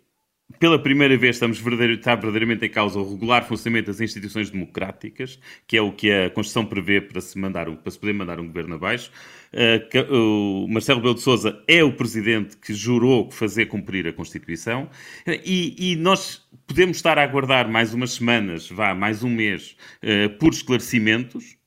pela 0.59 0.79
primeira 0.79 1.17
vez 1.17 1.37
estamos 1.37 1.59
verdadeiro, 1.59 1.95
está 1.95 2.15
verdadeiramente 2.15 2.65
em 2.65 2.69
causa 2.69 2.99
o 2.99 3.11
regular 3.11 3.47
funcionamento 3.47 3.87
das 3.89 4.01
instituições 4.01 4.51
democráticas, 4.51 5.39
que 5.67 5.77
é 5.77 5.83
o 5.83 5.93
que 5.93 6.11
a 6.11 6.31
Constituição 6.31 6.67
prevê 6.67 7.01
para 7.01 7.21
se, 7.21 7.39
mandar, 7.39 7.71
para 7.71 7.91
se 7.91 7.99
poder 7.99 8.13
mandar 8.13 8.41
um 8.41 8.47
governo 8.47 8.75
abaixo. 8.75 9.11
Uh, 9.53 10.65
o 10.65 10.69
Marcelo 10.69 10.99
Rebelo 10.99 11.15
de 11.15 11.23
Sousa 11.23 11.63
é 11.67 11.83
o 11.83 11.93
presidente 11.93 12.57
que 12.57 12.75
jurou 12.75 13.31
fazer 13.31 13.67
cumprir 13.67 14.07
a 14.07 14.13
Constituição 14.13 14.91
e, 15.27 15.93
e, 15.93 15.97
nós 15.97 16.47
podemos 16.67 16.99
estar 16.99 17.19
a 17.19 17.23
aguardar 17.23 17.69
mais 17.69 17.95
umas 17.95 18.13
semanas, 18.13 18.69
vá, 18.71 18.95
mais 18.95 19.25
um 19.25 19.31
mês, 19.31 19.77
uh, 20.03 20.39
por 20.39 20.53
esclarecimentos 20.53 21.58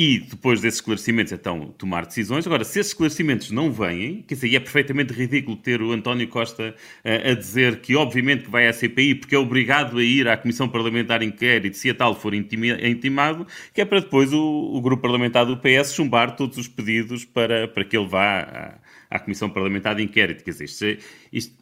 e 0.00 0.20
depois 0.20 0.60
desses 0.60 0.78
esclarecimentos, 0.78 1.32
então, 1.32 1.74
tomar 1.76 2.06
decisões. 2.06 2.46
Agora, 2.46 2.62
se 2.62 2.78
esses 2.78 2.92
esclarecimentos 2.92 3.50
não 3.50 3.72
vêm, 3.72 4.22
quer 4.22 4.36
dizer, 4.36 4.54
é 4.54 4.60
perfeitamente 4.60 5.12
ridículo 5.12 5.56
ter 5.56 5.82
o 5.82 5.90
António 5.90 6.28
Costa 6.28 6.72
uh, 7.04 7.30
a 7.32 7.34
dizer 7.34 7.80
que, 7.80 7.96
obviamente, 7.96 8.44
que 8.44 8.50
vai 8.50 8.68
à 8.68 8.72
CPI 8.72 9.16
porque 9.16 9.34
é 9.34 9.38
obrigado 9.38 9.98
a 9.98 10.04
ir 10.04 10.28
à 10.28 10.36
Comissão 10.36 10.68
Parlamentar 10.68 11.20
Inquérito 11.20 11.76
se 11.76 11.90
a 11.90 11.94
tal 11.96 12.14
for 12.14 12.32
intimado, 12.32 13.44
que 13.74 13.80
é 13.80 13.84
para 13.84 13.98
depois 13.98 14.32
o, 14.32 14.70
o, 14.72 14.80
Grupo 14.80 15.02
Parlamentar 15.02 15.44
do 15.44 15.56
PS 15.56 15.92
chumbar 15.92 16.36
todos 16.36 16.58
os 16.58 16.68
pedidos 16.68 17.24
para, 17.24 17.66
para 17.66 17.84
que 17.84 17.96
ele 17.96 18.06
vá 18.06 18.78
à, 19.10 19.16
à 19.16 19.18
Comissão 19.18 19.50
Parlamentar 19.50 19.96
de 19.96 20.04
Inquérito. 20.04 20.44
Quer 20.44 20.52
dizer, 20.52 20.64
isto, 20.66 20.84
é, 20.84 20.98
isto 21.32 21.56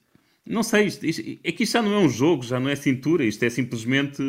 não 0.45 0.62
sei, 0.62 0.89
isto, 0.89 1.07
isto, 1.07 1.22
é 1.43 1.53
que 1.53 1.62
isto 1.62 1.72
já 1.72 1.80
não 1.80 1.95
é 1.95 1.99
um 2.01 2.09
jogo, 2.11 2.43
já 2.43 2.61
não 2.61 2.68
é 2.68 2.76
cintura, 2.76 3.24
isto 3.24 3.43
é 3.45 3.49
simplesmente 3.49 4.22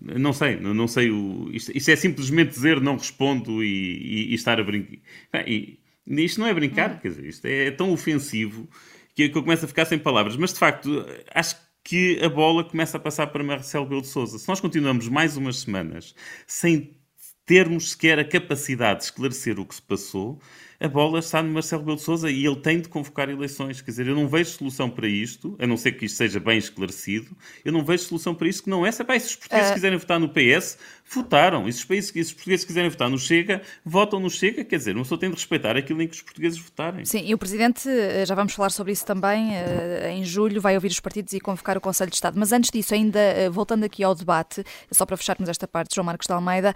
não 0.00 0.32
sei, 0.32 0.56
não 0.56 0.88
sei. 0.88 1.10
O, 1.10 1.50
isto, 1.52 1.76
isto, 1.76 1.90
é 1.90 1.96
simplesmente 1.96 2.50
dizer 2.50 2.80
não 2.80 2.96
respondo 2.96 3.62
e, 3.62 3.68
e, 3.68 4.30
e 4.32 4.34
estar 4.34 4.60
a 4.60 4.64
brincar. 4.64 4.98
E, 5.46 5.78
isto 6.06 6.40
não 6.40 6.46
é 6.46 6.54
brincar, 6.54 7.00
quer 7.00 7.08
dizer, 7.08 7.26
isto 7.26 7.44
é, 7.46 7.66
é 7.66 7.70
tão 7.70 7.92
ofensivo 7.92 8.68
que, 9.14 9.28
que 9.28 9.36
eu 9.36 9.42
começo 9.42 9.64
a 9.64 9.68
ficar 9.68 9.84
sem 9.84 9.98
palavras. 9.98 10.36
Mas 10.36 10.52
de 10.52 10.58
facto, 10.58 11.04
acho 11.34 11.56
que 11.82 12.18
a 12.22 12.28
bola 12.28 12.64
começa 12.64 12.96
a 12.96 13.00
passar 13.00 13.28
para 13.28 13.44
Marcelo 13.44 13.86
Belo 13.86 14.02
de 14.02 14.08
Souza. 14.08 14.38
Se 14.38 14.48
nós 14.48 14.60
continuamos 14.60 15.08
mais 15.08 15.36
umas 15.36 15.60
semanas 15.60 16.14
sem 16.46 16.96
termos 17.44 17.90
sequer 17.90 18.18
a 18.18 18.24
capacidade 18.24 19.00
de 19.00 19.04
esclarecer 19.06 19.58
o 19.60 19.64
que 19.64 19.74
se 19.76 19.82
passou, 19.82 20.40
a 20.80 20.88
bola 20.88 21.18
está 21.18 21.42
no 21.42 21.50
Marcelo 21.50 21.82
Rebelo 21.82 21.96
de 21.96 22.02
Sousa 22.02 22.30
e 22.30 22.44
ele 22.44 22.56
tem 22.56 22.80
de 22.80 22.88
convocar 22.88 23.28
eleições. 23.28 23.80
Quer 23.80 23.90
dizer, 23.90 24.06
eu 24.06 24.14
não 24.14 24.28
vejo 24.28 24.50
solução 24.50 24.90
para 24.90 25.08
isto, 25.08 25.56
a 25.58 25.66
não 25.66 25.76
ser 25.76 25.92
que 25.92 26.06
isto 26.06 26.16
seja 26.16 26.40
bem 26.40 26.58
esclarecido, 26.58 27.36
eu 27.64 27.72
não 27.72 27.84
vejo 27.84 28.04
solução 28.04 28.34
para 28.34 28.48
isto 28.48 28.64
que 28.64 28.70
não 28.70 28.84
é. 28.84 28.92
Se, 28.92 28.98
se 28.98 29.26
os 29.26 29.36
portugueses 29.36 29.70
uh... 29.70 29.74
quiserem 29.74 29.98
votar 29.98 30.20
no 30.20 30.28
PS, 30.28 30.78
votaram. 31.08 31.68
E 31.68 31.72
se 31.72 31.80
os, 31.80 31.84
países, 31.84 32.10
se 32.10 32.20
os 32.20 32.32
portugueses 32.32 32.64
quiserem 32.64 32.90
votar 32.90 33.08
no 33.08 33.18
Chega, 33.18 33.62
votam 33.84 34.18
no 34.20 34.30
Chega. 34.30 34.64
Quer 34.64 34.76
dizer, 34.76 34.94
uma 34.94 35.02
pessoa 35.02 35.18
tem 35.18 35.30
de 35.30 35.36
respeitar 35.36 35.76
aquilo 35.76 36.02
em 36.02 36.08
que 36.08 36.14
os 36.14 36.22
portugueses 36.22 36.58
votarem. 36.58 37.04
Sim, 37.04 37.24
e 37.24 37.34
o 37.34 37.38
Presidente, 37.38 37.88
eh, 37.88 38.24
já 38.26 38.34
vamos 38.34 38.52
falar 38.52 38.70
sobre 38.70 38.92
isso 38.92 39.04
também, 39.04 39.54
eh, 39.54 40.10
em 40.12 40.24
julho 40.24 40.60
vai 40.60 40.74
ouvir 40.74 40.88
os 40.88 41.00
partidos 41.00 41.32
e 41.32 41.40
convocar 41.40 41.76
o 41.76 41.80
Conselho 41.80 42.10
de 42.10 42.16
Estado. 42.16 42.38
Mas 42.38 42.52
antes 42.52 42.70
disso, 42.70 42.94
ainda 42.94 43.18
eh, 43.18 43.48
voltando 43.48 43.84
aqui 43.84 44.02
ao 44.02 44.14
debate, 44.14 44.64
só 44.90 45.06
para 45.06 45.16
fecharmos 45.16 45.48
esta 45.48 45.68
parte, 45.68 45.94
João 45.94 46.04
Marcos 46.04 46.26
de 46.26 46.32
Almeida, 46.32 46.74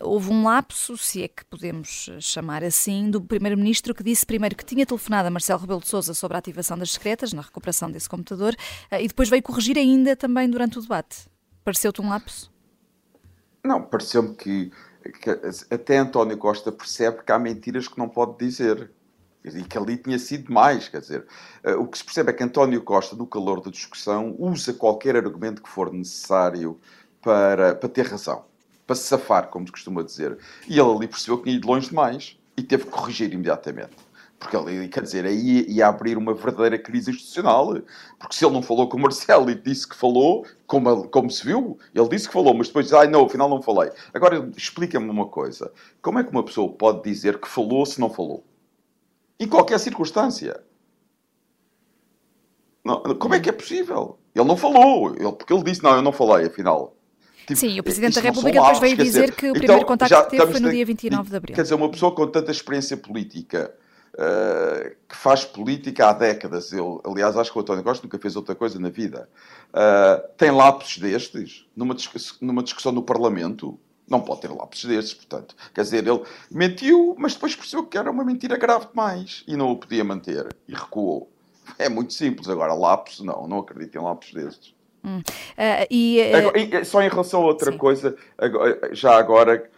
houve 0.00 0.30
um 0.30 0.44
lapso, 0.44 0.96
se 0.96 1.22
é 1.22 1.28
que 1.28 1.44
podemos 1.44 2.10
chamar 2.20 2.64
assim, 2.64 3.10
do 3.10 3.20
Primeiro-Ministro 3.28 3.94
que 3.94 4.02
disse 4.02 4.26
primeiro 4.26 4.56
que 4.56 4.64
tinha 4.64 4.84
telefonado 4.84 5.28
a 5.28 5.30
Marcelo 5.30 5.60
Rebelo 5.60 5.80
de 5.80 5.88
Sousa 5.88 6.14
sobre 6.14 6.36
a 6.36 6.38
ativação 6.38 6.76
das 6.76 6.92
secretas, 6.92 7.32
na 7.32 7.42
recuperação 7.42 7.90
desse 7.90 8.08
computador, 8.08 8.56
e 8.90 9.06
depois 9.06 9.28
veio 9.28 9.42
corrigir 9.42 9.76
ainda 9.78 10.16
também 10.16 10.48
durante 10.50 10.78
o 10.78 10.82
debate. 10.82 11.28
Pareceu-te 11.62 12.00
um 12.00 12.08
lapso? 12.08 12.50
Não, 13.62 13.82
pareceu-me 13.82 14.34
que, 14.34 14.72
que, 15.20 15.30
até 15.70 15.98
António 15.98 16.38
Costa 16.38 16.72
percebe 16.72 17.22
que 17.22 17.30
há 17.30 17.38
mentiras 17.38 17.86
que 17.86 17.98
não 17.98 18.08
pode 18.08 18.38
dizer. 18.38 18.90
E 19.44 19.62
que 19.62 19.78
ali 19.78 19.96
tinha 19.96 20.18
sido 20.18 20.52
mais, 20.52 20.88
quer 20.88 21.00
dizer, 21.00 21.26
eh, 21.62 21.74
o 21.74 21.86
que 21.86 21.96
se 21.96 22.04
percebe 22.04 22.30
é 22.30 22.32
que 22.32 22.42
António 22.42 22.82
Costa, 22.82 23.14
no 23.14 23.26
calor 23.26 23.60
da 23.62 23.70
discussão, 23.70 24.34
usa 24.38 24.74
qualquer 24.74 25.16
argumento 25.16 25.62
que 25.62 25.68
for 25.68 25.92
necessário 25.92 26.78
para, 27.22 27.74
para 27.74 27.88
ter 27.88 28.06
razão, 28.06 28.44
para 28.86 28.96
se 28.96 29.04
safar, 29.04 29.48
como 29.48 29.64
se 29.66 29.72
costuma 29.72 30.02
dizer. 30.02 30.38
E 30.66 30.78
ele 30.78 30.90
ali 30.90 31.06
percebeu 31.06 31.38
que 31.38 31.44
tinha 31.44 31.56
ido 31.56 31.68
longe 31.68 31.88
demais 31.88 32.38
e 32.58 32.62
teve 32.62 32.84
que 32.86 32.90
corrigir 32.90 33.32
imediatamente. 33.32 33.96
Porque 34.36 34.56
ele, 34.56 34.88
quer 34.88 35.02
dizer, 35.02 35.24
aí 35.24 35.64
ia 35.68 35.86
abrir 35.86 36.16
uma 36.18 36.34
verdadeira 36.34 36.78
crise 36.78 37.10
institucional. 37.10 37.74
Porque 38.18 38.34
se 38.34 38.44
ele 38.44 38.54
não 38.54 38.62
falou 38.62 38.88
com 38.88 38.96
o 38.96 39.00
Marcelo 39.00 39.48
e 39.50 39.54
disse 39.54 39.88
que 39.88 39.96
falou, 39.96 40.44
como, 40.66 41.08
como 41.08 41.30
se 41.30 41.44
viu, 41.44 41.78
ele 41.94 42.08
disse 42.08 42.26
que 42.26 42.32
falou, 42.34 42.54
mas 42.54 42.66
depois 42.66 42.86
diz, 42.86 42.94
ai 42.94 43.08
não, 43.08 43.26
afinal 43.26 43.48
não 43.48 43.62
falei. 43.62 43.90
Agora, 44.12 44.50
explica-me 44.56 45.08
uma 45.08 45.26
coisa. 45.26 45.72
Como 46.02 46.18
é 46.18 46.24
que 46.24 46.30
uma 46.30 46.44
pessoa 46.44 46.72
pode 46.72 47.02
dizer 47.02 47.40
que 47.40 47.48
falou 47.48 47.86
se 47.86 48.00
não 48.00 48.10
falou? 48.10 48.44
Em 49.38 49.48
qualquer 49.48 49.78
circunstância. 49.78 50.60
Não, 52.84 53.02
como 53.18 53.34
é 53.34 53.40
que 53.40 53.48
é 53.48 53.52
possível? 53.52 54.18
Ele 54.34 54.46
não 54.46 54.56
falou. 54.56 55.14
Ele, 55.14 55.32
porque 55.32 55.52
ele 55.52 55.62
disse, 55.62 55.82
não, 55.82 55.94
eu 55.94 56.02
não 56.02 56.12
falei, 56.12 56.46
afinal. 56.46 56.97
Tipo, 57.48 57.60
Sim, 57.60 57.80
o 57.80 57.82
Presidente 57.82 58.14
da 58.14 58.20
República 58.20 58.60
depois 58.60 58.78
veio 58.78 58.94
dizer 58.94 59.34
que 59.34 59.48
o 59.48 59.52
primeiro 59.54 59.82
então, 59.82 59.86
contacto 59.86 60.24
que 60.24 60.36
teve 60.36 60.52
foi 60.52 60.60
no 60.60 60.70
dia 60.70 60.84
29 60.84 61.30
de 61.30 61.36
Abril. 61.36 61.56
Quer 61.56 61.62
dizer, 61.62 61.74
uma 61.74 61.90
pessoa 61.90 62.14
com 62.14 62.26
tanta 62.26 62.50
experiência 62.50 62.96
política 62.96 63.74
Uh, 64.14 64.96
que 65.08 65.14
faz 65.14 65.44
política 65.44 66.08
há 66.08 66.12
décadas. 66.12 66.72
Eu, 66.72 67.00
aliás, 67.04 67.36
acho 67.36 67.52
que 67.52 67.58
o 67.58 67.60
António 67.60 67.84
Costa 67.84 68.04
nunca 68.04 68.18
fez 68.18 68.34
outra 68.34 68.52
coisa 68.52 68.76
na 68.80 68.88
vida. 68.88 69.28
Uh, 69.68 70.26
tem 70.36 70.50
lapsos 70.50 70.98
destes 70.98 71.68
numa, 71.76 71.94
numa 72.40 72.62
discussão 72.64 72.90
no 72.90 73.00
Parlamento. 73.00 73.78
Não 74.08 74.20
pode 74.20 74.40
ter 74.40 74.50
lapsos 74.50 74.86
destes, 74.86 75.14
portanto. 75.14 75.54
Quer 75.72 75.82
dizer, 75.82 76.04
ele 76.04 76.24
mentiu, 76.50 77.14
mas 77.16 77.34
depois 77.34 77.54
percebeu 77.54 77.86
que 77.86 77.96
era 77.96 78.10
uma 78.10 78.24
mentira 78.24 78.56
grave 78.56 78.88
demais 78.88 79.44
e 79.46 79.54
não 79.54 79.70
o 79.70 79.76
podia 79.76 80.02
manter 80.02 80.48
e 80.66 80.74
recuou. 80.74 81.30
É 81.78 81.88
muito 81.88 82.12
simples. 82.12 82.48
Agora, 82.48 82.74
lapsos, 82.74 83.24
não, 83.24 83.46
não 83.46 83.58
acredito 83.58 83.94
em 83.94 84.02
lapsos 84.02 84.34
destes. 84.34 84.74
Hum. 85.04 85.18
Uh, 85.18 85.86
e, 85.90 86.32
agora, 86.32 86.84
só 86.84 87.02
em 87.02 87.08
relação 87.08 87.42
a 87.42 87.46
outra 87.46 87.72
Sim. 87.72 87.78
coisa, 87.78 88.16
já 88.92 89.16
agora, 89.16 89.68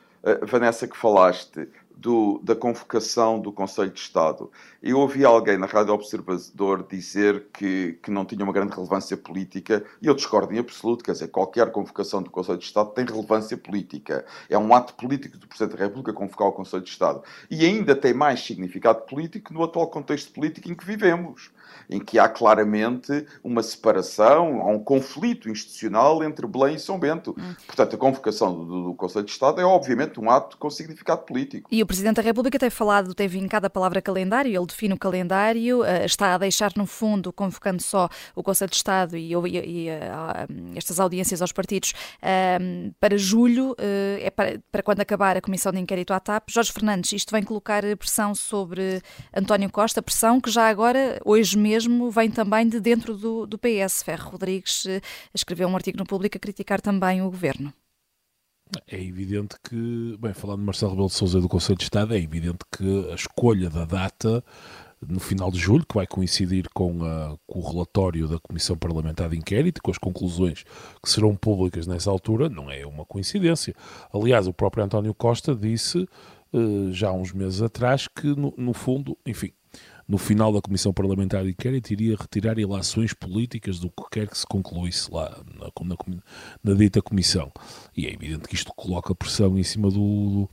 Vanessa, 0.42 0.86
que 0.88 0.96
falaste 0.96 1.68
do, 2.00 2.40
da 2.42 2.56
convocação 2.56 3.38
do 3.38 3.52
Conselho 3.52 3.90
de 3.90 4.00
Estado. 4.00 4.50
Eu 4.82 4.98
ouvi 4.98 5.22
alguém 5.22 5.58
na 5.58 5.66
Rádio 5.66 5.92
Observador 5.92 6.86
dizer 6.88 7.48
que, 7.52 7.98
que 8.02 8.10
não 8.10 8.24
tinha 8.24 8.42
uma 8.42 8.52
grande 8.52 8.74
relevância 8.74 9.16
política 9.16 9.84
e 10.00 10.06
eu 10.06 10.14
discordo 10.14 10.54
em 10.54 10.58
absoluto. 10.58 11.04
Quer 11.04 11.12
dizer, 11.12 11.28
qualquer 11.28 11.70
convocação 11.70 12.22
do 12.22 12.30
Conselho 12.30 12.58
de 12.58 12.64
Estado 12.64 12.90
tem 12.92 13.04
relevância 13.04 13.56
política. 13.56 14.24
É 14.48 14.56
um 14.56 14.74
ato 14.74 14.94
político 14.94 15.36
do 15.36 15.46
Presidente 15.46 15.76
da 15.76 15.84
República 15.84 16.14
convocar 16.14 16.48
o 16.48 16.52
Conselho 16.52 16.82
de 16.82 16.90
Estado. 16.90 17.22
E 17.50 17.66
ainda 17.66 17.94
tem 17.94 18.14
mais 18.14 18.40
significado 18.40 19.02
político 19.02 19.52
no 19.52 19.62
atual 19.62 19.88
contexto 19.88 20.32
político 20.32 20.70
em 20.70 20.74
que 20.74 20.86
vivemos 20.86 21.50
em 21.88 21.98
que 21.98 22.18
há 22.18 22.28
claramente 22.28 23.26
uma 23.42 23.62
separação, 23.62 24.62
há 24.62 24.66
um 24.66 24.78
conflito 24.78 25.48
institucional 25.48 26.22
entre 26.22 26.46
Belém 26.46 26.76
e 26.76 26.78
São 26.78 26.98
Bento. 26.98 27.34
Hum. 27.38 27.54
Portanto, 27.66 27.96
a 27.96 27.98
convocação 27.98 28.54
do, 28.54 28.82
do, 28.84 28.94
Conselho 28.94 29.24
de 29.24 29.32
Estado 29.32 29.60
é 29.60 29.64
obviamente 29.64 30.20
um 30.20 30.30
ato 30.30 30.56
com 30.56 30.70
significado 30.70 31.22
político. 31.22 31.68
E 31.72 31.82
o 31.82 31.86
Presidente 31.86 32.16
da 32.16 32.22
República 32.22 32.58
tem 32.58 32.70
falado, 32.70 33.14
tem 33.14 33.26
vincado 33.26 33.66
a 33.66 33.70
palavra 33.70 34.00
calendário, 34.00 34.54
ele 34.54 34.66
define 34.66 34.94
o 34.94 34.98
calendário, 34.98 35.84
eh, 35.84 36.04
está 36.04 36.34
a 36.34 36.38
deixar 36.38 36.72
no 36.76 36.86
fundo, 36.86 37.32
convocando 37.32 37.82
só 37.82 38.08
o 38.34 38.42
Conselho 38.42 38.70
de 38.70 38.76
Estado 38.76 39.16
e, 39.16 39.32
e, 39.32 39.58
e 39.58 39.88
eh, 39.88 40.10
estas 40.76 41.00
audiências 41.00 41.42
aos 41.42 41.52
partidos 41.52 41.92
ehm, 42.22 42.90
para 43.00 43.16
julho, 43.16 43.74
eh, 43.78 44.20
é 44.22 44.30
para, 44.30 44.60
para 44.70 44.82
quando 44.82 45.00
acabar 45.00 45.36
a 45.36 45.40
Comissão 45.40 45.72
de 45.72 45.78
Inquérito 45.78 46.12
à 46.12 46.20
TAP. 46.20 46.48
Jorge 46.48 46.72
Fernandes, 46.72 47.12
isto 47.12 47.32
vem 47.32 47.42
colocar 47.42 47.82
pressão 47.96 48.34
sobre 48.34 49.02
António 49.34 49.70
Costa, 49.70 50.02
pressão 50.02 50.40
que 50.40 50.50
já 50.50 50.68
agora, 50.68 51.20
hoje 51.24 51.56
mesmo, 51.60 52.10
vem 52.10 52.30
também 52.30 52.68
de 52.68 52.80
dentro 52.80 53.16
do, 53.16 53.46
do 53.46 53.58
PS. 53.58 54.02
Ferro 54.02 54.30
Rodrigues 54.30 54.86
eh, 54.86 55.00
escreveu 55.34 55.68
um 55.68 55.76
artigo 55.76 55.98
no 55.98 56.06
Público 56.06 56.36
a 56.36 56.40
criticar 56.40 56.80
também 56.80 57.22
o 57.22 57.30
governo. 57.30 57.72
É 58.86 59.00
evidente 59.00 59.56
que, 59.68 60.16
bem, 60.18 60.32
falando 60.32 60.60
de 60.60 60.66
Marcelo 60.66 60.92
Rebelo 60.92 61.08
de 61.08 61.14
Sousa 61.14 61.40
do 61.40 61.48
Conselho 61.48 61.78
de 61.78 61.84
Estado, 61.84 62.14
é 62.14 62.18
evidente 62.18 62.64
que 62.76 63.10
a 63.10 63.14
escolha 63.14 63.68
da 63.68 63.84
data 63.84 64.44
no 65.06 65.18
final 65.18 65.50
de 65.50 65.58
julho, 65.58 65.84
que 65.86 65.94
vai 65.94 66.06
coincidir 66.06 66.68
com, 66.74 67.02
a, 67.04 67.36
com, 67.46 67.58
o 67.58 67.70
relatório 67.70 68.28
da 68.28 68.38
Comissão 68.38 68.76
Parlamentar 68.76 69.30
de 69.30 69.36
Inquérito, 69.36 69.82
com 69.82 69.90
as 69.90 69.98
conclusões 69.98 70.64
que 71.02 71.10
serão 71.10 71.34
públicas 71.34 71.86
nessa 71.86 72.10
altura, 72.10 72.48
não 72.48 72.70
é 72.70 72.86
uma 72.86 73.06
coincidência. 73.06 73.74
Aliás, 74.12 74.46
o 74.46 74.52
próprio 74.52 74.84
António 74.84 75.14
Costa 75.14 75.54
disse 75.54 76.06
uh, 76.52 76.92
já 76.92 77.08
há 77.08 77.12
uns 77.12 77.32
meses 77.32 77.62
atrás 77.62 78.06
que, 78.08 78.26
no, 78.26 78.52
no 78.56 78.74
fundo, 78.74 79.16
enfim, 79.26 79.52
no 80.10 80.18
final 80.18 80.52
da 80.52 80.60
Comissão 80.60 80.92
Parlamentar 80.92 81.44
de 81.44 81.50
Inquérito, 81.50 81.92
iria 81.92 82.16
retirar 82.16 82.58
ilações 82.58 83.14
políticas 83.14 83.78
do 83.78 83.88
que 83.88 84.02
quer 84.10 84.28
que 84.28 84.36
se 84.36 84.44
concluísse 84.44 85.08
lá 85.08 85.40
na, 85.56 85.66
na, 85.86 85.96
na 86.64 86.74
dita 86.74 87.00
Comissão. 87.00 87.52
E 87.96 88.06
é 88.06 88.12
evidente 88.12 88.48
que 88.48 88.56
isto 88.56 88.72
coloca 88.74 89.14
pressão 89.14 89.56
em 89.56 89.62
cima 89.62 89.88
do, 89.88 90.50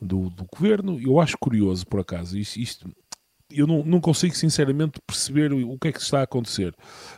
do, 0.00 0.30
do 0.30 0.44
Governo. 0.44 1.00
Eu 1.00 1.18
acho 1.18 1.36
curioso, 1.40 1.84
por 1.88 1.98
acaso, 1.98 2.38
isto, 2.38 2.60
isto 2.60 2.88
eu 3.50 3.66
não, 3.66 3.84
não, 3.84 4.00
consigo 4.00 4.36
sinceramente 4.36 5.00
perceber 5.04 5.52
o 5.52 5.76
que 5.76 5.88
é 5.88 5.92
que 5.92 6.00
está 6.00 6.20
a 6.20 6.22
acontecer, 6.22 6.72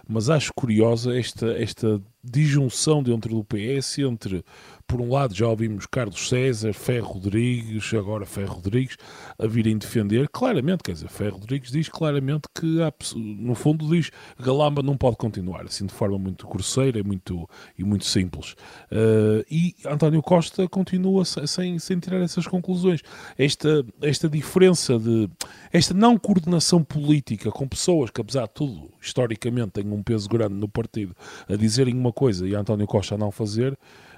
mas 0.09 0.31
acho 0.31 0.51
curiosa 0.55 1.15
esta, 1.15 1.53
esta 1.59 2.01
disjunção 2.23 3.03
dentro 3.03 3.35
do 3.35 3.45
PS 3.45 3.99
entre 3.99 4.45
por 4.93 5.01
um 5.01 5.11
lado 5.11 5.35
já 5.35 5.49
ouvimos 5.49 5.87
Carlos 5.87 6.29
César, 6.29 6.75
Ferro 6.75 7.15
Rodrigues, 7.15 7.95
agora 7.95 8.27
Ferro 8.27 8.57
Rodrigues, 8.57 8.99
a 9.39 9.47
virem 9.47 9.79
defender, 9.79 10.29
claramente, 10.29 10.83
quer 10.83 10.93
dizer, 10.93 11.09
Ferro 11.09 11.39
Rodrigues 11.39 11.71
diz 11.71 11.89
claramente 11.89 12.43
que, 12.55 12.83
há, 12.83 12.93
no 13.17 13.55
fundo, 13.55 13.89
diz 13.89 14.11
Galamba 14.39 14.83
não 14.83 14.95
pode 14.95 15.17
continuar, 15.17 15.63
assim 15.63 15.87
de 15.87 15.95
forma 15.95 16.19
muito 16.19 16.47
grosseira 16.47 16.99
e 16.99 17.03
muito, 17.03 17.49
e 17.79 17.83
muito 17.83 18.05
simples. 18.05 18.53
Uh, 18.91 19.43
e 19.51 19.75
António 19.87 20.21
Costa 20.21 20.69
continua 20.69 21.25
sem, 21.25 21.79
sem 21.79 21.99
tirar 21.99 22.21
essas 22.21 22.47
conclusões. 22.47 23.01
Esta, 23.39 23.85
esta 24.03 24.29
diferença 24.29 24.99
de, 24.99 25.27
esta 25.73 25.95
não 25.95 26.19
coordenação 26.19 26.85
política 26.85 27.51
com 27.51 27.67
pessoas 27.67 28.11
que, 28.11 28.21
apesar 28.21 28.43
de 28.43 28.53
tudo, 28.53 28.91
historicamente 29.01 29.71
têm 29.71 29.91
um 29.91 30.03
peso 30.03 30.29
grande 30.29 30.55
no 30.55 30.69
partido, 30.69 31.17
a 31.49 31.57
dizerem 31.57 31.97
uma 31.97 32.12
coisa 32.13 32.47
e 32.47 32.55
António 32.55 32.87
Costa 32.87 33.17
não 33.17 33.31
fazer, 33.31 33.77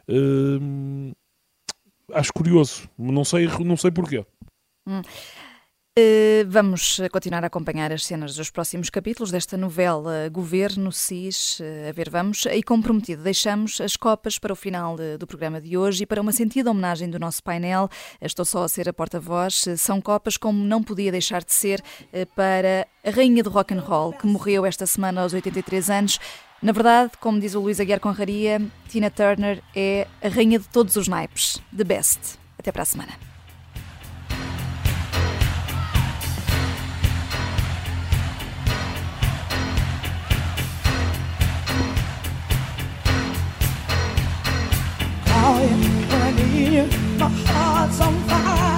Hum, 0.08 1.12
acho 2.12 2.32
curioso, 2.32 2.88
não 2.98 3.24
sei, 3.24 3.48
não 3.64 3.76
sei 3.76 3.90
porquê. 3.90 4.24
Hum. 4.86 5.02
Uh, 5.96 6.42
vamos 6.48 7.00
continuar 7.12 7.44
a 7.44 7.46
acompanhar 7.46 7.92
as 7.92 8.04
cenas 8.04 8.34
dos 8.34 8.50
próximos 8.50 8.90
capítulos 8.90 9.30
desta 9.30 9.56
novela 9.56 10.28
Governo 10.28 10.90
SIS. 10.90 11.60
Uh, 11.60 11.88
a 11.88 11.92
ver, 11.92 12.10
vamos. 12.10 12.46
E 12.46 12.64
comprometido, 12.64 13.22
deixamos 13.22 13.80
as 13.80 13.96
copas 13.96 14.36
para 14.36 14.52
o 14.52 14.56
final 14.56 14.96
de, 14.96 15.16
do 15.16 15.24
programa 15.24 15.60
de 15.60 15.78
hoje 15.78 16.02
e 16.02 16.06
para 16.06 16.20
uma 16.20 16.32
sentida 16.32 16.68
homenagem 16.68 17.08
do 17.08 17.20
nosso 17.20 17.40
painel. 17.44 17.88
Estou 18.20 18.44
só 18.44 18.64
a 18.64 18.68
ser 18.68 18.88
a 18.88 18.92
porta-voz. 18.92 19.66
São 19.78 20.00
copas 20.00 20.36
como 20.36 20.64
não 20.64 20.82
podia 20.82 21.12
deixar 21.12 21.44
de 21.44 21.54
ser 21.54 21.80
para 22.34 22.88
a 23.04 23.10
rainha 23.10 23.44
do 23.44 23.50
rock 23.50 23.72
and 23.72 23.80
roll 23.80 24.12
que 24.14 24.26
morreu 24.26 24.66
esta 24.66 24.86
semana 24.86 25.22
aos 25.22 25.32
83 25.32 25.90
anos. 25.90 26.18
Na 26.64 26.72
verdade, 26.72 27.12
como 27.20 27.38
diz 27.38 27.54
o 27.54 27.60
Luís 27.60 27.78
Aguiar 27.78 28.00
Conraria, 28.00 28.58
Tina 28.88 29.10
Turner 29.10 29.62
é 29.76 30.06
a 30.22 30.28
rainha 30.28 30.58
de 30.58 30.66
todos 30.66 30.96
os 30.96 31.06
naipes. 31.06 31.60
The 31.76 31.84
best. 31.84 32.38
Até 32.58 32.72
para 32.72 32.84
a 32.84 32.86
semana. 32.86 33.12
my 47.18 47.28
heart's 47.28 48.00
on 48.00 48.14
fire. 48.24 48.73